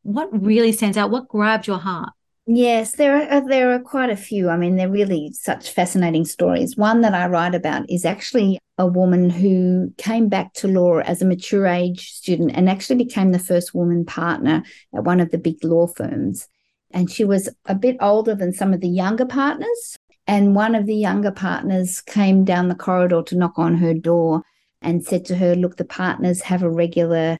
what 0.03 0.29
really 0.33 0.73
stands 0.73 0.97
out? 0.97 1.11
What 1.11 1.29
grabbed 1.29 1.67
your 1.67 1.79
heart? 1.79 2.11
Yes, 2.51 2.93
there 2.93 3.15
are 3.15 3.31
uh, 3.31 3.41
there 3.41 3.75
are 3.75 3.79
quite 3.79 4.09
a 4.09 4.17
few. 4.17 4.49
I 4.49 4.57
mean, 4.57 4.77
they're 4.77 4.89
really 4.89 5.33
such 5.35 5.71
fascinating 5.71 6.25
stories. 6.25 6.79
One 6.79 7.03
that 7.03 7.13
I 7.13 7.27
write 7.27 7.55
about 7.55 7.85
is 7.91 8.07
actually 8.07 8.59
a 8.79 8.87
woman 8.87 9.29
who 9.29 9.93
came 9.99 10.31
back 10.31 10.55
to 10.55 10.67
law 10.67 11.01
as 11.01 11.21
a 11.21 11.27
mature 11.27 11.67
age 11.67 12.11
student 12.11 12.53
and 12.55 12.71
actually 12.71 13.05
became 13.05 13.33
the 13.33 13.39
first 13.39 13.75
woman 13.75 14.07
partner 14.07 14.63
at 14.95 15.05
one 15.05 15.21
of 15.21 15.31
the 15.31 15.37
big 15.37 15.63
law 15.63 15.87
firms. 15.89 16.49
And 16.91 17.11
she 17.11 17.23
was 17.23 17.51
a 17.67 17.75
bit 17.75 17.99
older 18.01 18.35
than 18.35 18.55
some 18.55 18.73
of 18.73 18.81
the 18.81 18.89
younger 18.89 19.27
partners. 19.27 19.99
And 20.27 20.55
one 20.55 20.75
of 20.75 20.87
the 20.87 20.97
younger 20.97 21.33
partners 21.33 22.01
came 22.01 22.47
down 22.47 22.69
the 22.69 22.75
corridor 22.75 23.23
to 23.25 23.37
knock 23.37 23.59
on 23.59 23.75
her 23.77 23.93
door 23.93 24.43
and 24.81 25.05
said 25.05 25.27
to 25.27 25.37
her, 25.37 25.55
Look, 25.55 25.77
the 25.77 25.85
partners 25.85 26.41
have 26.41 26.63
a 26.63 26.71
regular 26.71 27.37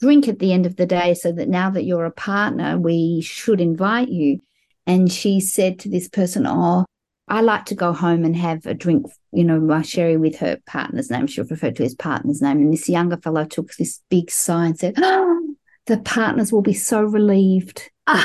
drink 0.00 0.28
at 0.28 0.38
the 0.38 0.52
end 0.52 0.66
of 0.66 0.76
the 0.76 0.86
day, 0.86 1.14
so 1.14 1.32
that 1.32 1.48
now 1.48 1.68
that 1.70 1.82
you're 1.82 2.04
a 2.04 2.12
partner, 2.12 2.78
we 2.78 3.20
should 3.22 3.60
invite 3.60 4.08
you. 4.08 4.38
And 4.86 5.10
she 5.10 5.40
said 5.40 5.78
to 5.80 5.88
this 5.88 6.08
person, 6.08 6.46
Oh, 6.46 6.84
I 7.28 7.40
like 7.40 7.66
to 7.66 7.74
go 7.74 7.92
home 7.92 8.24
and 8.24 8.36
have 8.36 8.66
a 8.66 8.74
drink, 8.74 9.06
you 9.32 9.44
know, 9.44 9.60
my 9.60 9.82
sherry 9.82 10.16
with 10.16 10.36
her 10.36 10.58
partner's 10.66 11.10
name. 11.10 11.26
She 11.26 11.40
referred 11.40 11.76
to 11.76 11.82
his 11.82 11.94
partner's 11.94 12.42
name. 12.42 12.58
And 12.58 12.72
this 12.72 12.88
younger 12.88 13.16
fellow 13.16 13.44
took 13.44 13.74
this 13.74 14.00
big 14.10 14.30
sigh 14.30 14.66
and 14.66 14.78
said, 14.78 14.94
Oh, 14.98 15.54
the 15.86 15.98
partners 15.98 16.52
will 16.52 16.62
be 16.62 16.74
so 16.74 17.02
relieved. 17.02 17.90
and 18.06 18.18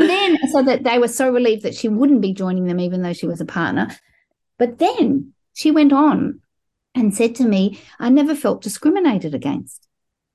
then, 0.00 0.38
so 0.50 0.62
that 0.62 0.82
they 0.84 0.98
were 0.98 1.08
so 1.08 1.30
relieved 1.30 1.62
that 1.62 1.74
she 1.74 1.88
wouldn't 1.88 2.20
be 2.20 2.32
joining 2.32 2.66
them, 2.66 2.80
even 2.80 3.02
though 3.02 3.12
she 3.12 3.26
was 3.26 3.40
a 3.40 3.44
partner. 3.44 3.88
But 4.58 4.78
then 4.78 5.32
she 5.52 5.70
went 5.70 5.92
on 5.92 6.40
and 6.94 7.14
said 7.14 7.34
to 7.36 7.44
me, 7.44 7.80
I 7.98 8.08
never 8.08 8.34
felt 8.34 8.62
discriminated 8.62 9.34
against. 9.34 9.86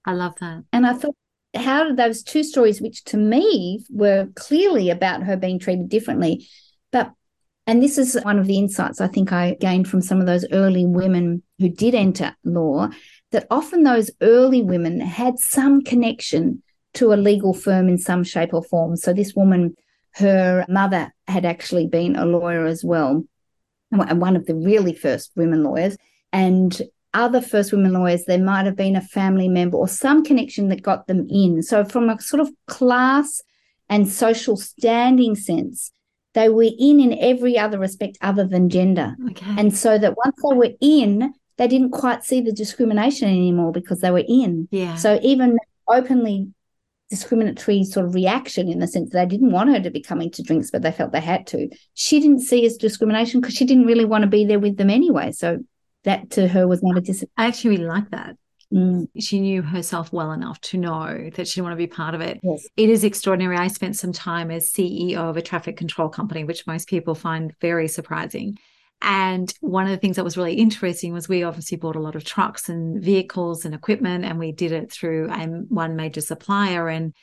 I 0.05 0.13
love 0.13 0.36
that. 0.41 0.63
And 0.71 0.86
I 0.86 0.93
thought, 0.93 1.15
how 1.56 1.84
did 1.84 1.98
those 1.98 2.24
two 2.24 2.44
stories, 2.44 2.82
which 2.82 3.04
to 3.06 3.18
me 3.18 3.84
were 3.90 4.28
clearly 4.36 4.90
about 4.90 5.24
her 5.24 5.36
being 5.38 5.60
treated 5.60 5.90
differently, 5.90 6.48
but 6.92 7.12
and 7.68 7.82
this 7.82 7.98
is 7.98 8.18
one 8.24 8.40
of 8.40 8.48
the 8.48 8.58
insights 8.58 9.00
I 9.00 9.08
think 9.08 9.32
I 9.32 9.56
gained 9.60 9.88
from 9.88 10.02
some 10.02 10.20
of 10.20 10.26
those 10.26 10.46
early 10.52 10.86
women 10.86 11.44
who 11.60 11.70
did 11.70 11.94
enter 11.94 12.36
law, 12.44 12.90
that 13.32 13.46
often 13.52 13.84
those 13.84 14.10
early 14.22 14.62
women 14.62 15.00
had 15.00 15.38
some 15.38 15.82
connection 15.82 16.64
to 16.96 17.14
a 17.14 17.16
legal 17.16 17.54
firm 17.54 17.88
in 17.88 17.98
some 17.98 18.24
shape 18.24 18.54
or 18.54 18.64
form. 18.64 18.96
So 18.96 19.14
this 19.14 19.36
woman, 19.36 19.76
her 20.16 20.66
mother 20.68 21.14
had 21.28 21.46
actually 21.46 21.88
been 21.88 22.16
a 22.16 22.26
lawyer 22.26 22.66
as 22.66 22.84
well, 22.84 23.24
and 23.92 24.22
one 24.22 24.36
of 24.36 24.46
the 24.46 24.56
really 24.56 24.94
first 24.94 25.32
women 25.36 25.64
lawyers. 25.64 25.98
And 26.34 26.82
other 27.13 27.41
first 27.41 27.71
women 27.71 27.93
lawyers, 27.93 28.26
there 28.26 28.41
might 28.41 28.65
have 28.65 28.76
been 28.76 28.95
a 28.95 29.02
family 29.02 29.50
member 29.50 29.78
or 29.78 29.88
some 29.88 30.24
connection 30.24 30.69
that 30.69 30.82
got 30.82 31.08
them 31.08 31.28
in. 31.30 31.62
So, 31.62 31.84
from 31.84 32.10
a 32.10 32.19
sort 32.21 32.41
of 32.41 32.52
class 32.67 33.41
and 33.89 34.08
social 34.08 34.56
standing 34.56 35.36
sense, 35.36 35.91
they 36.34 36.50
were 36.50 36.63
in 36.63 37.00
in 37.00 37.17
every 37.19 37.58
other 37.58 37.78
respect 37.78 38.17
other 38.21 38.45
than 38.45 38.69
gender. 38.69 39.15
Okay. 39.32 39.54
And 39.58 39.76
so 39.76 39.97
that 39.97 40.15
once 40.15 40.36
they 40.50 40.56
were 40.56 40.74
in, 40.80 41.34
they 41.58 41.67
didn't 41.67 41.91
quite 41.91 42.24
see 42.24 42.41
the 42.41 42.54
discrimination 42.54 43.28
anymore 43.28 43.71
because 43.71 44.00
they 44.00 44.12
were 44.12 44.24
in. 44.28 44.67
Yeah. 44.71 44.95
So 44.95 45.19
even 45.21 45.58
openly 45.88 46.54
discriminatory 47.10 47.84
sort 47.84 48.06
of 48.06 48.15
reaction 48.15 48.69
in 48.69 48.80
the 48.80 48.88
sense 48.88 49.10
that 49.12 49.17
they 49.17 49.36
didn't 49.36 49.52
want 49.52 49.69
her 49.69 49.82
to 49.82 49.91
be 49.91 50.02
coming 50.02 50.32
to 50.32 50.41
drinks, 50.41 50.71
but 50.71 50.82
they 50.82 50.93
felt 50.93 51.12
they 51.12 51.19
had 51.19 51.45
to. 51.45 51.69
She 51.93 52.21
didn't 52.21 52.39
see 52.39 52.65
as 52.65 52.78
discrimination 52.78 53.41
because 53.41 53.54
she 53.54 53.65
didn't 53.65 53.86
really 53.86 54.06
want 54.06 54.21
to 54.24 54.30
be 54.30 54.45
there 54.45 54.60
with 54.60 54.78
them 54.78 54.89
anyway. 54.89 55.34
So 55.34 55.60
that 56.04 56.32
to 56.32 56.48
her 56.48 56.68
was 56.68 56.82
not 56.82 56.98
a 56.98 57.02
discipline. 57.02 57.32
I 57.38 57.48
actually 57.48 57.72
really 57.72 57.86
like 57.86 58.10
that. 58.12 58.36
Mm. 58.74 59.10
She 59.20 59.40
knew 59.40 59.62
herself 59.62 60.14
well 60.14 60.32
enough 60.32 60.60
to 60.62 60.78
know 60.78 61.30
that 61.36 61.48
she 61.48 61.56
didn't 61.56 61.66
want 61.66 61.74
to 61.74 61.78
be 61.78 61.88
part 61.88 62.16
of 62.16 62.22
it. 62.22 62.40
Yes. 62.42 62.68
It 62.78 62.90
is 62.90 63.04
extraordinary. 63.04 63.58
I 63.58 63.68
spent 63.68 63.98
some 63.98 64.14
time 64.14 64.50
as 64.50 64.72
CEO 64.72 65.18
of 65.18 65.38
a 65.38 65.42
traffic 65.42 65.78
control 65.78 66.10
company, 66.10 66.44
which 66.44 66.66
most 66.66 66.88
people 66.88 67.14
find 67.14 67.54
very 67.60 67.88
surprising. 67.88 68.58
And 69.02 69.54
one 69.62 69.86
of 69.86 69.92
the 69.92 69.98
things 69.98 70.16
that 70.16 70.24
was 70.24 70.38
really 70.38 70.54
interesting 70.54 71.12
was 71.12 71.28
we 71.28 71.44
obviously 71.44 71.78
bought 71.78 71.96
a 71.96 72.02
lot 72.02 72.16
of 72.16 72.24
trucks 72.24 72.70
and 72.70 73.04
vehicles 73.04 73.66
and 73.66 73.74
equipment, 73.74 74.26
and 74.26 74.40
we 74.40 74.52
did 74.52 74.72
it 74.72 74.92
through 74.92 75.30
um, 75.32 75.66
one 75.70 75.96
major 75.96 76.22
supplier. 76.22 76.88
And 76.88 77.14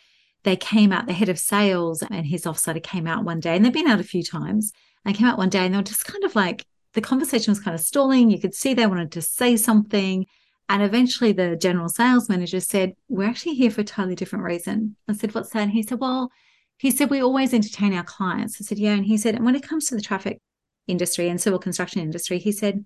they 0.43 0.57
came 0.57 0.93
out, 0.93 1.07
the 1.07 1.13
head 1.13 1.29
of 1.29 1.39
sales 1.39 2.03
and 2.03 2.27
his 2.27 2.45
offsider 2.45 2.83
came 2.83 3.07
out 3.07 3.25
one 3.25 3.41
day, 3.41 3.57
and 3.57 3.65
they've 3.65 3.73
been 3.73 3.87
out 3.87 4.01
a 4.01 4.05
few 4.05 4.23
times. 4.23 4.73
They 5.05 5.13
came 5.13 5.27
out 5.27 5.39
one 5.39 5.49
day 5.49 5.65
and 5.65 5.73
they 5.73 5.79
were 5.79 5.85
just 5.85 6.05
kind 6.05 6.25
of 6.25 6.35
like 6.35 6.67
the 6.95 7.01
conversation 7.01 7.51
was 7.51 7.61
kind 7.61 7.75
of 7.75 7.81
stalling. 7.81 8.31
You 8.31 8.41
could 8.41 8.55
see 8.55 8.75
they 8.75 8.87
wanted 8.87 9.13
to 9.13 9.23
say 9.23 9.57
something. 9.57 10.27
And 10.69 10.83
eventually 10.83 11.33
the 11.33 11.57
general 11.57 11.89
sales 11.89 12.29
manager 12.29 12.61
said, 12.61 12.95
We're 13.09 13.29
actually 13.29 13.55
here 13.55 13.71
for 13.71 13.81
a 13.83 13.85
totally 13.85 14.15
different 14.15 14.45
reason. 14.45 14.97
I 15.09 15.15
said, 15.15 15.35
What's 15.35 15.51
that? 15.51 15.63
And 15.63 15.71
he 15.71 15.83
said, 15.83 16.01
Well, 16.01 16.31
he 16.77 16.91
said, 16.91 17.11
We 17.11 17.23
always 17.23 17.55
entertain 17.55 17.95
our 17.95 18.05
clients. 18.05 18.61
I 18.61 18.65
said, 18.65 18.79
Yeah. 18.79 18.95
And 18.95 19.05
he 19.05 19.17
said, 19.17 19.35
And 19.35 19.45
when 19.45 19.57
it 19.57 19.67
comes 19.67 19.87
to 19.89 19.95
the 19.95 20.03
traffic 20.03 20.41
industry 20.87 21.29
and 21.29 21.41
civil 21.41 21.59
construction 21.59 22.03
industry, 22.03 22.39
he 22.39 22.53
said, 22.53 22.85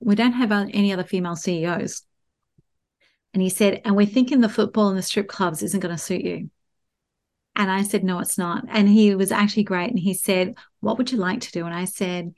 We 0.00 0.14
don't 0.14 0.32
have 0.32 0.52
any 0.52 0.92
other 0.92 1.04
female 1.04 1.36
CEOs. 1.36 2.02
And 3.32 3.42
he 3.42 3.48
said, 3.48 3.80
And 3.84 3.96
we're 3.96 4.06
thinking 4.06 4.40
the 4.40 4.48
football 4.48 4.88
and 4.88 4.98
the 4.98 5.02
strip 5.02 5.28
clubs 5.28 5.62
isn't 5.62 5.80
going 5.80 5.94
to 5.94 5.98
suit 5.98 6.22
you. 6.22 6.50
And 7.56 7.70
I 7.70 7.82
said, 7.82 8.04
No, 8.04 8.18
it's 8.18 8.38
not. 8.38 8.64
And 8.68 8.88
he 8.88 9.14
was 9.14 9.32
actually 9.32 9.64
great. 9.64 9.90
And 9.90 9.98
he 9.98 10.14
said, 10.14 10.54
What 10.80 10.98
would 10.98 11.12
you 11.12 11.18
like 11.18 11.40
to 11.42 11.52
do? 11.52 11.64
And 11.64 11.74
I 11.74 11.84
said, 11.84 12.34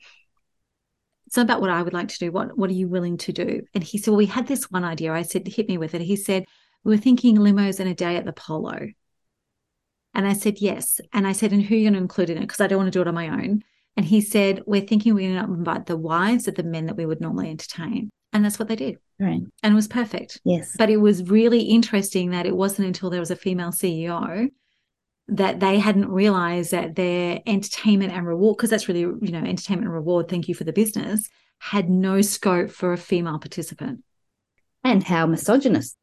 it's 1.33 1.38
not 1.38 1.45
about 1.45 1.62
what 1.62 1.71
I 1.71 1.81
would 1.81 1.95
like 1.95 2.09
to 2.09 2.18
do. 2.18 2.31
What 2.31 2.59
what 2.59 2.68
are 2.68 2.75
you 2.75 2.88
willing 2.88 3.16
to 3.16 3.33
do? 3.33 3.62
And 3.73 3.83
he 3.83 3.97
said, 3.97 4.11
Well, 4.11 4.18
we 4.18 4.27
had 4.27 4.47
this 4.47 4.71
one 4.71 4.85
idea. 4.85 5.14
I 5.14 5.23
said, 5.23 5.49
hit 5.49 5.66
me 5.66 5.79
with 5.79 5.95
it. 5.95 6.03
He 6.03 6.14
said, 6.14 6.45
We 6.85 6.95
were 6.95 7.01
thinking 7.01 7.38
limos 7.38 7.81
and 7.81 7.88
a 7.88 7.95
day 7.95 8.16
at 8.16 8.27
the 8.27 8.35
polo. 8.35 8.88
And 10.12 10.27
I 10.27 10.35
said, 10.35 10.61
Yes. 10.61 11.01
And 11.11 11.27
I 11.27 11.33
said, 11.33 11.53
And 11.53 11.62
who 11.62 11.75
are 11.75 11.79
you 11.79 11.85
going 11.85 11.95
to 11.95 12.01
include 12.01 12.29
in 12.29 12.37
it? 12.37 12.42
Because 12.42 12.61
I 12.61 12.66
don't 12.66 12.77
want 12.77 12.88
to 12.88 12.99
do 12.99 13.01
it 13.01 13.09
on 13.09 13.14
my 13.14 13.31
own. 13.31 13.62
And 13.97 14.05
he 14.05 14.21
said, 14.21 14.61
We're 14.66 14.83
thinking 14.83 15.14
we're 15.14 15.33
going 15.33 15.47
to 15.47 15.55
invite 15.55 15.87
the 15.87 15.97
wives 15.97 16.49
of 16.49 16.55
the 16.55 16.64
men 16.64 16.85
that 16.85 16.99
we 16.99 17.07
would 17.07 17.23
normally 17.23 17.49
entertain. 17.49 18.11
And 18.35 18.45
that's 18.45 18.59
what 18.59 18.68
they 18.68 18.77
did. 18.77 18.99
Right. 19.18 19.40
And 19.62 19.73
it 19.73 19.75
was 19.75 19.88
perfect. 19.88 20.38
Yes. 20.45 20.75
But 20.77 20.90
it 20.90 20.99
was 20.99 21.31
really 21.31 21.62
interesting 21.62 22.33
that 22.33 22.45
it 22.45 22.55
wasn't 22.55 22.88
until 22.88 23.09
there 23.09 23.21
was 23.21 23.31
a 23.31 23.37
female 23.37 23.71
CEO 23.71 24.51
that 25.37 25.61
they 25.61 25.79
hadn't 25.79 26.11
realized 26.11 26.71
that 26.73 26.97
their 26.97 27.40
entertainment 27.47 28.12
and 28.12 28.27
reward, 28.27 28.57
because 28.57 28.71
that's 28.71 28.88
really, 28.88 29.01
you 29.01 29.33
know, 29.33 29.38
entertainment 29.38 29.87
and 29.87 29.95
reward, 29.95 30.29
thank 30.29 30.49
you 30.49 30.55
for 30.55 30.64
the 30.64 30.73
business, 30.73 31.29
had 31.59 31.88
no 31.88 32.21
scope 32.21 32.71
for 32.71 32.92
a 32.92 32.99
female 32.99 33.38
participant. 33.38 34.03
And 34.85 35.03
how 35.03 35.27
misogynist 35.27 35.97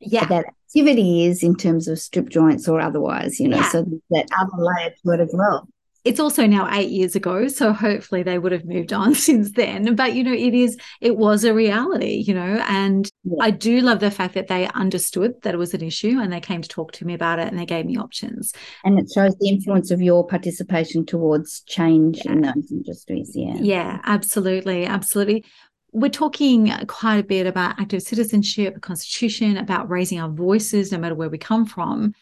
yeah. 0.00 0.24
that 0.26 0.46
activity 0.46 1.26
is 1.26 1.42
in 1.42 1.54
terms 1.54 1.86
of 1.86 1.98
strip 1.98 2.28
joints 2.28 2.66
or 2.66 2.80
otherwise, 2.80 3.38
you 3.38 3.48
know, 3.48 3.58
yeah. 3.58 3.68
so 3.68 3.84
that 4.10 4.26
other 4.38 4.50
layer 4.56 4.90
to 4.90 5.10
it 5.12 5.20
as 5.20 5.30
well 5.34 5.68
it's 6.04 6.20
also 6.20 6.46
now 6.46 6.68
eight 6.72 6.90
years 6.90 7.14
ago 7.14 7.48
so 7.48 7.72
hopefully 7.72 8.22
they 8.22 8.38
would 8.38 8.52
have 8.52 8.64
moved 8.64 8.92
on 8.92 9.14
since 9.28 9.52
then 9.52 9.94
but 9.94 10.14
you 10.14 10.24
know 10.24 10.32
it 10.32 10.54
is 10.54 10.76
it 11.00 11.16
was 11.16 11.44
a 11.44 11.54
reality 11.54 12.22
you 12.26 12.34
know 12.34 12.62
and 12.68 13.10
yeah. 13.24 13.36
i 13.40 13.50
do 13.50 13.80
love 13.80 14.00
the 14.00 14.10
fact 14.10 14.34
that 14.34 14.48
they 14.48 14.68
understood 14.68 15.34
that 15.42 15.54
it 15.54 15.58
was 15.58 15.74
an 15.74 15.82
issue 15.82 16.18
and 16.20 16.32
they 16.32 16.40
came 16.40 16.62
to 16.62 16.68
talk 16.68 16.92
to 16.92 17.04
me 17.04 17.14
about 17.14 17.38
it 17.38 17.48
and 17.48 17.58
they 17.58 17.66
gave 17.66 17.86
me 17.86 17.96
options 17.96 18.52
and 18.84 18.98
it 18.98 19.10
shows 19.12 19.34
the 19.36 19.48
influence 19.48 19.90
of 19.90 20.00
your 20.00 20.26
participation 20.26 21.04
towards 21.04 21.60
change 21.62 22.20
yeah. 22.24 22.32
in 22.32 22.40
those 22.42 22.70
industries 22.70 23.32
yeah 23.34 23.56
yeah 23.60 24.00
absolutely 24.04 24.84
absolutely 24.84 25.44
we're 25.92 26.08
talking 26.08 26.72
quite 26.86 27.18
a 27.18 27.22
bit 27.22 27.46
about 27.46 27.78
active 27.78 28.02
citizenship, 28.02 28.80
constitution, 28.80 29.58
about 29.58 29.90
raising 29.90 30.18
our 30.18 30.30
voices 30.30 30.90
no 30.90 30.96
matter 30.96 31.14
where 31.14 31.28
we 31.28 31.36
come 31.36 31.66
from. 31.66 32.14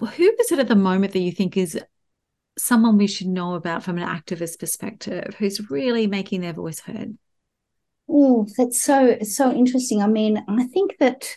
Who 0.00 0.36
is 0.40 0.50
it 0.50 0.58
at 0.58 0.66
the 0.66 0.74
moment 0.74 1.12
that 1.12 1.20
you 1.20 1.30
think 1.30 1.56
is 1.56 1.78
someone 2.58 2.96
we 2.96 3.06
should 3.06 3.28
know 3.28 3.54
about 3.54 3.82
from 3.82 3.98
an 3.98 4.08
activist 4.08 4.58
perspective 4.58 5.34
who's 5.38 5.70
really 5.70 6.06
making 6.06 6.40
their 6.40 6.52
voice 6.52 6.80
heard? 6.80 7.16
Oh, 8.08 8.46
that's 8.56 8.80
so 8.80 9.18
so 9.22 9.52
interesting. 9.52 10.02
I 10.02 10.06
mean, 10.06 10.42
I 10.48 10.64
think 10.64 10.96
that 10.98 11.36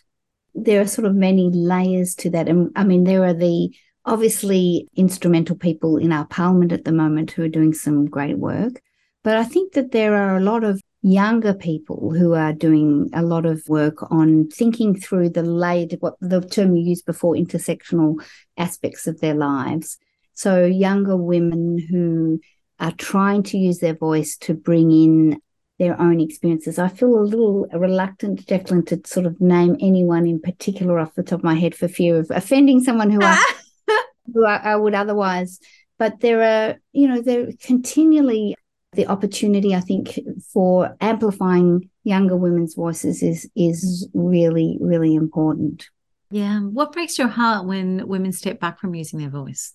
there 0.53 0.81
are 0.81 0.87
sort 0.87 1.07
of 1.07 1.15
many 1.15 1.49
layers 1.49 2.15
to 2.15 2.29
that. 2.31 2.47
And 2.47 2.71
I 2.75 2.83
mean, 2.83 3.03
there 3.03 3.23
are 3.23 3.33
the 3.33 3.75
obviously 4.05 4.87
instrumental 4.95 5.55
people 5.55 5.97
in 5.97 6.11
our 6.11 6.25
parliament 6.25 6.71
at 6.71 6.85
the 6.85 6.91
moment 6.91 7.31
who 7.31 7.43
are 7.43 7.49
doing 7.49 7.73
some 7.73 8.05
great 8.05 8.37
work. 8.37 8.81
But 9.23 9.37
I 9.37 9.43
think 9.43 9.73
that 9.73 9.91
there 9.91 10.15
are 10.15 10.37
a 10.37 10.41
lot 10.41 10.63
of 10.63 10.81
younger 11.01 11.53
people 11.53 12.13
who 12.13 12.33
are 12.33 12.53
doing 12.53 13.09
a 13.13 13.21
lot 13.21 13.45
of 13.45 13.61
work 13.67 14.11
on 14.11 14.47
thinking 14.49 14.99
through 14.99 15.29
the 15.29 15.43
laid, 15.43 15.97
what 15.99 16.15
the 16.19 16.41
term 16.41 16.75
you 16.75 16.83
used 16.83 17.05
before, 17.05 17.35
intersectional 17.35 18.21
aspects 18.57 19.07
of 19.07 19.19
their 19.19 19.35
lives. 19.35 19.97
So 20.39 20.63
younger 20.63 21.17
women 21.17 21.77
who 21.77 22.39
are 22.79 22.93
trying 22.93 23.43
to 23.43 23.57
use 23.57 23.79
their 23.79 23.93
voice 23.93 24.37
to 24.37 24.53
bring 24.53 24.89
in 24.89 25.41
their 25.79 25.99
own 25.99 26.21
experiences. 26.21 26.79
I 26.79 26.87
feel 26.87 27.19
a 27.19 27.19
little 27.19 27.67
reluctant, 27.73 28.47
Jacqueline, 28.47 28.85
to 28.85 29.01
sort 29.05 29.25
of 29.25 29.41
name 29.41 29.75
anyone 29.81 30.25
in 30.25 30.39
particular 30.39 30.97
off 30.97 31.13
the 31.15 31.23
top 31.23 31.39
of 31.39 31.43
my 31.43 31.55
head 31.55 31.75
for 31.75 31.89
fear 31.89 32.17
of 32.17 32.31
offending 32.31 32.81
someone 32.81 33.09
who 33.09 33.19
I 33.21 33.53
who 34.33 34.45
I, 34.45 34.55
I 34.55 34.75
would 34.77 34.95
otherwise. 34.95 35.59
But 35.97 36.21
there 36.21 36.41
are, 36.41 36.77
you 36.93 37.09
know, 37.09 37.21
there 37.21 37.49
continually 37.61 38.55
the 38.93 39.07
opportunity 39.07 39.75
I 39.75 39.81
think 39.81 40.17
for 40.53 40.95
amplifying 41.01 41.89
younger 42.05 42.37
women's 42.37 42.75
voices 42.75 43.21
is 43.21 43.49
is 43.57 44.07
really 44.13 44.77
really 44.79 45.15
important. 45.15 45.89
Yeah, 46.31 46.61
what 46.61 46.93
breaks 46.93 47.17
your 47.17 47.27
heart 47.27 47.67
when 47.67 48.07
women 48.07 48.31
step 48.31 48.61
back 48.61 48.79
from 48.79 48.95
using 48.95 49.19
their 49.19 49.29
voice? 49.29 49.73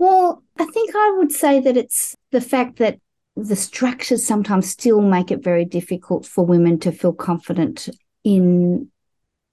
Well, 0.00 0.42
I 0.58 0.64
think 0.64 0.94
I 0.96 1.14
would 1.18 1.30
say 1.30 1.60
that 1.60 1.76
it's 1.76 2.16
the 2.30 2.40
fact 2.40 2.78
that 2.78 2.98
the 3.36 3.54
structures 3.54 4.24
sometimes 4.24 4.70
still 4.70 5.02
make 5.02 5.30
it 5.30 5.44
very 5.44 5.66
difficult 5.66 6.24
for 6.24 6.42
women 6.42 6.78
to 6.78 6.90
feel 6.90 7.12
confident 7.12 7.90
in 8.24 8.90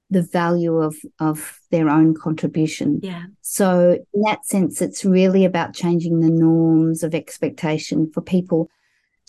the 0.10 0.22
value 0.22 0.78
of 0.78 0.96
of 1.20 1.60
their 1.70 1.90
own 1.90 2.16
contribution. 2.16 3.02
Yeah. 3.04 3.26
So 3.42 4.00
in 4.14 4.22
that 4.22 4.46
sense, 4.46 4.82
it's 4.82 5.04
really 5.04 5.44
about 5.44 5.74
changing 5.74 6.22
the 6.22 6.30
norms 6.30 7.04
of 7.04 7.14
expectation 7.14 8.10
for 8.14 8.22
people 8.22 8.70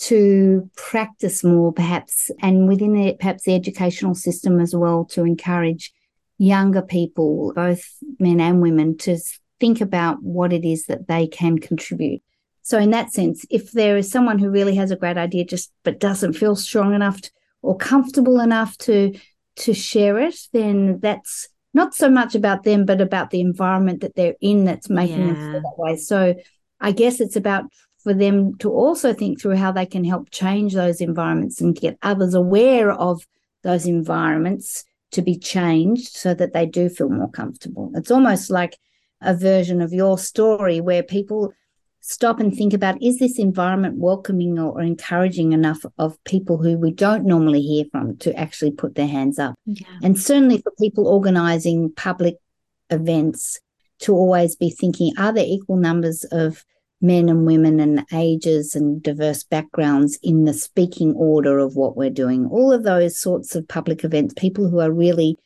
to 0.03 0.71
practice 0.77 1.43
more, 1.43 1.73
perhaps, 1.73 2.31
and 2.41 2.69
within 2.69 2.95
it, 2.95 3.19
perhaps 3.19 3.43
the 3.43 3.57
educational 3.57 4.15
system 4.15 4.61
as 4.61 4.73
well, 4.73 5.05
to 5.07 5.25
encourage 5.25 5.93
younger 6.39 6.83
people, 6.83 7.53
both 7.57 7.83
men 8.21 8.39
and 8.39 8.63
women, 8.63 8.97
to 8.99 9.19
think 9.61 9.81
about 9.81 10.23
what 10.23 10.53
it 10.53 10.65
is 10.65 10.87
that 10.87 11.09
they 11.09 11.27
can 11.27 11.59
contribute. 11.59 12.23
So 12.63 12.79
in 12.79 12.91
that 12.91 13.13
sense, 13.13 13.45
if 13.51 13.73
there 13.73 13.97
is 13.97 14.11
someone 14.11 14.39
who 14.39 14.51
really 14.51 14.75
has 14.75 14.91
a 14.91 14.97
great 14.97 15.17
idea, 15.17 15.45
just 15.45 15.73
but 15.85 16.01
doesn't 16.01 16.35
feel 16.35 16.55
strong 16.55 16.95
enough 16.95 17.21
to, 17.23 17.31
or 17.63 17.77
comfortable 17.77 18.41
enough 18.41 18.77
to 18.79 19.19
to 19.57 19.75
share 19.75 20.19
it, 20.19 20.39
then 20.53 21.01
that's 21.01 21.49
not 21.75 21.95
so 21.95 22.09
much 22.09 22.35
about 22.35 22.65
them, 22.65 22.85
but 22.85 23.01
about 23.01 23.31
the 23.31 23.41
environment 23.41 24.01
that 24.01 24.15
they're 24.15 24.37
in 24.41 24.65
that's 24.65 24.89
making 24.89 25.21
yeah. 25.21 25.27
them 25.27 25.53
feel 25.53 25.61
that 25.63 25.79
way. 25.79 25.97
So 25.97 26.35
I 26.81 26.93
guess 26.93 27.21
it's 27.21 27.37
about 27.37 27.65
for 28.03 28.15
them 28.15 28.57
to 28.59 28.71
also 28.71 29.13
think 29.13 29.41
through 29.41 29.57
how 29.57 29.73
they 29.73 29.87
can 29.87 30.05
help 30.05 30.31
change 30.31 30.75
those 30.75 31.01
environments 31.01 31.61
and 31.61 31.75
get 31.75 31.99
others 32.03 32.35
aware 32.35 32.93
of 32.93 33.27
those 33.63 33.87
environments 33.87 34.85
to 35.11 35.23
be 35.23 35.39
changed 35.39 36.17
so 36.17 36.35
that 36.35 36.53
they 36.53 36.67
do 36.67 36.89
feel 36.89 37.09
more 37.09 37.31
comfortable. 37.31 37.91
It's 37.95 38.11
almost 38.11 38.51
like 38.51 38.79
a 39.21 39.35
version 39.35 39.81
of 39.81 39.93
your 39.93 40.19
story 40.19 40.81
where 40.81 41.03
people 41.03 41.53
stop 42.01 42.41
and 42.41 42.57
think 42.57 42.73
about 42.73 43.03
is 43.03 43.19
this 43.19 43.39
environment 43.39 43.99
welcoming 43.99 44.59
or, 44.59 44.81
encouraging 44.81 45.53
enough 45.53 45.85
of 45.99 46.23
people 46.25 46.57
who 46.57 46.79
we 46.79 46.91
don't 46.91 47.25
normally 47.25 47.61
hear 47.61 47.85
from 47.91 48.17
to 48.17 48.35
actually 48.35 48.71
put 48.71 48.95
their 48.95 49.07
hands 49.07 49.39
up 49.39 49.55
yeah. 49.67 49.87
and 50.03 50.19
certainly 50.19 50.59
for 50.59 50.73
people 50.79 51.07
organizing 51.07 51.93
public 51.93 52.37
events 52.91 53.61
to 53.99 54.15
always 54.15 54.57
be 54.57 54.71
thinking 54.71 55.13
are 55.19 55.33
there 55.33 55.45
equal 55.47 55.77
numbers 55.77 56.25
of 56.31 56.65
men 57.01 57.29
and 57.29 57.47
women 57.47 57.79
and 57.79 58.05
ages 58.13 58.75
and 58.75 59.03
diverse 59.03 59.45
backgrounds 59.45 60.19
in 60.23 60.45
the 60.45 60.55
speaking 60.55 61.15
order 61.15 61.59
of 61.59 61.77
what 61.77 61.97
we're 61.97 62.11
doing 62.11 62.47
all 62.47 62.73
of 62.73 62.85
those 62.85 63.19
sorts 63.19 63.55
of 63.55 63.69
public 63.69 64.05
events 64.05 64.35
people 64.35 64.69
who 64.69 64.81
are 64.81 64.91
really 64.91 65.37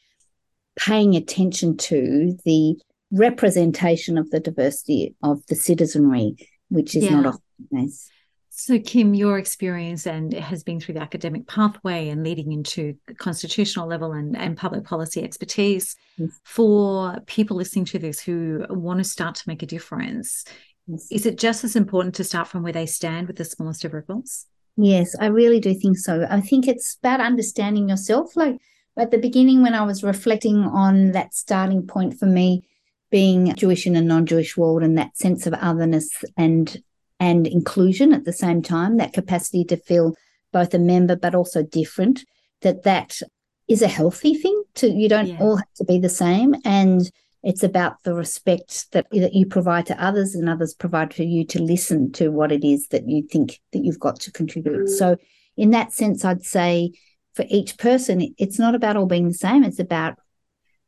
paying 0.77 1.17
attention 1.17 1.77
to 1.77 2.37
the 2.45 2.77
representation 3.13 4.19
of 4.19 4.31
the 4.31 4.41
diversity 4.41 5.15
of 5.23 5.45
the 5.47 5.55
citizenry, 5.55 6.37
which 6.69 6.97
is 6.97 7.05
yeah. 7.05 7.21
not 7.21 7.27
often 7.27 7.43
nice. 7.71 8.11
So, 8.55 8.79
Kim, 8.79 9.15
your 9.15 9.39
experience 9.39 10.07
and 10.07 10.33
has 10.35 10.63
been 10.63 10.79
through 10.79 10.95
the 10.95 11.03
academic 11.03 11.47
pathway 11.47 12.11
and 12.11 12.23
leading 12.23 12.53
into 12.53 12.95
constitutional 13.17 13.89
level 13.89 14.13
and, 14.13 14.37
and 14.37 14.59
public 14.59 14.85
policy 14.85 15.23
expertise. 15.23 15.97
Yes. 16.19 16.31
For 16.45 17.19
people 17.27 17.57
listening 17.57 17.87
to 17.87 17.99
this 17.99 18.21
who 18.21 18.67
want 18.69 18.99
to 18.99 19.05
start 19.05 19.37
to 19.37 19.49
make 19.49 19.63
a 19.63 19.67
difference, 19.67 20.45
yes. 20.87 21.09
is 21.11 21.25
it 21.25 21.39
just 21.39 21.65
as 21.65 21.77
important 21.77 22.15
to 22.17 22.25
start 22.25 22.47
from 22.47 22.63
where 22.63 22.75
they 22.75 22.87
stand 22.87 23.27
with 23.27 23.37
the 23.37 23.45
smallest 23.45 23.87
of 23.87 23.95
ripples? 23.95 24.47
Yes, 24.77 25.17
I 25.19 25.27
really 25.27 25.61
do 25.61 25.75
think 25.75 25.99
so. 25.99 26.27
I 26.31 26.41
think 26.41 26.69
it's 26.69 26.97
about 26.97 27.21
understanding 27.21 27.89
yourself. 27.89 28.37
Like 28.37 28.59
at 28.99 29.11
the 29.11 29.19
beginning, 29.19 29.63
when 29.63 29.75
I 29.75 29.85
was 29.85 30.03
reflecting 30.05 30.59
on 30.65 31.13
that 31.13 31.35
starting 31.35 31.87
point 31.87 32.19
for 32.19 32.27
me, 32.27 32.65
being 33.13 33.55
Jewish 33.55 33.87
in 33.87 33.95
a 33.95 34.03
non-Jewish 34.03 34.57
world 34.57 34.83
and 34.83 34.99
that 34.99 35.17
sense 35.17 35.47
of 35.47 35.55
otherness 35.55 36.25
and 36.37 36.83
and 37.21 37.47
inclusion 37.47 38.13
at 38.13 38.25
the 38.25 38.33
same 38.33 38.63
time, 38.63 38.97
that 38.97 39.13
capacity 39.13 39.63
to 39.67 39.77
feel 39.77 40.17
both 40.53 40.75
a 40.75 40.79
member 40.79 41.15
but 41.15 41.37
also 41.37 41.63
different, 41.63 42.25
that 42.63 42.83
that 42.83 43.21
is 43.69 43.81
a 43.81 43.87
healthy 43.87 44.35
thing 44.35 44.61
to 44.75 44.89
you 44.89 45.09
don't 45.09 45.29
yeah. 45.29 45.39
all 45.39 45.57
have 45.57 45.73
to 45.77 45.85
be 45.85 45.99
the 45.99 46.09
same 46.09 46.55
and 46.65 47.13
it's 47.43 47.63
about 47.63 48.03
the 48.05 48.15
respect 48.15 48.91
that, 48.93 49.07
that 49.11 49.35
you 49.35 49.47
provide 49.47 49.87
to 49.87 50.05
others 50.05 50.35
and 50.35 50.49
others 50.49 50.75
provide 50.75 51.13
for 51.13 51.25
you 51.25 51.45
to 51.45 51.61
listen 51.61 52.13
to 52.13 52.29
what 52.29 52.53
it 52.53 52.65
is 52.65 52.89
that 52.89 53.09
you 53.09 53.27
think 53.31 53.61
that 53.73 53.85
you've 53.85 53.99
got 53.99 54.21
to 54.21 54.31
contribute. 54.31 54.87
Mm. 54.87 54.89
So 54.89 55.17
in 55.57 55.71
that 55.71 55.93
sense, 55.93 56.25
I'd 56.25 56.45
say 56.45 56.93
for 57.35 57.45
each 57.49 57.79
person, 57.79 58.35
it's 58.39 58.59
not 58.59 58.75
about 58.75 58.97
all 58.97 59.07
being 59.07 59.27
the 59.27 59.35
same. 59.35 59.65
It's 59.65 59.81
about 59.81 60.19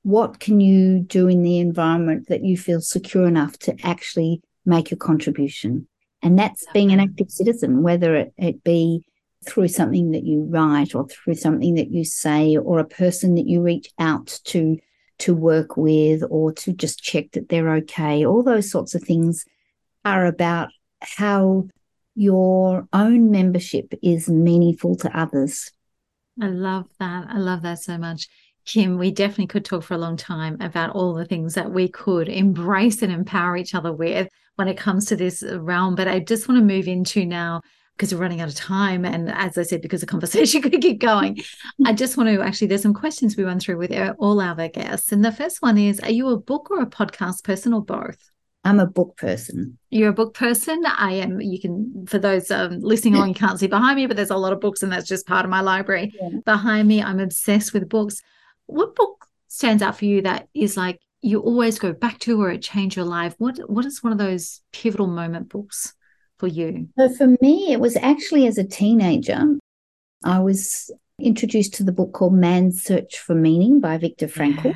what 0.04 0.38
can 0.38 0.60
you 0.60 1.00
do 1.00 1.28
in 1.28 1.42
the 1.42 1.58
environment 1.58 2.28
that 2.28 2.44
you 2.44 2.56
feel 2.56 2.80
secure 2.80 3.26
enough 3.26 3.58
to 3.58 3.74
actually 3.82 4.42
make 4.64 4.92
a 4.92 4.96
contribution? 4.96 5.88
And 6.22 6.38
that's 6.38 6.64
being 6.72 6.92
an 6.92 7.00
active 7.00 7.30
citizen, 7.30 7.82
whether 7.82 8.14
it, 8.14 8.32
it 8.36 8.62
be 8.62 9.04
through 9.46 9.68
something 9.68 10.12
that 10.12 10.24
you 10.24 10.46
write 10.48 10.94
or 10.94 11.08
through 11.08 11.34
something 11.34 11.74
that 11.74 11.90
you 11.90 12.04
say 12.04 12.56
or 12.56 12.78
a 12.78 12.84
person 12.84 13.34
that 13.34 13.46
you 13.46 13.60
reach 13.60 13.90
out 13.98 14.38
to 14.44 14.78
to 15.16 15.34
work 15.34 15.76
with 15.76 16.22
or 16.28 16.52
to 16.52 16.72
just 16.72 17.02
check 17.02 17.30
that 17.32 17.48
they're 17.48 17.76
okay. 17.76 18.26
All 18.26 18.42
those 18.42 18.70
sorts 18.70 18.94
of 18.94 19.02
things 19.02 19.44
are 20.04 20.26
about 20.26 20.70
how 21.00 21.68
your 22.14 22.88
own 22.92 23.30
membership 23.30 23.94
is 24.02 24.28
meaningful 24.28 24.96
to 24.96 25.16
others. 25.16 25.70
I 26.40 26.48
love 26.48 26.88
that. 26.98 27.26
I 27.28 27.38
love 27.38 27.62
that 27.62 27.78
so 27.78 27.96
much. 27.96 28.28
Kim, 28.64 28.98
we 28.98 29.10
definitely 29.10 29.46
could 29.46 29.64
talk 29.64 29.82
for 29.82 29.94
a 29.94 29.98
long 29.98 30.16
time 30.16 30.56
about 30.60 30.90
all 30.90 31.14
the 31.14 31.24
things 31.24 31.54
that 31.54 31.70
we 31.70 31.88
could 31.88 32.28
embrace 32.28 33.02
and 33.02 33.12
empower 33.12 33.56
each 33.56 33.74
other 33.74 33.92
with 33.92 34.28
when 34.56 34.68
it 34.68 34.78
comes 34.78 35.06
to 35.06 35.16
this 35.16 35.42
realm. 35.42 35.94
But 35.94 36.08
I 36.08 36.20
just 36.20 36.48
want 36.48 36.58
to 36.60 36.64
move 36.64 36.88
into 36.88 37.26
now 37.26 37.60
because 37.96 38.12
we're 38.12 38.20
running 38.20 38.40
out 38.40 38.48
of 38.48 38.54
time. 38.54 39.04
And 39.04 39.30
as 39.30 39.58
I 39.58 39.62
said, 39.62 39.82
because 39.82 40.00
the 40.00 40.06
conversation 40.14 40.62
could 40.62 40.80
keep 40.80 41.00
going, 41.00 41.42
I 41.84 41.92
just 41.94 42.16
want 42.16 42.28
to 42.30 42.42
actually, 42.42 42.68
there's 42.68 42.82
some 42.82 42.94
questions 42.94 43.36
we 43.36 43.44
run 43.44 43.60
through 43.60 43.78
with 43.78 43.92
all 44.18 44.40
our 44.40 44.68
guests. 44.68 45.12
And 45.12 45.24
the 45.24 45.32
first 45.32 45.60
one 45.60 45.76
is 45.76 46.00
Are 46.00 46.10
you 46.10 46.28
a 46.28 46.38
book 46.38 46.70
or 46.70 46.80
a 46.80 46.86
podcast 46.86 47.44
person 47.44 47.74
or 47.74 47.84
both? 47.84 48.30
I'm 48.66 48.80
a 48.80 48.86
book 48.86 49.18
person. 49.18 49.78
You're 49.90 50.08
a 50.08 50.14
book 50.14 50.32
person. 50.32 50.82
I 50.86 51.12
am. 51.12 51.38
You 51.38 51.60
can, 51.60 52.06
for 52.08 52.18
those 52.18 52.50
um, 52.50 52.80
listening 52.80 53.14
on, 53.16 53.28
you 53.28 53.34
can't 53.34 53.60
see 53.60 53.66
behind 53.66 53.96
me, 53.96 54.06
but 54.06 54.16
there's 54.16 54.30
a 54.30 54.38
lot 54.38 54.54
of 54.54 54.60
books, 54.60 54.82
and 54.82 54.90
that's 54.90 55.06
just 55.06 55.26
part 55.26 55.44
of 55.44 55.50
my 55.50 55.60
library. 55.60 56.14
Yeah. 56.18 56.38
Behind 56.46 56.88
me, 56.88 57.02
I'm 57.02 57.20
obsessed 57.20 57.74
with 57.74 57.90
books 57.90 58.22
what 58.66 58.94
book 58.94 59.26
stands 59.48 59.82
out 59.82 59.98
for 59.98 60.04
you 60.04 60.22
that 60.22 60.48
is 60.54 60.76
like 60.76 61.00
you 61.22 61.40
always 61.40 61.78
go 61.78 61.92
back 61.92 62.18
to 62.20 62.40
or 62.42 62.50
it 62.50 62.62
changed 62.62 62.96
your 62.96 63.04
life? 63.04 63.34
What 63.38 63.58
what 63.70 63.84
is 63.84 64.02
one 64.02 64.12
of 64.12 64.18
those 64.18 64.60
pivotal 64.72 65.06
moment 65.06 65.48
books 65.48 65.94
for 66.38 66.46
you? 66.46 66.88
So 66.98 67.08
for 67.14 67.28
me, 67.40 67.72
it 67.72 67.80
was 67.80 67.96
actually 67.96 68.46
as 68.46 68.58
a 68.58 68.64
teenager. 68.64 69.58
I 70.24 70.40
was 70.40 70.90
introduced 71.18 71.74
to 71.74 71.84
the 71.84 71.92
book 71.92 72.12
called 72.12 72.34
Man's 72.34 72.82
Search 72.82 73.18
for 73.18 73.34
Meaning 73.34 73.80
by 73.80 73.98
Viktor 73.98 74.26
Frankl. 74.26 74.64
Yeah. 74.64 74.74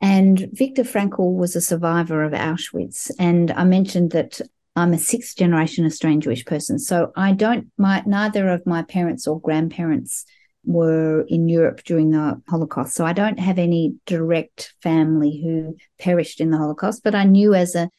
And 0.00 0.48
Viktor 0.52 0.82
Frankl 0.82 1.34
was 1.34 1.56
a 1.56 1.60
survivor 1.60 2.24
of 2.24 2.32
Auschwitz. 2.32 3.10
And 3.18 3.50
I 3.52 3.64
mentioned 3.64 4.10
that 4.10 4.40
I'm 4.76 4.92
a 4.92 4.98
sixth 4.98 5.36
generation 5.36 5.86
Australian 5.86 6.20
Jewish 6.20 6.44
person. 6.44 6.78
So 6.78 7.12
I 7.16 7.32
don't, 7.32 7.68
my, 7.78 8.02
neither 8.04 8.50
of 8.50 8.66
my 8.66 8.82
parents 8.82 9.26
or 9.26 9.40
grandparents 9.40 10.26
were 10.64 11.22
in 11.28 11.48
Europe 11.48 11.82
during 11.84 12.10
the 12.10 12.40
Holocaust. 12.48 12.94
So 12.94 13.04
I 13.04 13.12
don't 13.12 13.38
have 13.38 13.58
any 13.58 13.94
direct 14.06 14.74
family 14.82 15.40
who 15.42 15.76
perished 15.98 16.40
in 16.40 16.50
the 16.50 16.58
Holocaust, 16.58 17.02
but 17.04 17.14
I 17.14 17.24
knew 17.24 17.54
as 17.54 17.74
a 17.74 17.90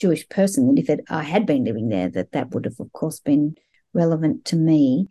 Jewish 0.00 0.28
person 0.28 0.74
that 0.74 0.80
if 0.80 0.90
it, 0.90 1.04
I 1.08 1.22
had 1.22 1.46
been 1.46 1.64
living 1.64 1.88
there, 1.88 2.08
that 2.10 2.32
that 2.32 2.50
would 2.50 2.64
have, 2.64 2.80
of 2.80 2.92
course, 2.92 3.20
been 3.20 3.56
relevant 3.92 4.44
to 4.46 4.56
me. 4.56 5.08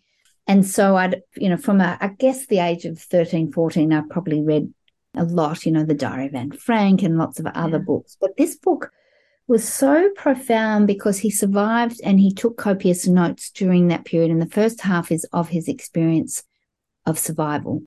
And 0.47 0.66
so 0.66 0.95
I'd, 0.95 1.22
you 1.36 1.49
know, 1.49 1.58
from 1.58 1.82
a, 1.82 1.97
I 1.99 2.08
guess 2.08 2.47
the 2.47 2.60
age 2.60 2.86
of 2.86 2.99
13, 2.99 3.51
14, 3.51 3.91
I 3.91 4.01
probably 4.10 4.41
read 4.41 4.74
a 5.16 5.26
lot, 5.26 5.66
you 5.66 5.72
know, 5.72 5.84
the 5.84 5.93
Diary 5.93 6.28
of 6.28 6.36
Anne 6.36 6.51
Frank 6.51 7.03
and 7.03 7.18
lots 7.18 7.39
of 7.39 7.47
other 7.47 7.78
yeah. 7.78 7.84
books. 7.84 8.18
But 8.20 8.38
this 8.38 8.55
book 8.55 8.91
was 9.47 9.68
so 9.68 10.10
profound 10.16 10.88
because 10.88 11.20
he 11.20 11.30
survived 11.30 11.99
and 12.03 12.20
he 12.20 12.34
took 12.34 12.58
copious 12.58 13.08
notes 13.08 13.49
during 13.49 13.88
that 13.88 14.05
period. 14.05 14.32
And 14.32 14.41
the 14.41 14.45
first 14.45 14.82
half 14.82 15.12
is 15.12 15.26
of 15.34 15.49
his 15.49 15.68
experience 15.68 16.43
of 17.08 17.18
survival. 17.18 17.82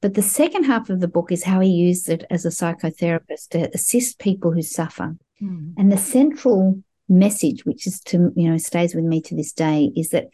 But 0.00 0.14
the 0.14 0.22
second 0.22 0.64
half 0.64 0.90
of 0.90 1.00
the 1.00 1.08
book 1.08 1.32
is 1.32 1.42
how 1.42 1.60
he 1.60 1.70
used 1.70 2.08
it 2.08 2.24
as 2.30 2.44
a 2.44 2.50
psychotherapist 2.50 3.48
to 3.50 3.70
assist 3.74 4.20
people 4.20 4.52
who 4.52 4.62
suffer. 4.62 5.16
Mm. 5.42 5.74
And 5.76 5.90
the 5.90 5.98
central 5.98 6.82
message, 7.08 7.64
which 7.64 7.86
is 7.86 8.00
to, 8.00 8.32
you 8.36 8.50
know, 8.50 8.58
stays 8.58 8.94
with 8.94 9.04
me 9.04 9.20
to 9.22 9.34
this 9.34 9.52
day, 9.52 9.90
is 9.96 10.10
that 10.10 10.28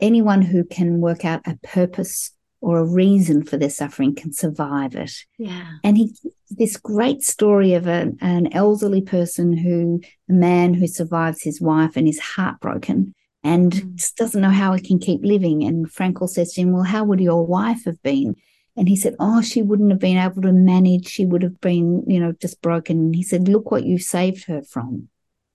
anyone 0.00 0.42
who 0.42 0.64
can 0.64 1.00
work 1.00 1.24
out 1.24 1.46
a 1.46 1.58
purpose 1.62 2.32
or 2.60 2.78
a 2.78 2.84
reason 2.84 3.44
for 3.44 3.58
their 3.58 3.70
suffering 3.70 4.14
can 4.14 4.32
survive 4.32 4.96
it. 4.96 5.12
Yeah. 5.38 5.66
And 5.84 5.98
he 5.98 6.14
this 6.50 6.76
great 6.76 7.22
story 7.22 7.74
of 7.74 7.86
an, 7.86 8.16
an 8.20 8.52
elderly 8.52 9.02
person 9.02 9.56
who 9.56 10.00
a 10.30 10.32
man 10.32 10.72
who 10.72 10.86
survives 10.86 11.42
his 11.42 11.60
wife 11.60 11.96
and 11.96 12.08
is 12.08 12.18
heartbroken 12.18 13.14
and 13.44 13.72
mm. 13.72 14.14
doesn't 14.16 14.40
know 14.40 14.50
how 14.50 14.72
he 14.72 14.80
can 14.80 14.98
keep 14.98 15.20
living. 15.22 15.62
And 15.62 15.86
Frankl 15.86 16.28
says 16.28 16.54
to 16.54 16.62
him, 16.62 16.72
Well, 16.72 16.82
how 16.82 17.04
would 17.04 17.20
your 17.20 17.46
wife 17.46 17.84
have 17.84 18.02
been? 18.02 18.34
And 18.76 18.88
he 18.88 18.96
said, 18.96 19.14
Oh, 19.20 19.42
she 19.42 19.62
wouldn't 19.62 19.90
have 19.90 20.00
been 20.00 20.16
able 20.16 20.42
to 20.42 20.52
manage. 20.52 21.06
She 21.06 21.26
would 21.26 21.42
have 21.42 21.60
been, 21.60 22.02
you 22.08 22.18
know, 22.18 22.32
just 22.32 22.62
broken. 22.62 22.98
And 22.98 23.14
he 23.14 23.22
said, 23.22 23.46
Look 23.46 23.70
what 23.70 23.84
you 23.84 23.98
saved 23.98 24.46
her 24.46 24.62
from. 24.62 25.08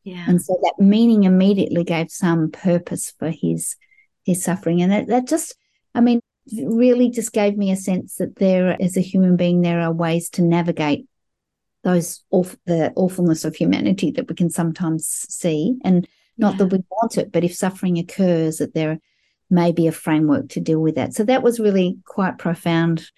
Yeah. 0.03 0.23
And 0.27 0.41
so 0.41 0.57
that 0.61 0.83
meaning 0.83 1.23
immediately 1.23 1.83
gave 1.83 2.11
some 2.11 2.51
purpose 2.51 3.11
for 3.17 3.31
his 3.31 3.75
his 4.23 4.43
suffering. 4.43 4.81
And 4.81 4.91
that, 4.91 5.07
that 5.07 5.27
just, 5.27 5.55
I 5.95 6.01
mean, 6.01 6.21
really 6.53 7.09
just 7.09 7.33
gave 7.33 7.57
me 7.57 7.71
a 7.71 7.75
sense 7.75 8.15
that 8.15 8.35
there, 8.35 8.79
as 8.81 8.95
a 8.95 9.01
human 9.01 9.35
being, 9.35 9.61
there 9.61 9.81
are 9.81 9.91
ways 9.91 10.29
to 10.31 10.43
navigate 10.43 11.07
those 11.83 12.23
awful, 12.29 12.59
the 12.65 12.91
awfulness 12.95 13.45
of 13.45 13.55
humanity 13.55 14.11
that 14.11 14.27
we 14.27 14.35
can 14.35 14.49
sometimes 14.49 15.07
see. 15.07 15.77
And 15.83 16.07
not 16.39 16.53
yeah. 16.53 16.57
that 16.59 16.65
we 16.67 16.83
want 16.89 17.17
it, 17.17 17.31
but 17.31 17.43
if 17.43 17.53
suffering 17.53 17.97
occurs, 17.97 18.57
that 18.57 18.73
there 18.73 18.99
may 19.49 19.71
be 19.71 19.87
a 19.87 19.91
framework 19.91 20.49
to 20.49 20.59
deal 20.59 20.79
with 20.79 20.95
that. 20.95 21.13
So 21.13 21.23
that 21.23 21.43
was 21.43 21.59
really 21.59 21.97
quite 22.05 22.37
profound 22.37 23.09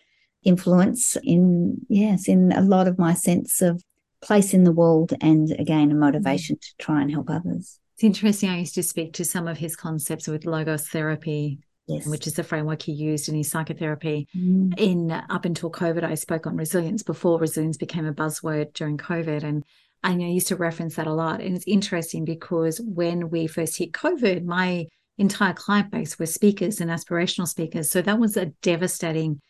influence 0.43 1.17
in 1.24 1.78
yes 1.88 2.28
in 2.28 2.51
a 2.51 2.61
lot 2.61 2.88
of 2.88 2.97
my 2.97 3.13
sense 3.13 3.61
of 3.61 3.84
place 4.24 4.55
in 4.55 4.63
the 4.63 4.72
world 4.72 5.13
and 5.22 5.51
again 5.59 5.91
a 5.91 5.93
motivation 5.93 6.57
to 6.59 6.67
try 6.80 6.99
and 6.99 7.11
help 7.11 7.30
others 7.30 7.78
it's 7.93 8.03
interesting 8.03 8.49
i 8.49 8.57
used 8.57 8.74
to 8.74 8.82
speak 8.82 9.13
to 9.13 9.24
some 9.24 9.47
of 9.47 9.59
his 9.59 9.76
concepts 9.76 10.28
with 10.28 10.43
logos 10.43 10.88
therapy 10.88 11.59
yes. 11.88 12.05
which 12.05 12.28
is 12.28 12.34
the 12.34 12.43
framework 12.43 12.82
he 12.82 12.91
used 12.91 13.30
in 13.30 13.36
his 13.36 13.49
psychotherapy. 13.49 14.28
Mm. 14.36 14.74
In 14.78 15.11
up 15.11 15.45
until 15.45 15.72
COVID, 15.72 16.03
I 16.03 16.15
spoke 16.15 16.47
on 16.47 16.55
resilience 16.55 17.03
before 17.03 17.39
resilience 17.39 17.78
became 17.78 18.05
a 18.05 18.13
buzzword 18.13 18.74
during 18.74 18.97
COVID. 18.97 19.43
And 19.43 19.63
I 20.04 20.14
used 20.14 20.47
to 20.47 20.56
reference 20.56 20.95
that 20.95 21.08
a 21.08 21.14
lot. 21.14 21.41
And 21.41 21.56
it's 21.56 21.68
interesting 21.68 22.26
because 22.26 22.82
when 22.82 23.30
we 23.30 23.47
first 23.47 23.78
hit 23.78 23.91
COVID, 23.91 24.45
my 24.45 24.88
entire 25.18 25.54
client 25.54 25.91
base 25.91 26.18
were 26.18 26.26
speakers 26.26 26.82
and 26.82 26.89
aspirational 26.89 27.47
speakers. 27.47 27.91
So 27.91 28.02
that 28.02 28.20
was 28.20 28.36
a 28.38 28.47
devastating 28.64 29.41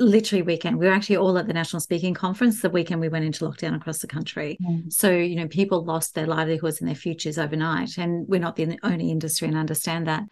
literally 0.00 0.42
weekend. 0.42 0.78
We 0.78 0.86
were 0.86 0.92
actually 0.92 1.18
all 1.18 1.38
at 1.38 1.46
the 1.46 1.52
National 1.52 1.80
Speaking 1.80 2.14
Conference 2.14 2.62
the 2.62 2.70
weekend 2.70 3.00
we 3.00 3.08
went 3.08 3.26
into 3.26 3.44
lockdown 3.44 3.76
across 3.76 3.98
the 3.98 4.06
country. 4.06 4.56
Mm. 4.62 4.92
So, 4.92 5.10
you 5.10 5.36
know, 5.36 5.46
people 5.46 5.84
lost 5.84 6.14
their 6.14 6.26
livelihoods 6.26 6.80
and 6.80 6.88
their 6.88 6.96
futures 6.96 7.38
overnight. 7.38 7.98
And 7.98 8.26
we're 8.26 8.40
not 8.40 8.56
the 8.56 8.78
only 8.82 9.10
industry 9.10 9.46
and 9.46 9.56
understand 9.56 10.06
that. 10.06 10.24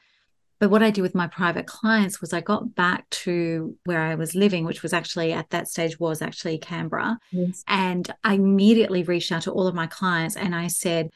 But 0.61 0.71
what 0.71 0.83
I 0.83 0.91
did 0.91 1.03
with 1.03 1.15
my 1.15 1.29
private 1.29 1.67
clients 1.67 2.21
was 2.21 2.33
I 2.33 2.41
got 2.41 2.75
back 2.75 3.09
to 3.11 3.77
where 3.85 4.01
I 4.01 4.17
was 4.17 4.35
living, 4.35 4.65
which 4.65 4.83
was 4.83 4.93
actually 4.93 5.33
at 5.33 5.51
that 5.51 5.69
stage 5.69 6.01
was 6.01 6.21
actually 6.21 6.59
Canberra. 6.59 7.19
Yes. 7.31 7.63
And 7.69 8.13
I 8.25 8.35
immediately 8.35 9.05
reached 9.05 9.31
out 9.31 9.43
to 9.43 9.53
all 9.53 9.69
of 9.69 9.75
my 9.75 9.87
clients 9.87 10.37
and 10.37 10.55
I 10.55 10.67
said, 10.67 11.11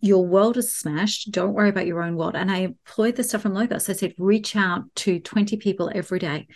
your 0.00 0.26
world 0.26 0.56
is 0.56 0.74
smashed. 0.74 1.30
Don't 1.30 1.54
worry 1.54 1.68
about 1.68 1.86
your 1.86 2.02
own 2.02 2.16
world. 2.16 2.36
And 2.36 2.50
I 2.50 2.58
employed 2.58 3.16
the 3.16 3.24
stuff 3.24 3.42
from 3.42 3.54
Logos. 3.54 3.88
I 3.88 3.94
said, 3.94 4.14
reach 4.18 4.54
out 4.56 4.84
to 4.96 5.18
20 5.18 5.56
people 5.56 5.90
every 5.94 6.18
day. 6.18 6.46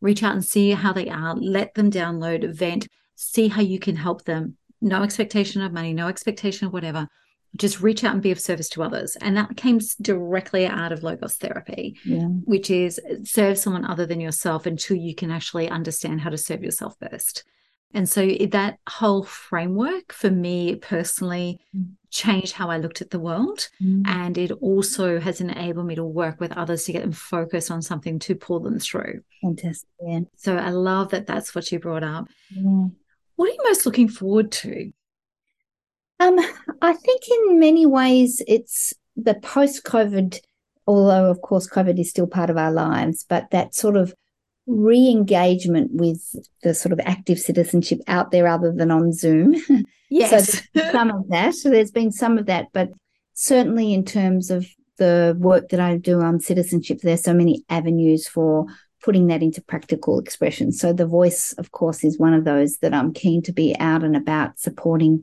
Reach 0.00 0.22
out 0.22 0.34
and 0.34 0.44
see 0.44 0.70
how 0.70 0.92
they 0.92 1.08
are. 1.08 1.34
Let 1.34 1.74
them 1.74 1.90
download, 1.90 2.54
vent, 2.54 2.88
see 3.16 3.48
how 3.48 3.62
you 3.62 3.78
can 3.78 3.96
help 3.96 4.24
them. 4.24 4.56
No 4.80 5.02
expectation 5.02 5.60
of 5.60 5.72
money, 5.72 5.92
no 5.92 6.08
expectation 6.08 6.66
of 6.66 6.72
whatever 6.72 7.08
just 7.56 7.80
reach 7.80 8.04
out 8.04 8.14
and 8.14 8.22
be 8.22 8.30
of 8.30 8.40
service 8.40 8.68
to 8.70 8.82
others. 8.82 9.16
And 9.20 9.36
that 9.36 9.56
came 9.56 9.80
directly 10.00 10.66
out 10.66 10.92
of 10.92 11.02
logos 11.02 11.36
therapy, 11.36 11.96
yeah. 12.04 12.26
which 12.44 12.70
is 12.70 13.00
serve 13.24 13.58
someone 13.58 13.84
other 13.84 14.06
than 14.06 14.20
yourself 14.20 14.66
until 14.66 14.96
you 14.96 15.14
can 15.14 15.30
actually 15.30 15.68
understand 15.68 16.20
how 16.20 16.30
to 16.30 16.38
serve 16.38 16.62
yourself 16.62 16.96
first. 17.00 17.44
And 17.92 18.08
so 18.08 18.24
that 18.52 18.78
whole 18.88 19.24
framework 19.24 20.12
for 20.12 20.30
me 20.30 20.76
personally 20.76 21.58
mm. 21.76 21.88
changed 22.10 22.52
how 22.52 22.70
I 22.70 22.78
looked 22.78 23.02
at 23.02 23.10
the 23.10 23.18
world. 23.18 23.68
Mm. 23.82 24.06
And 24.06 24.38
it 24.38 24.52
also 24.52 25.18
has 25.18 25.40
enabled 25.40 25.86
me 25.86 25.96
to 25.96 26.04
work 26.04 26.38
with 26.38 26.52
others 26.52 26.84
to 26.84 26.92
get 26.92 27.02
them 27.02 27.10
focused 27.10 27.70
on 27.70 27.82
something 27.82 28.20
to 28.20 28.36
pull 28.36 28.60
them 28.60 28.78
through. 28.78 29.22
Fantastic. 29.42 29.88
Yeah. 30.06 30.20
So 30.36 30.56
I 30.56 30.70
love 30.70 31.10
that 31.10 31.26
that's 31.26 31.52
what 31.52 31.72
you 31.72 31.80
brought 31.80 32.04
up. 32.04 32.28
Yeah. 32.50 32.86
What 33.34 33.48
are 33.48 33.52
you 33.52 33.60
most 33.64 33.86
looking 33.86 34.08
forward 34.08 34.52
to 34.52 34.92
um, 36.20 36.38
I 36.82 36.92
think 36.92 37.22
in 37.28 37.58
many 37.58 37.86
ways 37.86 38.42
it's 38.46 38.92
the 39.16 39.34
post 39.34 39.84
COVID, 39.84 40.38
although 40.86 41.30
of 41.30 41.40
course 41.42 41.68
COVID 41.68 41.98
is 41.98 42.10
still 42.10 42.26
part 42.26 42.50
of 42.50 42.56
our 42.56 42.70
lives, 42.70 43.24
but 43.28 43.50
that 43.50 43.74
sort 43.74 43.96
of 43.96 44.14
re 44.66 45.08
engagement 45.08 45.90
with 45.92 46.22
the 46.62 46.74
sort 46.74 46.92
of 46.92 47.00
active 47.00 47.38
citizenship 47.38 48.00
out 48.06 48.30
there 48.30 48.46
other 48.46 48.72
than 48.72 48.90
on 48.90 49.12
Zoom. 49.12 49.56
Yes. 50.12 50.64
so 50.74 50.90
some 50.90 51.12
of 51.12 51.28
that. 51.28 51.54
So 51.54 51.70
there's 51.70 51.92
been 51.92 52.10
some 52.10 52.36
of 52.36 52.46
that, 52.46 52.66
but 52.72 52.90
certainly 53.34 53.94
in 53.94 54.04
terms 54.04 54.50
of 54.50 54.66
the 54.98 55.36
work 55.38 55.68
that 55.68 55.78
I 55.78 55.98
do 55.98 56.20
on 56.20 56.40
citizenship, 56.40 56.98
there's 57.00 57.22
so 57.22 57.32
many 57.32 57.64
avenues 57.68 58.26
for 58.26 58.66
putting 59.04 59.28
that 59.28 59.40
into 59.40 59.62
practical 59.62 60.18
expression. 60.18 60.72
So 60.72 60.92
the 60.92 61.06
voice, 61.06 61.52
of 61.58 61.70
course, 61.70 62.02
is 62.02 62.18
one 62.18 62.34
of 62.34 62.44
those 62.44 62.78
that 62.78 62.92
I'm 62.92 63.12
keen 63.12 63.40
to 63.42 63.52
be 63.52 63.76
out 63.78 64.02
and 64.02 64.16
about 64.16 64.58
supporting 64.58 65.22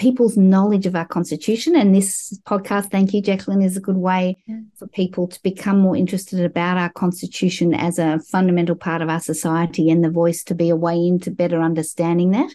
people's 0.00 0.36
knowledge 0.36 0.86
of 0.86 0.96
our 0.96 1.06
constitution. 1.06 1.76
And 1.76 1.94
this 1.94 2.36
podcast, 2.46 2.90
thank 2.90 3.12
you, 3.12 3.20
Jacqueline, 3.20 3.60
is 3.60 3.76
a 3.76 3.80
good 3.80 3.98
way 3.98 4.38
yeah. 4.46 4.60
for 4.76 4.88
people 4.88 5.28
to 5.28 5.40
become 5.42 5.78
more 5.78 5.94
interested 5.94 6.42
about 6.42 6.78
our 6.78 6.90
constitution 6.90 7.74
as 7.74 7.98
a 7.98 8.18
fundamental 8.18 8.74
part 8.74 9.02
of 9.02 9.10
our 9.10 9.20
society 9.20 9.90
and 9.90 10.02
the 10.02 10.10
voice 10.10 10.42
to 10.44 10.54
be 10.54 10.70
a 10.70 10.74
way 10.74 10.96
into 10.96 11.30
better 11.30 11.60
understanding 11.60 12.30
that. 12.30 12.50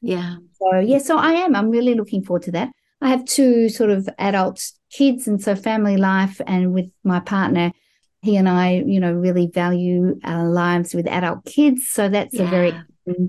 Yeah. 0.00 0.36
So, 0.52 0.78
yeah, 0.78 0.98
so 0.98 1.18
I 1.18 1.32
am. 1.32 1.56
I'm 1.56 1.70
really 1.70 1.94
looking 1.94 2.22
forward 2.22 2.44
to 2.44 2.52
that. 2.52 2.70
I 3.00 3.08
have 3.08 3.24
two 3.24 3.68
sort 3.68 3.90
of 3.90 4.08
adult 4.18 4.64
kids, 4.90 5.26
and 5.26 5.42
so 5.42 5.56
family 5.56 5.96
life, 5.96 6.40
and 6.46 6.72
with 6.72 6.90
my 7.02 7.18
partner, 7.18 7.72
he 8.22 8.36
and 8.36 8.48
I, 8.48 8.84
you 8.86 9.00
know, 9.00 9.12
really 9.12 9.48
value 9.48 10.20
our 10.22 10.48
lives 10.48 10.94
with 10.94 11.08
adult 11.08 11.44
kids. 11.44 11.88
So 11.88 12.08
that's 12.08 12.34
yeah. 12.34 12.44
a 12.44 12.46
very 12.46 12.72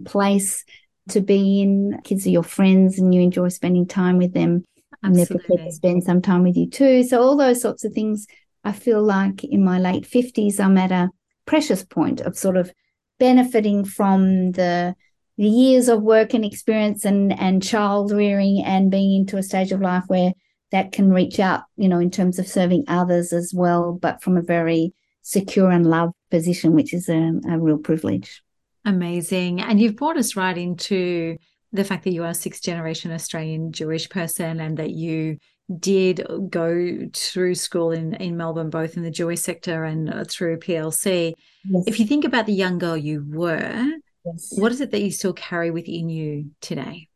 place 0.06 0.64
to 1.10 1.22
be 1.22 1.62
in. 1.62 2.00
Kids 2.04 2.26
are 2.26 2.32
your 2.32 2.44
friends 2.44 3.00
and 3.00 3.14
you 3.14 3.22
enjoy 3.22 3.50
spending 3.50 3.88
time 3.88 4.18
with 4.18 4.34
them. 4.34 4.64
And 5.04 5.16
they're 5.16 5.26
prepared 5.26 5.60
to 5.60 5.72
spend 5.72 6.04
some 6.04 6.22
time 6.22 6.44
with 6.44 6.58
you 6.58 6.70
too. 6.70 7.04
So, 7.04 7.22
all 7.22 7.36
those 7.36 7.62
sorts 7.62 7.84
of 7.84 7.94
things, 7.94 8.26
I 8.64 8.72
feel 8.72 9.04
like 9.04 9.44
in 9.44 9.64
my 9.64 9.80
late 9.80 10.10
50s, 10.10 10.60
I'm 10.60 10.78
at 10.78 10.92
a 10.92 11.10
precious 11.46 11.84
point 11.84 12.22
of 12.22 12.38
sort 12.38 12.58
of 12.58 12.72
benefiting 13.20 13.86
from 13.86 14.52
the 14.54 14.96
the 15.38 15.48
years 15.48 15.90
of 15.90 16.02
work 16.02 16.34
and 16.34 16.46
experience 16.46 17.06
and 17.06 17.38
and 17.40 17.62
child 17.62 18.12
rearing 18.12 18.64
and 18.66 18.90
being 18.90 19.22
into 19.22 19.38
a 19.38 19.44
stage 19.44 19.72
of 19.72 19.82
life 19.82 20.06
where 20.08 20.34
that 20.72 20.92
can 20.92 21.12
reach 21.12 21.40
out, 21.40 21.64
you 21.78 21.88
know, 21.88 22.00
in 22.00 22.10
terms 22.10 22.40
of 22.40 22.48
serving 22.48 22.84
others 22.88 23.32
as 23.32 23.54
well, 23.54 23.94
but 23.94 24.24
from 24.24 24.38
a 24.38 24.42
very 24.42 24.94
secure 25.22 25.70
and 25.70 25.86
loved 25.86 26.14
position, 26.32 26.74
which 26.74 26.94
is 26.94 27.08
a, 27.10 27.32
a 27.50 27.60
real 27.60 27.78
privilege. 27.78 28.42
Amazing. 28.86 29.62
And 29.62 29.80
you've 29.80 29.96
brought 29.96 30.18
us 30.18 30.36
right 30.36 30.58
into 30.58 31.38
the 31.74 31.84
fact 31.84 32.04
that 32.04 32.14
you 32.14 32.24
are 32.24 32.30
a 32.30 32.36
sixth 32.36 32.64
generation 32.64 33.12
Australian 33.12 33.72
Jewish 33.72 34.10
person 34.10 34.60
and 34.60 34.78
that 34.78 34.92
you 34.92 35.38
did 35.80 36.26
go 36.50 37.10
through 37.14 37.56
school 37.56 37.92
in, 37.92 38.14
in 38.16 38.38
Melbourne, 38.38 38.70
both 38.70 38.98
in 38.98 39.04
the 39.04 39.12
Jewish 39.12 39.42
sector 39.42 39.84
and 39.84 40.14
uh, 40.14 40.24
through 40.30 40.60
PLC. 40.60 41.34
Yes. 41.64 41.84
If 41.88 42.00
you 42.00 42.06
think 42.06 42.24
about 42.24 42.46
the 42.46 42.54
young 42.54 42.78
girl 42.78 42.96
you 42.96 43.26
were, 43.28 43.92
yes. 44.24 44.54
what 44.58 44.72
is 44.72 44.82
it 44.82 44.92
that 44.92 45.02
you 45.02 45.12
still 45.12 45.34
carry 45.34 45.72
within 45.72 46.10
you 46.10 46.52
today? 46.62 47.08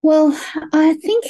Well, 0.00 0.36
I 0.72 0.94
think 0.94 1.24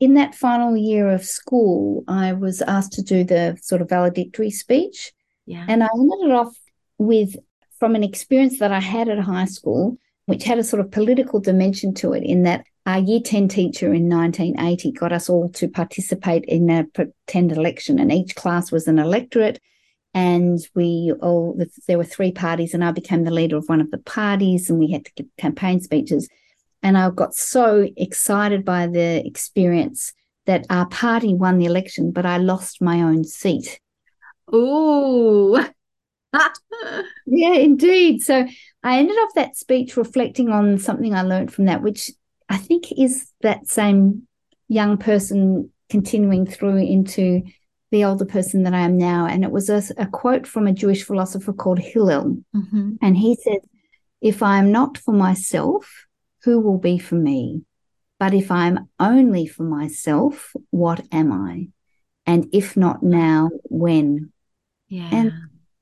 in 0.00 0.14
that 0.14 0.34
final 0.34 0.76
year 0.76 1.08
of 1.10 1.24
school, 1.24 2.04
I 2.08 2.32
was 2.32 2.62
asked 2.62 2.92
to 2.94 3.02
do 3.02 3.24
the 3.24 3.58
sort 3.60 3.82
of 3.82 3.90
valedictory 3.90 4.50
speech. 4.50 5.12
Yeah. 5.46 5.66
And 5.68 5.82
I 5.82 5.88
ended 5.94 6.18
it 6.22 6.30
off 6.30 6.56
with 6.98 7.36
from 7.78 7.94
an 7.94 8.04
experience 8.04 8.58
that 8.58 8.72
I 8.72 8.80
had 8.80 9.08
at 9.08 9.18
high 9.20 9.46
school, 9.46 9.98
which 10.26 10.44
had 10.44 10.58
a 10.58 10.64
sort 10.64 10.80
of 10.80 10.90
political 10.90 11.40
dimension 11.40 11.94
to 11.94 12.12
it, 12.12 12.22
in 12.22 12.42
that 12.42 12.64
our 12.86 12.98
year 12.98 13.20
10 13.20 13.48
teacher 13.48 13.92
in 13.92 14.08
1980 14.08 14.92
got 14.92 15.12
us 15.12 15.28
all 15.28 15.48
to 15.50 15.68
participate 15.68 16.44
in 16.46 16.70
a 16.70 16.84
pretend 16.84 17.52
election, 17.52 17.98
and 17.98 18.12
each 18.12 18.34
class 18.34 18.72
was 18.72 18.88
an 18.88 18.98
electorate. 18.98 19.60
and 20.14 20.58
we 20.74 21.12
all 21.20 21.54
there 21.86 21.98
were 21.98 22.04
three 22.04 22.32
parties 22.32 22.72
and 22.74 22.82
i 22.82 22.90
became 22.90 23.24
the 23.24 23.30
leader 23.30 23.58
of 23.58 23.68
one 23.68 23.80
of 23.80 23.90
the 23.90 23.98
parties 23.98 24.70
and 24.70 24.78
we 24.78 24.90
had 24.90 25.04
to 25.04 25.12
give 25.16 25.26
campaign 25.36 25.80
speeches. 25.80 26.28
And 26.82 26.96
i 26.96 27.10
got 27.10 27.34
so 27.34 27.88
excited 27.96 28.64
by 28.64 28.86
the 28.86 29.24
experience 29.26 30.12
that 30.46 30.64
our 30.70 30.86
party 30.88 31.34
won 31.34 31.58
the 31.58 31.66
election 31.66 32.10
but 32.10 32.24
i 32.24 32.38
lost 32.38 32.80
my 32.80 33.02
own 33.02 33.22
seat. 33.24 33.80
Oh 34.50 35.68
yeah 37.30 37.54
indeed 37.54 38.22
so 38.22 38.46
i 38.82 38.98
ended 38.98 39.16
off 39.16 39.34
that 39.34 39.56
speech 39.56 39.96
reflecting 39.96 40.50
on 40.50 40.78
something 40.78 41.14
i 41.14 41.22
learned 41.22 41.52
from 41.52 41.66
that 41.66 41.82
which 41.82 42.10
i 42.48 42.56
think 42.56 42.86
is 42.96 43.30
that 43.42 43.66
same 43.66 44.26
young 44.68 44.96
person 44.96 45.70
continuing 45.88 46.46
through 46.46 46.76
into 46.76 47.42
the 47.90 48.04
older 48.04 48.24
person 48.24 48.64
that 48.64 48.74
I 48.74 48.80
am 48.80 48.98
now. 48.98 49.26
And 49.26 49.44
it 49.44 49.50
was 49.50 49.70
a, 49.70 49.82
a 49.96 50.06
quote 50.06 50.46
from 50.46 50.66
a 50.66 50.72
Jewish 50.72 51.02
philosopher 51.04 51.52
called 51.52 51.78
Hillel. 51.78 52.38
Mm-hmm. 52.54 52.92
And 53.00 53.16
he 53.16 53.36
said, 53.36 53.60
If 54.20 54.42
I 54.42 54.58
am 54.58 54.70
not 54.70 54.98
for 54.98 55.12
myself, 55.12 56.06
who 56.42 56.60
will 56.60 56.78
be 56.78 56.98
for 56.98 57.14
me? 57.14 57.62
But 58.18 58.34
if 58.34 58.50
I'm 58.50 58.88
only 58.98 59.46
for 59.46 59.62
myself, 59.62 60.52
what 60.70 61.04
am 61.12 61.32
I? 61.32 61.68
And 62.26 62.48
if 62.52 62.76
not 62.76 63.02
now, 63.02 63.50
when? 63.64 64.32
Yeah. 64.88 65.08
And 65.12 65.32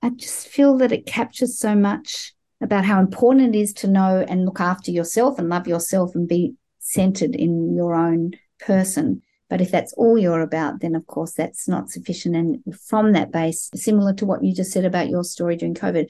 I 0.03 0.11
just 0.11 0.49
feel 0.49 0.76
that 0.78 0.92
it 0.92 1.07
captures 1.07 1.59
so 1.59 1.74
much 1.74 2.34
about 2.61 2.84
how 2.84 3.01
important 3.01 3.55
it 3.55 3.59
is 3.59 3.72
to 3.74 3.88
know 3.88 4.24
and 4.28 4.44
look 4.44 4.61
after 4.61 4.90
yourself 4.90 5.38
and 5.38 5.49
love 5.49 5.66
yourself 5.66 6.14
and 6.14 6.28
be 6.28 6.55
centered 6.78 7.34
in 7.34 7.74
your 7.74 7.94
own 7.94 8.32
person. 8.61 9.22
But 9.49 9.61
if 9.61 9.70
that's 9.70 9.92
all 9.94 10.18
you're 10.18 10.40
about, 10.40 10.80
then 10.80 10.94
of 10.94 11.07
course 11.07 11.32
that's 11.32 11.68
not 11.68 11.90
sufficient. 11.90 12.34
And 12.34 12.62
from 12.74 13.12
that 13.12 13.30
base, 13.30 13.70
similar 13.74 14.12
to 14.14 14.26
what 14.26 14.42
you 14.42 14.55
just 14.55 14.72
said 14.72 14.84
about 14.84 15.09
your 15.09 15.24
story 15.24 15.57
during 15.57 15.74
COVID, 15.74 16.09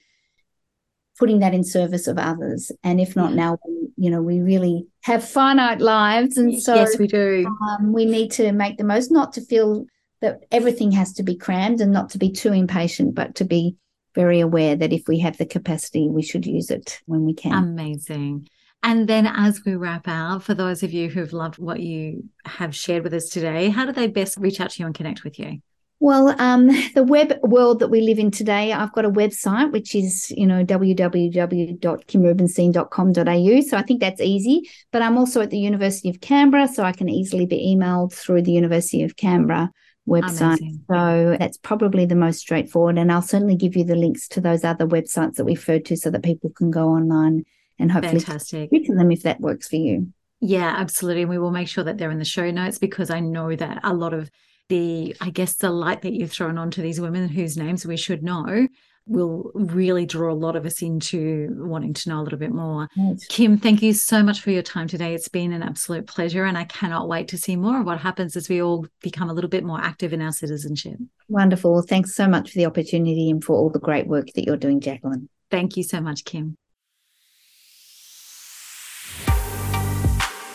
putting 1.18 1.40
that 1.40 1.54
in 1.54 1.64
service 1.64 2.06
of 2.06 2.18
others. 2.18 2.72
And 2.82 3.00
if 3.00 3.16
not 3.16 3.34
now, 3.34 3.58
you 3.96 4.10
know, 4.10 4.22
we 4.22 4.40
really 4.40 4.86
have 5.02 5.26
finite 5.26 5.80
lives. 5.80 6.36
And 6.36 6.60
so, 6.62 6.74
yes, 6.74 6.98
we 6.98 7.06
do. 7.06 7.46
Um, 7.68 7.92
we 7.92 8.04
need 8.04 8.30
to 8.32 8.52
make 8.52 8.78
the 8.78 8.84
most, 8.84 9.10
not 9.10 9.32
to 9.34 9.40
feel 9.40 9.86
that 10.20 10.44
everything 10.50 10.92
has 10.92 11.12
to 11.14 11.22
be 11.22 11.36
crammed 11.36 11.80
and 11.80 11.92
not 11.92 12.10
to 12.10 12.18
be 12.18 12.30
too 12.30 12.52
impatient, 12.52 13.14
but 13.14 13.36
to 13.36 13.44
be 13.44 13.76
very 14.14 14.40
aware 14.40 14.74
that 14.74 14.92
if 14.92 15.06
we 15.06 15.20
have 15.20 15.36
the 15.36 15.46
capacity, 15.46 16.08
we 16.08 16.22
should 16.22 16.46
use 16.46 16.70
it 16.70 17.00
when 17.06 17.24
we 17.24 17.34
can. 17.34 17.52
Amazing. 17.52 18.48
And 18.82 19.08
then, 19.08 19.26
as 19.26 19.64
we 19.64 19.74
wrap 19.74 20.08
out, 20.08 20.42
for 20.42 20.54
those 20.54 20.82
of 20.82 20.92
you 20.92 21.08
who've 21.08 21.32
loved 21.32 21.58
what 21.58 21.80
you 21.80 22.24
have 22.44 22.74
shared 22.74 23.04
with 23.04 23.14
us 23.14 23.28
today, 23.28 23.68
how 23.68 23.84
do 23.84 23.92
they 23.92 24.06
best 24.06 24.38
reach 24.38 24.60
out 24.60 24.70
to 24.70 24.80
you 24.80 24.86
and 24.86 24.94
connect 24.94 25.24
with 25.24 25.38
you? 25.38 25.60
Well, 25.98 26.38
um, 26.40 26.66
the 26.94 27.02
web 27.02 27.38
world 27.42 27.80
that 27.80 27.88
we 27.88 28.02
live 28.02 28.18
in 28.18 28.30
today, 28.30 28.72
I've 28.72 28.92
got 28.92 29.04
a 29.04 29.10
website 29.10 29.72
which 29.72 29.94
is, 29.94 30.30
you 30.30 30.46
know, 30.46 30.64
www.kimrubenstein.com.au. 30.64 33.60
So 33.62 33.76
I 33.76 33.82
think 33.82 34.00
that's 34.00 34.20
easy. 34.20 34.70
But 34.92 35.02
I'm 35.02 35.18
also 35.18 35.40
at 35.40 35.50
the 35.50 35.58
University 35.58 36.08
of 36.08 36.20
Canberra, 36.20 36.68
so 36.68 36.84
I 36.84 36.92
can 36.92 37.08
easily 37.08 37.46
be 37.46 37.76
emailed 37.76 38.12
through 38.12 38.42
the 38.42 38.52
University 38.52 39.02
of 39.02 39.16
Canberra 39.16 39.72
website. 40.08 40.58
Amazing. 40.58 40.84
So 40.90 41.36
that's 41.38 41.58
probably 41.58 42.06
the 42.06 42.14
most 42.14 42.38
straightforward. 42.38 42.98
And 42.98 43.10
I'll 43.10 43.22
certainly 43.22 43.56
give 43.56 43.76
you 43.76 43.84
the 43.84 43.96
links 43.96 44.28
to 44.28 44.40
those 44.40 44.64
other 44.64 44.86
websites 44.86 45.34
that 45.36 45.44
we 45.44 45.52
referred 45.52 45.84
to 45.86 45.96
so 45.96 46.10
that 46.10 46.22
people 46.22 46.50
can 46.50 46.70
go 46.70 46.88
online 46.88 47.44
and 47.78 47.92
hopefully 47.92 48.20
Fantastic. 48.20 48.68
speak 48.70 48.86
to 48.86 48.94
them 48.94 49.10
if 49.10 49.22
that 49.22 49.40
works 49.40 49.68
for 49.68 49.76
you. 49.76 50.12
Yeah, 50.40 50.74
absolutely. 50.76 51.22
And 51.22 51.30
we 51.30 51.38
will 51.38 51.50
make 51.50 51.68
sure 51.68 51.84
that 51.84 51.98
they're 51.98 52.10
in 52.10 52.18
the 52.18 52.24
show 52.24 52.50
notes 52.50 52.78
because 52.78 53.10
I 53.10 53.20
know 53.20 53.54
that 53.56 53.80
a 53.82 53.94
lot 53.94 54.14
of 54.14 54.30
the, 54.68 55.16
I 55.20 55.30
guess, 55.30 55.54
the 55.54 55.70
light 55.70 56.02
that 56.02 56.12
you've 56.12 56.32
thrown 56.32 56.58
onto 56.58 56.82
these 56.82 57.00
women 57.00 57.28
whose 57.28 57.56
names 57.56 57.86
we 57.86 57.96
should 57.96 58.22
know 58.22 58.68
will 59.06 59.50
really 59.54 60.04
draw 60.04 60.32
a 60.32 60.34
lot 60.34 60.56
of 60.56 60.66
us 60.66 60.82
into 60.82 61.48
wanting 61.56 61.94
to 61.94 62.08
know 62.08 62.20
a 62.20 62.22
little 62.22 62.38
bit 62.38 62.52
more. 62.52 62.88
Right. 62.96 63.16
Kim, 63.28 63.56
thank 63.56 63.82
you 63.82 63.92
so 63.92 64.22
much 64.22 64.40
for 64.40 64.50
your 64.50 64.62
time 64.62 64.88
today. 64.88 65.14
It's 65.14 65.28
been 65.28 65.52
an 65.52 65.62
absolute 65.62 66.06
pleasure, 66.06 66.44
and 66.44 66.58
I 66.58 66.64
cannot 66.64 67.08
wait 67.08 67.28
to 67.28 67.38
see 67.38 67.56
more 67.56 67.80
of 67.80 67.86
what 67.86 67.98
happens 67.98 68.36
as 68.36 68.48
we 68.48 68.62
all 68.62 68.86
become 69.02 69.30
a 69.30 69.32
little 69.32 69.50
bit 69.50 69.64
more 69.64 69.80
active 69.80 70.12
in 70.12 70.20
our 70.20 70.32
citizenship. 70.32 70.98
Wonderful. 71.28 71.82
Thanks 71.82 72.14
so 72.14 72.26
much 72.26 72.50
for 72.50 72.58
the 72.58 72.66
opportunity 72.66 73.30
and 73.30 73.42
for 73.42 73.56
all 73.56 73.70
the 73.70 73.78
great 73.78 74.06
work 74.06 74.26
that 74.34 74.44
you're 74.44 74.56
doing, 74.56 74.80
Jacqueline. 74.80 75.28
Thank 75.50 75.76
you 75.76 75.82
so 75.84 76.00
much, 76.00 76.24
Kim. 76.24 76.56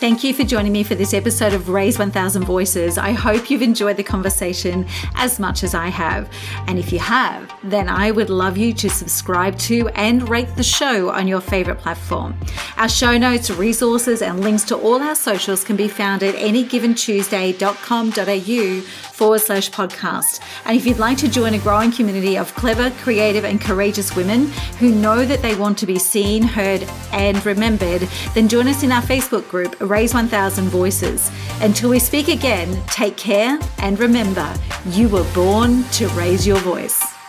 Thank 0.02 0.24
you 0.24 0.34
for 0.34 0.44
joining 0.44 0.74
me 0.74 0.82
for 0.82 0.96
this 0.96 1.14
episode 1.14 1.54
of 1.54 1.70
Raise 1.70 2.00
1000 2.00 2.44
Voices. 2.44 2.98
I 2.98 3.12
hope 3.12 3.52
you've 3.52 3.62
enjoyed 3.62 3.98
the 3.98 4.04
conversation 4.04 4.88
as 5.14 5.40
much 5.40 5.64
as 5.64 5.76
I 5.76 5.90
have. 5.90 6.28
And 6.66 6.80
if 6.80 6.92
you 6.92 6.98
have, 6.98 7.54
then 7.64 7.88
I 7.88 8.10
would 8.10 8.32
love 8.32 8.58
you 8.58 8.74
to 8.74 8.90
subscribe 8.90 9.60
to 9.60 9.90
and 9.90 10.28
rate 10.28 10.56
the 10.56 10.64
show 10.64 11.12
on 11.12 11.28
your 11.28 11.40
favorite 11.40 11.78
platform. 11.78 12.36
Our 12.78 12.90
show 12.90 13.16
notes, 13.16 13.52
resources, 13.52 14.24
and 14.24 14.40
links 14.40 14.64
to 14.66 14.76
all 14.76 15.00
our 15.00 15.14
socials 15.14 15.64
can 15.64 15.76
be 15.76 15.88
found 15.88 16.24
at 16.24 16.34
anygiventuesday.com.au 16.34 19.11
forward 19.22 19.40
slash 19.40 19.70
podcast. 19.70 20.40
And 20.66 20.76
if 20.76 20.84
you'd 20.84 20.98
like 20.98 21.16
to 21.20 21.28
join 21.28 21.54
a 21.54 21.60
growing 21.60 21.92
community 21.92 22.40
of 22.40 22.56
clever, 22.56 22.90
creative, 23.04 23.46
and 23.46 23.62
courageous 23.62 24.16
women 24.16 24.48
who 24.80 24.96
know 24.96 25.26
that 25.26 25.44
they 25.44 25.54
want 25.54 25.78
to 25.78 25.86
be 25.86 26.00
seen, 26.00 26.42
heard, 26.42 26.82
and 27.12 27.46
remembered, 27.46 28.02
then 28.34 28.48
join 28.48 28.68
us 28.68 28.82
in 28.82 28.92
our 28.92 29.04
Facebook 29.04 29.48
group, 29.48 29.76
Raise 29.80 30.16
1000 30.16 30.70
Voices. 30.70 31.30
Until 31.62 31.92
we 31.92 32.00
speak 32.00 32.30
again, 32.30 32.84
take 32.88 33.16
care 33.16 33.60
and 33.78 34.00
remember, 34.00 34.52
you 34.88 35.08
were 35.08 35.32
born 35.36 35.84
to 36.00 36.08
raise 36.10 36.48
your 36.48 36.58
voice. 36.58 37.21